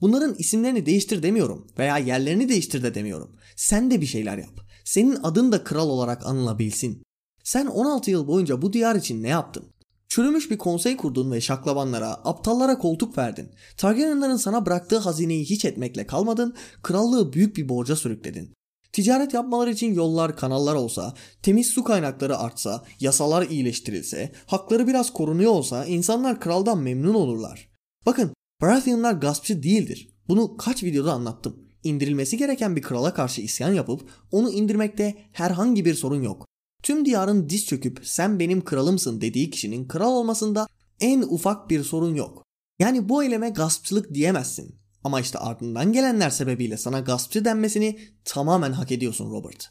Bunların 0.00 0.34
isimlerini 0.38 0.86
değiştir 0.86 1.22
demiyorum 1.22 1.66
veya 1.78 1.98
yerlerini 1.98 2.48
değiştir 2.48 2.82
de 2.82 2.94
demiyorum. 2.94 3.36
Sen 3.56 3.90
de 3.90 4.00
bir 4.00 4.06
şeyler 4.06 4.38
yap. 4.38 4.60
Senin 4.84 5.18
adın 5.22 5.52
da 5.52 5.64
kral 5.64 5.88
olarak 5.88 6.26
anılabilsin. 6.26 7.02
Sen 7.44 7.66
16 7.66 8.10
yıl 8.10 8.26
boyunca 8.26 8.62
bu 8.62 8.72
diyar 8.72 8.96
için 8.96 9.22
ne 9.22 9.28
yaptın? 9.28 9.73
Çürümüş 10.14 10.50
bir 10.50 10.58
konsey 10.58 10.96
kurdun 10.96 11.32
ve 11.32 11.40
şaklabanlara, 11.40 12.10
aptallara 12.10 12.78
koltuk 12.78 13.18
verdin. 13.18 13.50
Targaryenların 13.76 14.36
sana 14.36 14.66
bıraktığı 14.66 14.98
hazineyi 14.98 15.44
hiç 15.44 15.64
etmekle 15.64 16.06
kalmadın, 16.06 16.54
krallığı 16.82 17.32
büyük 17.32 17.56
bir 17.56 17.68
borca 17.68 17.96
sürükledin. 17.96 18.54
Ticaret 18.92 19.34
yapmaları 19.34 19.70
için 19.70 19.94
yollar, 19.94 20.36
kanallar 20.36 20.74
olsa, 20.74 21.14
temiz 21.42 21.66
su 21.66 21.84
kaynakları 21.84 22.38
artsa, 22.38 22.84
yasalar 23.00 23.48
iyileştirilse, 23.48 24.32
hakları 24.46 24.86
biraz 24.86 25.12
korunuyor 25.12 25.52
olsa 25.52 25.84
insanlar 25.84 26.40
kraldan 26.40 26.78
memnun 26.78 27.14
olurlar. 27.14 27.68
Bakın, 28.06 28.34
Baratheonlar 28.60 29.12
gaspçı 29.12 29.62
değildir. 29.62 30.08
Bunu 30.28 30.56
kaç 30.56 30.82
videoda 30.82 31.12
anlattım. 31.12 31.56
İndirilmesi 31.84 32.36
gereken 32.36 32.76
bir 32.76 32.82
krala 32.82 33.14
karşı 33.14 33.40
isyan 33.40 33.74
yapıp 33.74 34.10
onu 34.32 34.50
indirmekte 34.50 35.14
herhangi 35.32 35.84
bir 35.84 35.94
sorun 35.94 36.22
yok. 36.22 36.53
Tüm 36.84 37.04
diyarın 37.04 37.48
diz 37.48 37.66
çöküp 37.66 38.00
sen 38.02 38.38
benim 38.38 38.64
kralımsın 38.64 39.20
dediği 39.20 39.50
kişinin 39.50 39.88
kral 39.88 40.12
olmasında 40.12 40.66
en 41.00 41.22
ufak 41.22 41.70
bir 41.70 41.84
sorun 41.84 42.14
yok. 42.14 42.44
Yani 42.78 43.08
bu 43.08 43.24
eyleme 43.24 43.50
gaspçılık 43.50 44.14
diyemezsin. 44.14 44.78
Ama 45.04 45.20
işte 45.20 45.38
ardından 45.38 45.92
gelenler 45.92 46.30
sebebiyle 46.30 46.76
sana 46.76 47.00
gaspçı 47.00 47.44
denmesini 47.44 47.98
tamamen 48.24 48.72
hak 48.72 48.92
ediyorsun 48.92 49.30
Robert. 49.30 49.70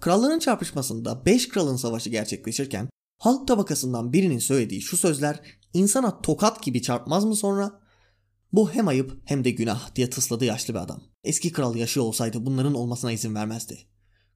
Kralların 0.00 0.38
çarpışmasında 0.38 1.26
5 1.26 1.48
kralın 1.48 1.76
savaşı 1.76 2.10
gerçekleşirken 2.10 2.88
halk 3.18 3.48
tabakasından 3.48 4.12
birinin 4.12 4.38
söylediği 4.38 4.82
şu 4.82 4.96
sözler 4.96 5.40
insana 5.74 6.20
tokat 6.20 6.62
gibi 6.62 6.82
çarpmaz 6.82 7.24
mı 7.24 7.36
sonra? 7.36 7.80
Bu 8.52 8.70
hem 8.70 8.88
ayıp 8.88 9.20
hem 9.24 9.44
de 9.44 9.50
günah 9.50 9.94
diye 9.94 10.10
tısladı 10.10 10.44
yaşlı 10.44 10.74
bir 10.74 10.78
adam. 10.78 11.02
Eski 11.24 11.52
kral 11.52 11.76
yaşıyor 11.76 12.06
olsaydı 12.06 12.46
bunların 12.46 12.74
olmasına 12.74 13.12
izin 13.12 13.34
vermezdi. 13.34 13.93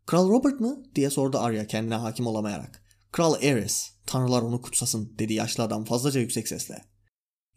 Kral 0.09 0.29
Robert 0.29 0.61
mı 0.61 0.83
diye 0.95 1.11
sordu 1.11 1.39
Arya 1.39 1.67
kendine 1.67 1.95
hakim 1.95 2.27
olamayarak. 2.27 2.83
Kral 3.13 3.35
Aerys, 3.35 3.91
tanrılar 4.07 4.43
onu 4.43 4.63
kutsasın 4.63 5.15
dedi 5.19 5.35
yaşlı 5.35 5.63
adam 5.65 5.85
fazlaca 5.85 6.21
yüksek 6.21 6.49
sesle. 6.49 6.85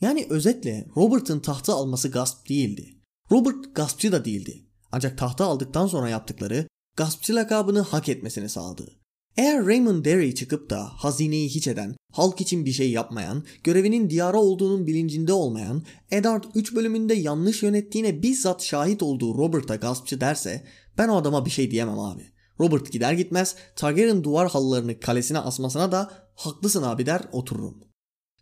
Yani 0.02 0.28
özetle 0.30 0.88
Robert'ın 0.97 1.39
tahtı 1.39 1.74
alması 1.74 2.12
gasp 2.12 2.49
değildi. 2.49 2.97
Robert 3.32 3.76
gaspçı 3.76 4.12
da 4.12 4.26
değildi. 4.26 4.66
Ancak 4.91 5.18
tahta 5.18 5.45
aldıktan 5.45 5.88
sonra 5.88 6.10
yaptıkları 6.10 6.68
gaspçı 6.97 7.36
lakabını 7.36 7.80
hak 7.80 8.10
etmesini 8.10 8.49
sağladı. 8.49 8.91
Eğer 9.38 9.66
Raymond 9.66 10.06
Derry 10.06 10.36
çıkıp 10.36 10.70
da 10.70 10.84
hazineyi 10.84 11.49
hiç 11.49 11.68
eden, 11.68 11.95
halk 12.14 12.41
için 12.41 12.66
bir 12.66 12.72
şey 12.72 12.91
yapmayan, 12.91 13.43
görevinin 13.64 14.10
diyara 14.10 14.38
olduğunun 14.38 14.88
bilincinde 14.88 15.34
olmayan, 15.34 15.84
Eddard 16.12 16.43
3 16.56 16.76
bölümünde 16.76 17.14
yanlış 17.14 17.64
yönettiğine 17.64 18.24
bizzat 18.24 18.64
şahit 18.64 19.04
olduğu 19.04 19.38
Robert'a 19.38 19.76
gaspçı 19.76 20.22
derse 20.22 20.64
ben 20.97 21.08
o 21.08 21.16
adama 21.16 21.45
bir 21.45 21.52
şey 21.52 21.72
diyemem 21.72 21.99
abi. 21.99 22.30
Robert 22.62 22.91
gider 22.91 23.14
gitmez 23.14 23.55
Targaryen 23.76 24.24
duvar 24.24 24.49
halılarını 24.49 24.99
kalesine 24.99 25.39
asmasına 25.39 25.91
da 25.91 26.12
haklısın 26.36 26.84
abi 26.84 27.05
der 27.05 27.22
otururum. 27.32 27.78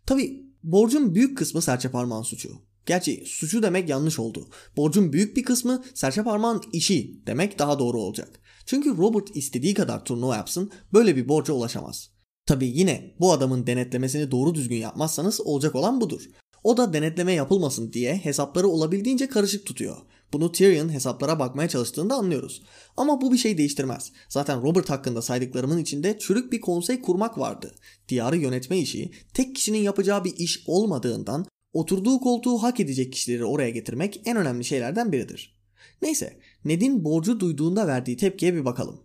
Tabi 0.06 0.46
borcun 0.62 1.14
büyük 1.14 1.38
kısmı 1.38 1.62
serçe 1.62 1.90
parmağın 1.90 2.22
suçu. 2.22 2.50
Gerçi 2.86 3.24
suçu 3.26 3.62
demek 3.62 3.88
yanlış 3.88 4.18
oldu. 4.18 4.48
Borcun 4.76 5.12
büyük 5.12 5.36
bir 5.36 5.42
kısmı 5.42 5.84
serçe 5.94 6.22
parmağın 6.22 6.62
işi 6.72 7.26
demek 7.26 7.58
daha 7.58 7.78
doğru 7.78 8.00
olacak. 8.00 8.40
Çünkü 8.66 8.96
Robert 8.96 9.36
istediği 9.36 9.74
kadar 9.74 10.04
turnuva 10.04 10.36
yapsın 10.36 10.70
böyle 10.92 11.16
bir 11.16 11.28
borca 11.28 11.54
ulaşamaz. 11.54 12.10
Tabi 12.46 12.66
yine 12.66 13.14
bu 13.20 13.32
adamın 13.32 13.66
denetlemesini 13.66 14.30
doğru 14.30 14.54
düzgün 14.54 14.76
yapmazsanız 14.76 15.40
olacak 15.40 15.74
olan 15.74 16.00
budur. 16.00 16.22
O 16.64 16.76
da 16.76 16.92
denetleme 16.92 17.32
yapılmasın 17.32 17.92
diye 17.92 18.16
hesapları 18.16 18.68
olabildiğince 18.68 19.28
karışık 19.28 19.66
tutuyor. 19.66 19.96
Bunu 20.32 20.52
Tyrion 20.52 20.92
hesaplara 20.92 21.38
bakmaya 21.38 21.68
çalıştığında 21.68 22.14
anlıyoruz. 22.14 22.62
Ama 22.96 23.20
bu 23.20 23.32
bir 23.32 23.38
şey 23.38 23.58
değiştirmez. 23.58 24.12
Zaten 24.28 24.62
Robert 24.62 24.90
hakkında 24.90 25.22
saydıklarımın 25.22 25.78
içinde 25.78 26.18
çürük 26.18 26.52
bir 26.52 26.60
konsey 26.60 27.00
kurmak 27.00 27.38
vardı. 27.38 27.74
Diyarı 28.08 28.36
yönetme 28.36 28.78
işi 28.78 29.10
tek 29.34 29.56
kişinin 29.56 29.78
yapacağı 29.78 30.24
bir 30.24 30.36
iş 30.36 30.64
olmadığından 30.66 31.46
oturduğu 31.72 32.20
koltuğu 32.20 32.62
hak 32.62 32.80
edecek 32.80 33.12
kişileri 33.12 33.44
oraya 33.44 33.70
getirmek 33.70 34.20
en 34.24 34.36
önemli 34.36 34.64
şeylerden 34.64 35.12
biridir. 35.12 35.60
Neyse 36.02 36.40
Ned'in 36.64 37.04
borcu 37.04 37.40
duyduğunda 37.40 37.86
verdiği 37.86 38.16
tepkiye 38.16 38.54
bir 38.54 38.64
bakalım. 38.64 39.00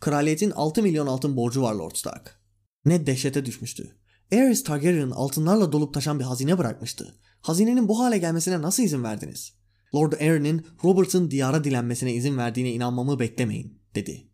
Kraliyetin 0.00 0.50
6 0.50 0.82
milyon 0.82 1.06
altın 1.06 1.36
borcu 1.36 1.62
var 1.62 1.74
Lord 1.74 1.96
Stark. 1.96 2.40
Ned 2.84 3.06
dehşete 3.06 3.44
düşmüştü. 3.44 3.96
Aerys 4.32 4.64
Targaryen 4.64 5.10
altınlarla 5.10 5.72
dolup 5.72 5.94
taşan 5.94 6.18
bir 6.18 6.24
hazine 6.24 6.58
bırakmıştı. 6.58 7.14
Hazinenin 7.40 7.88
bu 7.88 8.00
hale 8.00 8.18
gelmesine 8.18 8.62
nasıl 8.62 8.82
izin 8.82 9.04
verdiniz? 9.04 9.59
Lord 9.94 10.12
Arryn'in 10.12 10.66
Robert'ın 10.84 11.30
diyara 11.30 11.64
dilenmesine 11.64 12.14
izin 12.14 12.36
verdiğine 12.36 12.72
inanmamı 12.72 13.18
beklemeyin, 13.18 13.78
dedi. 13.94 14.26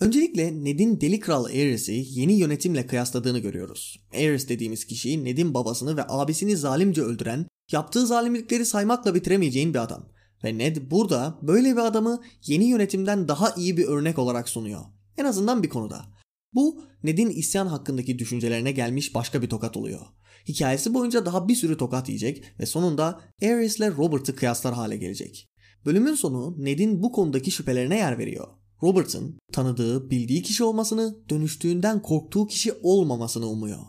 Öncelikle 0.00 0.64
Ned'in 0.64 1.00
Deli 1.00 1.20
Kral 1.20 1.44
Aerys'i 1.44 2.04
yeni 2.08 2.32
yönetimle 2.32 2.86
kıyasladığını 2.86 3.38
görüyoruz. 3.38 4.00
Aerys 4.14 4.48
dediğimiz 4.48 4.84
kişi 4.84 5.24
Ned'in 5.24 5.54
babasını 5.54 5.96
ve 5.96 6.02
abisini 6.08 6.56
zalimce 6.56 7.02
öldüren, 7.02 7.46
yaptığı 7.72 8.06
zalimlikleri 8.06 8.66
saymakla 8.66 9.14
bitiremeyeceğin 9.14 9.74
bir 9.74 9.82
adam. 9.82 10.08
Ve 10.44 10.58
Ned 10.58 10.90
burada 10.90 11.38
böyle 11.42 11.72
bir 11.72 11.80
adamı 11.80 12.22
yeni 12.46 12.64
yönetimden 12.64 13.28
daha 13.28 13.50
iyi 13.50 13.76
bir 13.76 13.84
örnek 13.84 14.18
olarak 14.18 14.48
sunuyor. 14.48 14.80
En 15.16 15.24
azından 15.24 15.62
bir 15.62 15.68
konuda. 15.68 16.17
Bu 16.52 16.82
Ned'in 17.02 17.30
isyan 17.30 17.66
hakkındaki 17.66 18.18
düşüncelerine 18.18 18.72
gelmiş 18.72 19.14
başka 19.14 19.42
bir 19.42 19.48
tokat 19.48 19.76
oluyor. 19.76 20.00
Hikayesi 20.48 20.94
boyunca 20.94 21.26
daha 21.26 21.48
bir 21.48 21.54
sürü 21.54 21.76
tokat 21.76 22.08
yiyecek 22.08 22.44
ve 22.60 22.66
sonunda 22.66 23.20
Aerys 23.42 23.76
ile 23.76 23.90
Robert'ı 23.90 24.36
kıyaslar 24.36 24.74
hale 24.74 24.96
gelecek. 24.96 25.48
Bölümün 25.86 26.14
sonu 26.14 26.64
Ned'in 26.64 27.02
bu 27.02 27.12
konudaki 27.12 27.50
şüphelerine 27.50 27.96
yer 27.96 28.18
veriyor. 28.18 28.48
Robert'ın 28.82 29.38
tanıdığı, 29.52 30.10
bildiği 30.10 30.42
kişi 30.42 30.64
olmasını, 30.64 31.28
dönüştüğünden 31.28 32.02
korktuğu 32.02 32.46
kişi 32.46 32.72
olmamasını 32.82 33.46
umuyor. 33.46 33.82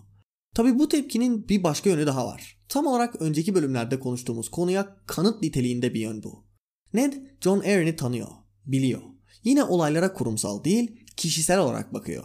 Tabi 0.55 0.79
bu 0.79 0.89
tepkinin 0.89 1.49
bir 1.49 1.63
başka 1.63 1.89
yönü 1.89 2.07
daha 2.07 2.27
var. 2.27 2.59
Tam 2.69 2.87
olarak 2.87 3.21
önceki 3.21 3.55
bölümlerde 3.55 3.99
konuştuğumuz 3.99 4.49
konuya 4.49 4.97
kanıt 5.07 5.41
niteliğinde 5.41 5.93
bir 5.93 5.99
yön 5.99 6.23
bu. 6.23 6.45
Ned, 6.93 7.13
John 7.41 7.59
Arryn'i 7.59 7.95
tanıyor, 7.95 8.27
biliyor. 8.65 9.01
Yine 9.43 9.63
olaylara 9.63 10.13
kurumsal 10.13 10.63
değil, 10.63 11.05
kişisel 11.17 11.59
olarak 11.59 11.93
bakıyor. 11.93 12.23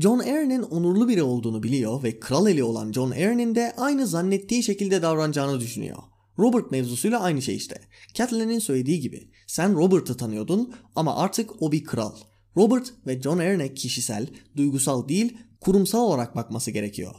John 0.00 0.18
Arryn'in 0.18 0.62
onurlu 0.62 1.08
biri 1.08 1.22
olduğunu 1.22 1.62
biliyor 1.62 2.02
ve 2.02 2.20
kral 2.20 2.46
eli 2.46 2.64
olan 2.64 2.92
John 2.92 3.10
Arryn'in 3.10 3.54
de 3.54 3.72
aynı 3.76 4.06
zannettiği 4.06 4.62
şekilde 4.62 5.02
davranacağını 5.02 5.60
düşünüyor. 5.60 5.96
Robert 6.38 6.70
mevzusuyla 6.70 7.20
aynı 7.20 7.42
şey 7.42 7.56
işte. 7.56 7.80
Catelyn'in 8.14 8.58
söylediği 8.58 9.00
gibi 9.00 9.30
sen 9.46 9.76
Robert'ı 9.76 10.16
tanıyordun 10.16 10.74
ama 10.96 11.16
artık 11.16 11.62
o 11.62 11.72
bir 11.72 11.84
kral. 11.84 12.16
Robert 12.56 12.92
ve 13.06 13.22
John 13.22 13.38
Arryn'e 13.38 13.74
kişisel, 13.74 14.26
duygusal 14.56 15.08
değil 15.08 15.38
kurumsal 15.60 16.00
olarak 16.00 16.36
bakması 16.36 16.70
gerekiyor. 16.70 17.14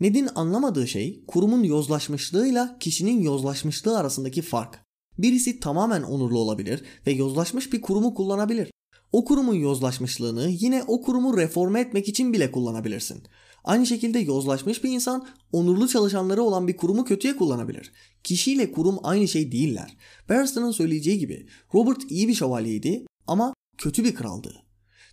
Ned'in 0.00 0.28
anlamadığı 0.34 0.88
şey 0.88 1.24
kurumun 1.26 1.62
yozlaşmışlığıyla 1.62 2.76
kişinin 2.80 3.22
yozlaşmışlığı 3.22 3.98
arasındaki 3.98 4.42
fark. 4.42 4.80
Birisi 5.18 5.60
tamamen 5.60 6.02
onurlu 6.02 6.38
olabilir 6.38 6.82
ve 7.06 7.12
yozlaşmış 7.12 7.72
bir 7.72 7.80
kurumu 7.80 8.14
kullanabilir. 8.14 8.70
O 9.14 9.24
kurumun 9.24 9.54
yozlaşmışlığını 9.54 10.48
yine 10.48 10.82
o 10.86 11.02
kurumu 11.02 11.36
reforme 11.36 11.80
etmek 11.80 12.08
için 12.08 12.32
bile 12.32 12.52
kullanabilirsin. 12.52 13.22
Aynı 13.64 13.86
şekilde 13.86 14.18
yozlaşmış 14.18 14.84
bir 14.84 14.90
insan 14.90 15.26
onurlu 15.52 15.88
çalışanları 15.88 16.42
olan 16.42 16.68
bir 16.68 16.76
kurumu 16.76 17.04
kötüye 17.04 17.36
kullanabilir. 17.36 17.92
Kişiyle 18.24 18.72
kurum 18.72 18.98
aynı 19.02 19.28
şey 19.28 19.52
değiller. 19.52 19.96
Barrister'ın 20.28 20.70
söyleyeceği 20.70 21.18
gibi 21.18 21.46
Robert 21.74 22.10
iyi 22.10 22.28
bir 22.28 22.34
şövalyeydi 22.34 23.06
ama 23.26 23.54
kötü 23.78 24.04
bir 24.04 24.14
kraldı. 24.14 24.62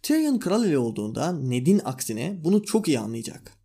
Tyrion 0.04 0.40
kral 0.40 0.66
ile 0.66 0.78
olduğunda 0.78 1.32
Ned'in 1.32 1.82
aksine 1.86 2.40
bunu 2.44 2.64
çok 2.64 2.88
iyi 2.88 3.00
anlayacak. 3.00 3.58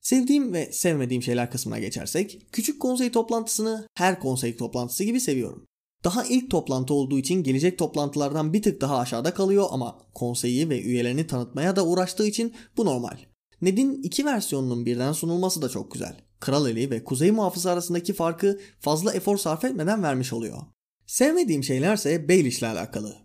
Sevdiğim 0.00 0.52
ve 0.52 0.72
sevmediğim 0.72 1.22
şeyler 1.22 1.50
kısmına 1.50 1.78
geçersek, 1.78 2.46
küçük 2.52 2.80
konsey 2.80 3.10
toplantısını 3.10 3.86
her 3.94 4.20
konsey 4.20 4.56
toplantısı 4.56 5.04
gibi 5.04 5.20
seviyorum. 5.20 5.69
Daha 6.04 6.24
ilk 6.24 6.50
toplantı 6.50 6.94
olduğu 6.94 7.18
için 7.18 7.42
gelecek 7.42 7.78
toplantılardan 7.78 8.52
bir 8.52 8.62
tık 8.62 8.80
daha 8.80 8.98
aşağıda 8.98 9.34
kalıyor 9.34 9.66
ama 9.70 9.98
konseyi 10.14 10.68
ve 10.68 10.82
üyelerini 10.82 11.26
tanıtmaya 11.26 11.76
da 11.76 11.86
uğraştığı 11.86 12.26
için 12.26 12.54
bu 12.76 12.84
normal. 12.84 13.16
Ned'in 13.62 14.02
iki 14.02 14.24
versiyonunun 14.24 14.86
birden 14.86 15.12
sunulması 15.12 15.62
da 15.62 15.68
çok 15.68 15.92
güzel. 15.92 16.16
Kral 16.40 16.70
Eli 16.70 16.90
ve 16.90 17.04
Kuzey 17.04 17.30
Muhafızı 17.30 17.70
arasındaki 17.70 18.12
farkı 18.12 18.60
fazla 18.80 19.12
efor 19.12 19.36
sarf 19.36 19.64
etmeden 19.64 20.02
vermiş 20.02 20.32
oluyor. 20.32 20.58
Sevmediğim 21.06 21.64
şeylerse 21.64 22.28
Baelish 22.28 22.58
ile 22.58 22.66
alakalı. 22.66 23.16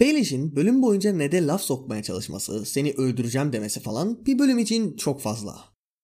Baelish'in 0.00 0.56
bölüm 0.56 0.82
boyunca 0.82 1.12
Ned'e 1.12 1.46
laf 1.46 1.62
sokmaya 1.62 2.02
çalışması, 2.02 2.66
seni 2.66 2.92
öldüreceğim 2.92 3.52
demesi 3.52 3.80
falan 3.80 4.26
bir 4.26 4.38
bölüm 4.38 4.58
için 4.58 4.96
çok 4.96 5.20
fazla. 5.20 5.56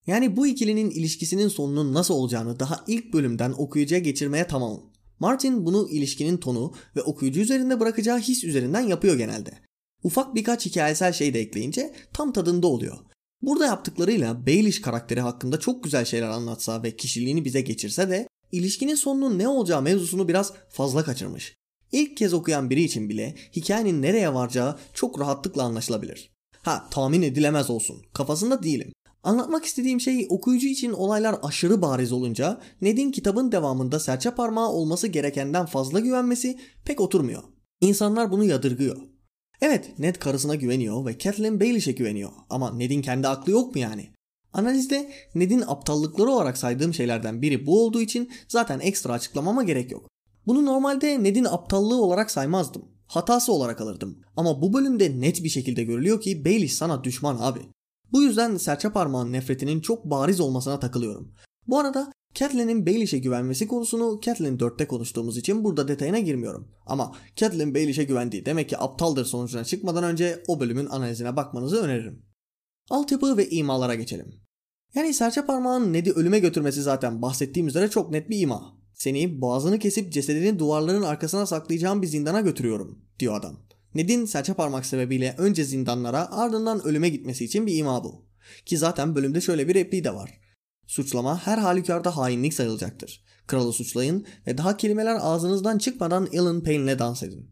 Yani 0.07 0.35
bu 0.35 0.47
ikilinin 0.47 0.89
ilişkisinin 0.89 1.47
sonunun 1.47 1.93
nasıl 1.93 2.13
olacağını 2.13 2.59
daha 2.59 2.83
ilk 2.87 3.13
bölümden 3.13 3.53
okuyucuya 3.57 4.01
geçirmeye 4.01 4.47
tamamım. 4.47 4.83
Martin 5.19 5.65
bunu 5.65 5.89
ilişkinin 5.89 6.37
tonu 6.37 6.73
ve 6.95 7.01
okuyucu 7.01 7.39
üzerinde 7.41 7.79
bırakacağı 7.79 8.19
his 8.19 8.43
üzerinden 8.43 8.81
yapıyor 8.81 9.15
genelde. 9.15 9.51
Ufak 10.03 10.35
birkaç 10.35 10.65
hikayesel 10.65 11.13
şey 11.13 11.33
de 11.33 11.39
ekleyince 11.39 11.93
tam 12.13 12.33
tadında 12.33 12.67
oluyor. 12.67 12.97
Burada 13.41 13.65
yaptıklarıyla 13.65 14.47
Baelish 14.47 14.81
karakteri 14.81 15.21
hakkında 15.21 15.59
çok 15.59 15.83
güzel 15.83 16.05
şeyler 16.05 16.29
anlatsa 16.29 16.83
ve 16.83 16.95
kişiliğini 16.95 17.45
bize 17.45 17.61
geçirse 17.61 18.09
de 18.09 18.27
ilişkinin 18.51 18.95
sonunun 18.95 19.39
ne 19.39 19.47
olacağı 19.47 19.81
mevzusunu 19.81 20.27
biraz 20.27 20.53
fazla 20.69 21.03
kaçırmış. 21.03 21.55
İlk 21.91 22.17
kez 22.17 22.33
okuyan 22.33 22.69
biri 22.69 22.83
için 22.83 23.09
bile 23.09 23.35
hikayenin 23.55 24.01
nereye 24.01 24.33
varacağı 24.33 24.79
çok 24.93 25.19
rahatlıkla 25.19 25.63
anlaşılabilir. 25.63 26.29
Ha 26.61 26.87
tahmin 26.91 27.21
edilemez 27.21 27.69
olsun. 27.69 28.01
Kafasında 28.13 28.63
değilim. 28.63 28.91
Anlatmak 29.23 29.65
istediğim 29.65 29.99
şey 29.99 30.27
okuyucu 30.29 30.67
için 30.67 30.91
olaylar 30.91 31.35
aşırı 31.43 31.81
bariz 31.81 32.11
olunca 32.11 32.61
Ned'in 32.81 33.11
kitabın 33.11 33.51
devamında 33.51 33.99
serçe 33.99 34.31
parmağı 34.31 34.69
olması 34.69 35.07
gerekenden 35.07 35.65
fazla 35.65 35.99
güvenmesi 35.99 36.59
pek 36.85 37.01
oturmuyor. 37.01 37.43
İnsanlar 37.81 38.31
bunu 38.31 38.43
yadırgıyor. 38.43 38.97
Evet 39.61 39.99
Ned 39.99 40.15
karısına 40.15 40.55
güveniyor 40.55 41.05
ve 41.05 41.17
Catelyn 41.17 41.59
Baelish'e 41.59 41.91
güveniyor 41.91 42.31
ama 42.49 42.73
Ned'in 42.73 43.01
kendi 43.01 43.27
aklı 43.27 43.51
yok 43.51 43.75
mu 43.75 43.81
yani? 43.81 44.09
Analizde 44.53 45.11
Ned'in 45.35 45.63
aptallıkları 45.67 46.29
olarak 46.29 46.57
saydığım 46.57 46.93
şeylerden 46.93 47.41
biri 47.41 47.65
bu 47.65 47.85
olduğu 47.85 48.01
için 48.01 48.31
zaten 48.47 48.79
ekstra 48.79 49.13
açıklamama 49.13 49.63
gerek 49.63 49.91
yok. 49.91 50.09
Bunu 50.47 50.65
normalde 50.65 51.23
Ned'in 51.23 51.45
aptallığı 51.45 52.01
olarak 52.01 52.31
saymazdım. 52.31 52.85
Hatası 53.07 53.53
olarak 53.53 53.81
alırdım. 53.81 54.19
Ama 54.35 54.61
bu 54.61 54.73
bölümde 54.73 55.21
net 55.21 55.43
bir 55.43 55.49
şekilde 55.49 55.83
görülüyor 55.83 56.21
ki 56.21 56.45
Baelish 56.45 56.73
sana 56.73 57.03
düşman 57.03 57.37
abi. 57.39 57.59
Bu 58.11 58.21
yüzden 58.21 58.57
serçe 58.57 58.89
parmağın 58.89 59.31
nefretinin 59.31 59.81
çok 59.81 60.05
bariz 60.05 60.39
olmasına 60.39 60.79
takılıyorum. 60.79 61.33
Bu 61.67 61.79
arada 61.79 62.11
Catelyn'in 62.33 62.85
Baelish'e 62.85 63.17
güvenmesi 63.17 63.67
konusunu 63.67 64.19
Catelyn 64.21 64.57
4'te 64.57 64.87
konuştuğumuz 64.87 65.37
için 65.37 65.63
burada 65.63 65.87
detayına 65.87 66.19
girmiyorum. 66.19 66.67
Ama 66.85 67.11
Catelyn 67.35 67.75
Baelish'e 67.75 68.03
güvendiği 68.03 68.45
demek 68.45 68.69
ki 68.69 68.77
aptaldır 68.77 69.25
sonucuna 69.25 69.63
çıkmadan 69.63 70.03
önce 70.03 70.43
o 70.47 70.59
bölümün 70.59 70.85
analizine 70.85 71.35
bakmanızı 71.35 71.83
öneririm. 71.83 72.25
Altyapı 72.89 73.37
ve 73.37 73.49
imalara 73.49 73.95
geçelim. 73.95 74.41
Yani 74.95 75.13
serçe 75.13 75.45
parmağın 75.45 75.93
Ned'i 75.93 76.11
ölüme 76.11 76.39
götürmesi 76.39 76.81
zaten 76.81 77.21
bahsettiğim 77.21 77.67
üzere 77.67 77.89
çok 77.89 78.11
net 78.11 78.29
bir 78.29 78.39
ima. 78.39 78.77
Seni 78.93 79.41
boğazını 79.41 79.79
kesip 79.79 80.13
cesedini 80.13 80.59
duvarların 80.59 81.01
arkasına 81.01 81.45
saklayacağım 81.45 82.01
bir 82.01 82.07
zindana 82.07 82.41
götürüyorum 82.41 83.01
diyor 83.19 83.35
adam. 83.39 83.66
Ned'in 83.97 84.25
serçe 84.25 84.53
parmak 84.53 84.85
sebebiyle 84.85 85.35
önce 85.37 85.63
zindanlara 85.63 86.31
ardından 86.31 86.83
ölüme 86.83 87.09
gitmesi 87.09 87.45
için 87.45 87.67
bir 87.67 87.77
ima 87.77 88.03
bu. 88.03 88.25
Ki 88.65 88.77
zaten 88.77 89.15
bölümde 89.15 89.41
şöyle 89.41 89.67
bir 89.67 89.75
repliği 89.75 90.03
de 90.03 90.15
var. 90.15 90.39
Suçlama 90.87 91.47
her 91.47 91.57
halükarda 91.57 92.17
hainlik 92.17 92.53
sayılacaktır. 92.53 93.23
Kralı 93.47 93.73
suçlayın 93.73 94.25
ve 94.47 94.57
daha 94.57 94.77
kelimeler 94.77 95.17
ağzınızdan 95.21 95.77
çıkmadan 95.77 96.29
Ellen 96.31 96.63
Payne'le 96.63 96.99
dans 96.99 97.23
edin. 97.23 97.49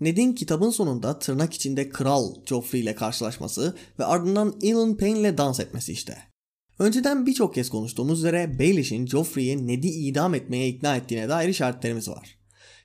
Ned'in 0.00 0.32
kitabın 0.32 0.70
sonunda 0.70 1.18
tırnak 1.18 1.54
içinde 1.54 1.88
kral 1.88 2.34
Joffrey 2.46 2.80
ile 2.80 2.94
karşılaşması 2.94 3.76
ve 3.98 4.04
ardından 4.04 4.58
Ellen 4.62 4.96
Payne 4.96 5.20
ile 5.20 5.38
dans 5.38 5.60
etmesi 5.60 5.92
işte. 5.92 6.18
Önceden 6.78 7.26
birçok 7.26 7.54
kez 7.54 7.70
konuştuğumuz 7.70 8.18
üzere 8.18 8.58
Baelish'in 8.58 9.06
Joffrey'i 9.06 9.66
Ned'i 9.66 9.88
idam 9.88 10.34
etmeye 10.34 10.68
ikna 10.68 10.96
ettiğine 10.96 11.28
dair 11.28 11.48
işaretlerimiz 11.48 12.08
var. 12.08 12.38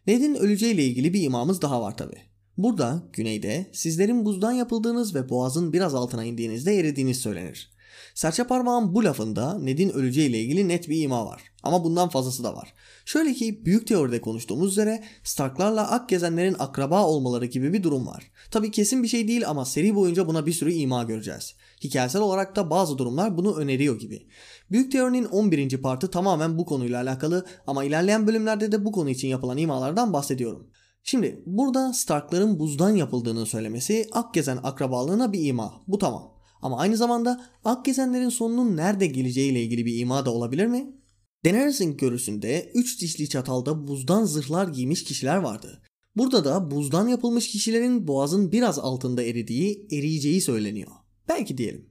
Ned'in 0.08 0.36
öleceğiyle 0.36 0.86
ilgili 0.86 1.14
bir 1.14 1.22
imamız 1.22 1.62
daha 1.62 1.82
var 1.82 1.98
tabi. 1.98 2.29
Burada 2.60 3.04
güneyde 3.14 3.70
sizlerin 3.74 4.26
buzdan 4.26 4.52
yapıldığınız 4.52 5.16
ve 5.16 5.30
boğazın 5.30 5.74
biraz 5.74 5.96
altına 5.96 6.24
indiğinizde 6.24 6.80
eridiğiniz 6.80 7.20
söylenir. 7.20 7.72
Serçe 8.16 8.44
parmağın 8.44 8.96
bu 8.96 9.04
lafında 9.04 9.60
Ned'in 9.60 9.90
öleceğiyle 9.90 10.40
ilgili 10.40 10.68
net 10.68 10.90
bir 10.90 11.02
ima 11.02 11.26
var. 11.26 11.42
Ama 11.64 11.84
bundan 11.84 12.10
fazlası 12.10 12.44
da 12.44 12.56
var. 12.56 12.74
Şöyle 13.06 13.34
ki 13.34 13.66
büyük 13.66 13.88
teoride 13.88 14.22
konuştuğumuz 14.22 14.72
üzere 14.72 15.04
Starklarla 15.24 15.92
ak 15.92 16.10
gezenlerin 16.10 16.56
akraba 16.60 17.06
olmaları 17.06 17.46
gibi 17.46 17.74
bir 17.74 17.84
durum 17.84 18.08
var. 18.08 18.32
Tabi 18.52 18.72
kesin 18.72 19.04
bir 19.04 19.08
şey 19.08 19.28
değil 19.28 19.50
ama 19.50 19.66
seri 19.66 19.96
boyunca 19.96 20.28
buna 20.28 20.46
bir 20.46 20.54
sürü 20.54 20.72
ima 20.72 21.04
göreceğiz. 21.04 21.56
Hikayesel 21.84 22.22
olarak 22.22 22.56
da 22.56 22.70
bazı 22.70 22.98
durumlar 22.98 23.38
bunu 23.38 23.56
öneriyor 23.56 24.00
gibi. 24.00 24.28
Büyük 24.72 24.92
teorinin 24.92 25.26
11. 25.26 25.82
partı 25.82 26.12
tamamen 26.12 26.58
bu 26.58 26.66
konuyla 26.66 27.02
alakalı 27.02 27.46
ama 27.68 27.84
ilerleyen 27.84 28.28
bölümlerde 28.28 28.72
de 28.72 28.86
bu 28.86 28.92
konu 28.92 29.10
için 29.10 29.28
yapılan 29.28 29.58
imalardan 29.58 30.14
bahsediyorum. 30.14 30.68
Şimdi 31.10 31.44
burada 31.46 31.94
Starkların 31.94 32.60
buzdan 32.60 32.96
yapıldığını 32.96 33.46
söylemesi 33.46 34.08
Akgezen 34.12 34.60
akrabalığına 34.64 35.34
bir 35.34 35.46
ima. 35.46 35.82
Bu 35.88 35.98
tamam. 35.98 36.34
Ama 36.62 36.78
aynı 36.78 36.98
zamanda 36.98 37.46
Akgezenlerin 37.66 38.30
sonunun 38.30 38.78
nerede 38.78 39.08
geleceğiyle 39.08 39.64
ilgili 39.64 39.86
bir 39.86 40.00
ima 40.00 40.26
da 40.26 40.32
olabilir 40.32 40.66
mi? 40.66 40.94
Daenerys'in 41.46 41.98
görüsünde 41.98 42.72
3 42.74 43.02
dişli 43.02 43.30
çatalda 43.30 43.88
buzdan 43.88 44.26
zırhlar 44.26 44.68
giymiş 44.68 45.04
kişiler 45.04 45.38
vardı. 45.38 45.82
Burada 46.16 46.46
da 46.46 46.72
buzdan 46.72 47.08
yapılmış 47.08 47.48
kişilerin 47.48 48.08
boğazın 48.08 48.52
biraz 48.52 48.80
altında 48.80 49.24
eridiği, 49.24 49.88
eriyeceği 49.92 50.42
söyleniyor. 50.42 50.92
Belki 51.30 51.58
diyelim. 51.58 51.90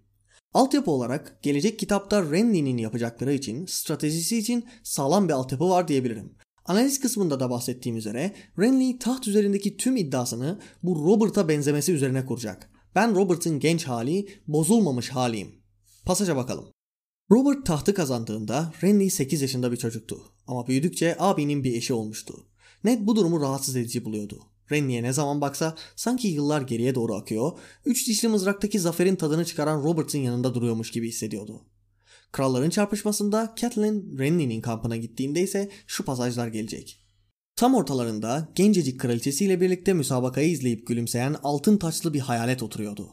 Altyapı 0.55 0.91
olarak 0.91 1.43
gelecek 1.43 1.79
kitapta 1.79 2.31
Renly'nin 2.31 2.79
yapacakları 2.79 3.33
için, 3.33 3.67
stratejisi 3.67 4.39
için 4.39 4.65
sağlam 4.83 5.29
bir 5.29 5.33
altyapı 5.33 5.69
var 5.69 5.89
diyebilirim. 5.89 6.38
Analiz 6.69 7.01
kısmında 7.01 7.41
da 7.41 7.51
bahsettiğim 7.51 7.99
üzere 7.99 8.35
Renly 8.59 8.99
taht 8.99 9.29
üzerindeki 9.29 9.77
tüm 9.77 9.97
iddiasını 9.97 10.59
bu 10.83 10.97
Robert'a 11.07 11.49
benzemesi 11.49 11.93
üzerine 11.93 12.27
kuracak. 12.27 12.71
Ben 12.95 13.15
Robert'ın 13.15 13.61
genç 13.61 13.85
hali, 13.85 14.29
bozulmamış 14.49 15.09
haliyim. 15.09 15.55
Pasaja 16.05 16.37
bakalım. 16.37 16.69
Robert 17.31 17.67
tahtı 17.67 17.95
kazandığında 17.95 18.73
Renly 18.83 19.11
8 19.11 19.43
yaşında 19.43 19.73
bir 19.73 19.77
çocuktu. 19.77 20.23
Ama 20.47 20.67
büyüdükçe 20.67 21.17
abinin 21.19 21.65
bir 21.65 21.75
eşi 21.75 21.93
olmuştu. 21.93 22.47
Ned 22.85 22.99
bu 23.07 23.17
durumu 23.17 23.41
rahatsız 23.41 23.77
edici 23.77 24.05
buluyordu. 24.05 24.43
Renly'e 24.73 25.03
ne 25.03 25.13
zaman 25.13 25.41
baksa 25.41 25.77
sanki 25.97 26.29
yıllar 26.29 26.63
geriye 26.63 26.95
doğru 26.95 27.15
akıyor, 27.15 27.53
üç 27.85 28.09
dişli 28.09 28.29
mızraktaki 28.29 28.81
zaferin 28.81 29.17
tadını 29.17 29.45
çıkaran 29.45 29.83
Robert'ın 29.83 30.19
yanında 30.19 30.55
duruyormuş 30.55 30.91
gibi 30.91 31.09
hissediyordu. 31.09 31.61
Kralların 32.33 32.71
çarpışmasında 32.71 33.55
Catelyn 33.57 34.19
Renly'nin 34.19 34.61
kampına 34.61 34.97
gittiğinde 34.97 35.43
ise 35.43 35.71
şu 35.87 36.05
pasajlar 36.05 36.49
gelecek. 36.49 37.05
Tam 37.57 37.75
ortalarında 37.75 38.49
gencecik 38.55 39.01
kraliçesiyle 39.01 39.61
birlikte 39.61 39.93
müsabakayı 39.93 40.51
izleyip 40.51 40.87
gülümseyen 40.87 41.37
altın 41.43 41.79
taçlı 41.79 42.15
bir 42.15 42.21
hayalet 42.21 42.63
oturuyordu. 42.63 43.09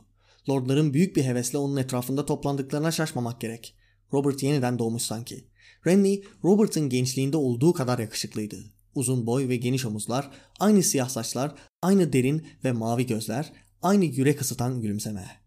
Lordların 0.49 0.93
büyük 0.93 1.15
bir 1.15 1.23
hevesle 1.23 1.57
onun 1.57 1.77
etrafında 1.77 2.25
toplandıklarına 2.25 2.91
şaşmamak 2.91 3.41
gerek. 3.41 3.75
Robert 4.13 4.43
yeniden 4.43 4.79
doğmuş 4.79 5.03
sanki. 5.03 5.47
Renly, 5.87 6.23
Robert'ın 6.43 6.89
gençliğinde 6.89 7.37
olduğu 7.37 7.73
kadar 7.73 7.99
yakışıklıydı. 7.99 8.57
Uzun 8.95 9.27
boy 9.27 9.49
ve 9.49 9.55
geniş 9.55 9.85
omuzlar, 9.85 10.31
aynı 10.59 10.83
siyah 10.83 11.09
saçlar, 11.09 11.55
aynı 11.81 12.13
derin 12.13 12.47
ve 12.63 12.71
mavi 12.71 13.05
gözler, 13.05 13.53
aynı 13.81 14.05
yürek 14.05 14.41
ısıtan 14.41 14.81
gülümseme. 14.81 15.44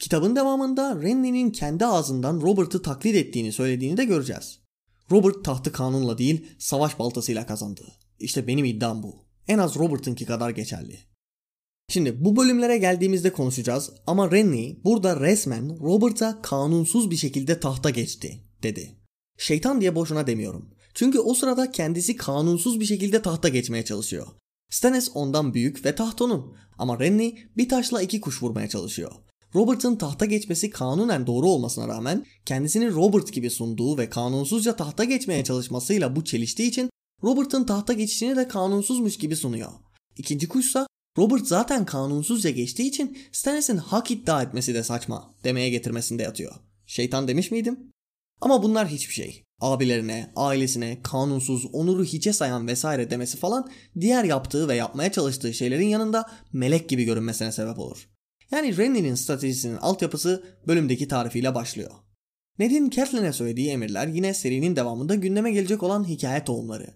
Kitabın 0.00 0.36
devamında 0.36 1.02
Renly'nin 1.02 1.50
kendi 1.50 1.86
ağzından 1.86 2.40
Robert'ı 2.40 2.82
taklit 2.82 3.14
ettiğini 3.14 3.52
söylediğini 3.52 3.96
de 3.96 4.04
göreceğiz. 4.04 4.58
Robert 5.10 5.44
tahtı 5.44 5.72
kanunla 5.72 6.18
değil 6.18 6.46
savaş 6.58 6.98
baltasıyla 6.98 7.46
kazandı. 7.46 7.82
İşte 8.18 8.46
benim 8.46 8.64
iddiam 8.64 9.02
bu. 9.02 9.24
En 9.48 9.58
az 9.58 9.76
Robert'ınki 9.76 10.26
kadar 10.26 10.50
geçerli. 10.50 10.98
Şimdi 11.88 12.24
bu 12.24 12.36
bölümlere 12.36 12.78
geldiğimizde 12.78 13.32
konuşacağız 13.32 13.90
ama 14.06 14.30
Renly 14.30 14.80
burada 14.84 15.20
resmen 15.20 15.80
Robert'a 15.80 16.42
kanunsuz 16.42 17.10
bir 17.10 17.16
şekilde 17.16 17.60
tahta 17.60 17.90
geçti 17.90 18.44
dedi. 18.62 18.96
Şeytan 19.38 19.80
diye 19.80 19.94
boşuna 19.94 20.26
demiyorum. 20.26 20.74
Çünkü 20.94 21.18
o 21.18 21.34
sırada 21.34 21.70
kendisi 21.70 22.16
kanunsuz 22.16 22.80
bir 22.80 22.84
şekilde 22.84 23.22
tahta 23.22 23.48
geçmeye 23.48 23.84
çalışıyor. 23.84 24.26
Stannis 24.70 25.10
ondan 25.14 25.54
büyük 25.54 25.84
ve 25.84 25.94
taht 25.94 26.22
onun. 26.22 26.56
Ama 26.78 26.98
Renly 26.98 27.38
bir 27.56 27.68
taşla 27.68 28.02
iki 28.02 28.20
kuş 28.20 28.42
vurmaya 28.42 28.68
çalışıyor. 28.68 29.12
Robert'ın 29.54 29.96
tahta 29.96 30.24
geçmesi 30.24 30.70
kanunen 30.70 31.26
doğru 31.26 31.48
olmasına 31.48 31.88
rağmen 31.88 32.26
kendisini 32.46 32.90
Robert 32.90 33.32
gibi 33.32 33.50
sunduğu 33.50 33.98
ve 33.98 34.10
kanunsuzca 34.10 34.76
tahta 34.76 35.04
geçmeye 35.04 35.44
çalışmasıyla 35.44 36.16
bu 36.16 36.24
çeliştiği 36.24 36.68
için 36.68 36.90
Robert'ın 37.24 37.64
tahta 37.64 37.92
geçişini 37.92 38.36
de 38.36 38.48
kanunsuzmuş 38.48 39.18
gibi 39.18 39.36
sunuyor. 39.36 39.72
İkinci 40.16 40.48
kuşsa 40.48 40.86
Robert 41.18 41.46
zaten 41.46 41.86
kanunsuzca 41.86 42.50
geçtiği 42.50 42.88
için 42.88 43.18
Stannis'in 43.32 43.76
hak 43.76 44.10
iddia 44.10 44.42
etmesi 44.42 44.74
de 44.74 44.82
saçma 44.82 45.34
demeye 45.44 45.70
getirmesinde 45.70 46.22
yatıyor. 46.22 46.54
Şeytan 46.86 47.28
demiş 47.28 47.50
miydim? 47.50 47.78
Ama 48.40 48.62
bunlar 48.62 48.88
hiçbir 48.88 49.14
şey. 49.14 49.44
Abilerine, 49.60 50.32
ailesine, 50.36 50.98
kanunsuz, 51.02 51.66
onuru 51.72 52.04
hiçe 52.04 52.32
sayan 52.32 52.66
vesaire 52.66 53.10
demesi 53.10 53.36
falan 53.36 53.70
diğer 54.00 54.24
yaptığı 54.24 54.68
ve 54.68 54.74
yapmaya 54.74 55.12
çalıştığı 55.12 55.54
şeylerin 55.54 55.88
yanında 55.88 56.30
melek 56.52 56.88
gibi 56.88 57.04
görünmesine 57.04 57.52
sebep 57.52 57.78
olur. 57.78 58.08
Yani 58.50 58.76
Renly'nin 58.76 59.14
stratejisinin 59.14 59.76
altyapısı 59.76 60.44
bölümdeki 60.66 61.08
tarifiyle 61.08 61.54
başlıyor. 61.54 61.90
Ned'in 62.58 62.90
Catelyn'e 62.90 63.32
söylediği 63.32 63.70
emirler 63.70 64.06
yine 64.06 64.34
serinin 64.34 64.76
devamında 64.76 65.14
gündeme 65.14 65.52
gelecek 65.52 65.82
olan 65.82 66.08
hikaye 66.08 66.44
tohumları. 66.44 66.86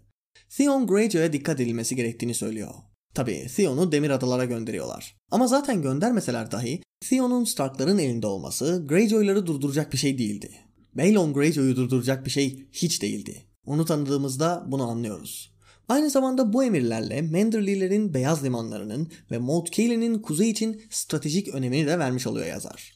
Theon 0.48 0.86
Greyjoy'a 0.86 1.32
dikkat 1.32 1.60
edilmesi 1.60 1.96
gerektiğini 1.96 2.34
söylüyor. 2.34 2.74
Tabi 3.14 3.46
Theon'u 3.56 3.92
demir 3.92 4.10
adalara 4.10 4.44
gönderiyorlar. 4.44 5.16
Ama 5.30 5.46
zaten 5.46 5.82
göndermeseler 5.82 6.50
dahi 6.50 6.82
Theon'un 7.00 7.44
Stark'ların 7.44 7.98
elinde 7.98 8.26
olması 8.26 8.84
Greyjoy'ları 8.88 9.46
durduracak 9.46 9.92
bir 9.92 9.98
şey 9.98 10.18
değildi. 10.18 10.50
Balon 10.94 11.32
Greyjoy'u 11.32 11.76
durduracak 11.76 12.26
bir 12.26 12.30
şey 12.30 12.68
hiç 12.72 13.02
değildi. 13.02 13.42
Onu 13.66 13.84
tanıdığımızda 13.84 14.64
bunu 14.68 14.90
anlıyoruz. 14.90 15.53
Aynı 15.88 16.10
zamanda 16.10 16.52
bu 16.52 16.64
emirlerle 16.64 17.22
Manderly'lerin 17.22 18.14
beyaz 18.14 18.44
limanlarının 18.44 19.10
ve 19.30 19.38
Moat 19.38 19.72
Caillin'in 19.72 20.18
kuzey 20.18 20.50
için 20.50 20.82
stratejik 20.90 21.48
önemini 21.48 21.86
de 21.86 21.98
vermiş 21.98 22.26
oluyor 22.26 22.46
yazar. 22.46 22.94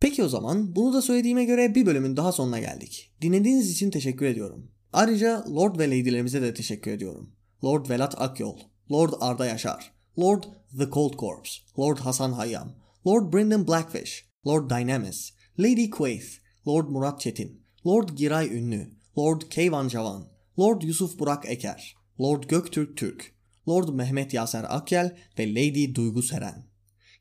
Peki 0.00 0.24
o 0.24 0.28
zaman 0.28 0.76
bunu 0.76 0.94
da 0.94 1.02
söylediğime 1.02 1.44
göre 1.44 1.74
bir 1.74 1.86
bölümün 1.86 2.16
daha 2.16 2.32
sonuna 2.32 2.58
geldik. 2.58 3.12
Dinlediğiniz 3.22 3.70
için 3.70 3.90
teşekkür 3.90 4.26
ediyorum. 4.26 4.70
Ayrıca 4.92 5.44
Lord 5.48 5.78
ve 5.78 5.86
Lady'lerimize 5.86 6.42
de 6.42 6.54
teşekkür 6.54 6.90
ediyorum. 6.90 7.32
Lord 7.64 7.90
Velat 7.90 8.20
Akyol, 8.20 8.58
Lord 8.90 9.12
Arda 9.20 9.46
Yaşar, 9.46 9.92
Lord 10.18 10.42
The 10.78 10.90
Cold 10.90 11.14
Corpse, 11.18 11.52
Lord 11.78 11.98
Hasan 11.98 12.32
Hayyam, 12.32 12.72
Lord 13.06 13.32
Brendan 13.32 13.68
Blackfish, 13.68 14.24
Lord 14.46 14.70
Dynamis, 14.70 15.32
Lady 15.58 15.90
Quaith, 15.90 16.26
Lord 16.68 16.88
Murat 16.88 17.20
Çetin, 17.20 17.62
Lord 17.86 18.08
Giray 18.08 18.58
Ünlü, 18.58 18.90
Lord 19.18 19.42
Keyvan 19.50 19.88
Cavan, 19.88 20.28
Lord 20.58 20.82
Yusuf 20.82 21.18
Burak 21.18 21.50
Eker, 21.50 21.94
Lord 22.20 22.44
Göktürk 22.44 22.96
Türk, 22.96 23.34
Lord 23.68 23.88
Mehmet 23.88 24.34
Yaser 24.34 24.66
Akyel 24.68 25.16
ve 25.38 25.54
Lady 25.54 25.94
Duygu 25.94 26.22
Seren. 26.22 26.64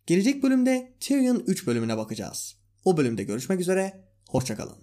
Gelecek 0.06 0.44
bölümde 0.44 0.94
Tyrion 1.00 1.44
3 1.48 1.68
bölümüne 1.68 1.98
bakacağız. 1.98 2.56
O 2.86 2.98
bölümde 2.98 3.24
görüşmek 3.24 3.60
üzere, 3.60 4.04
hoşçakalın. 4.30 4.83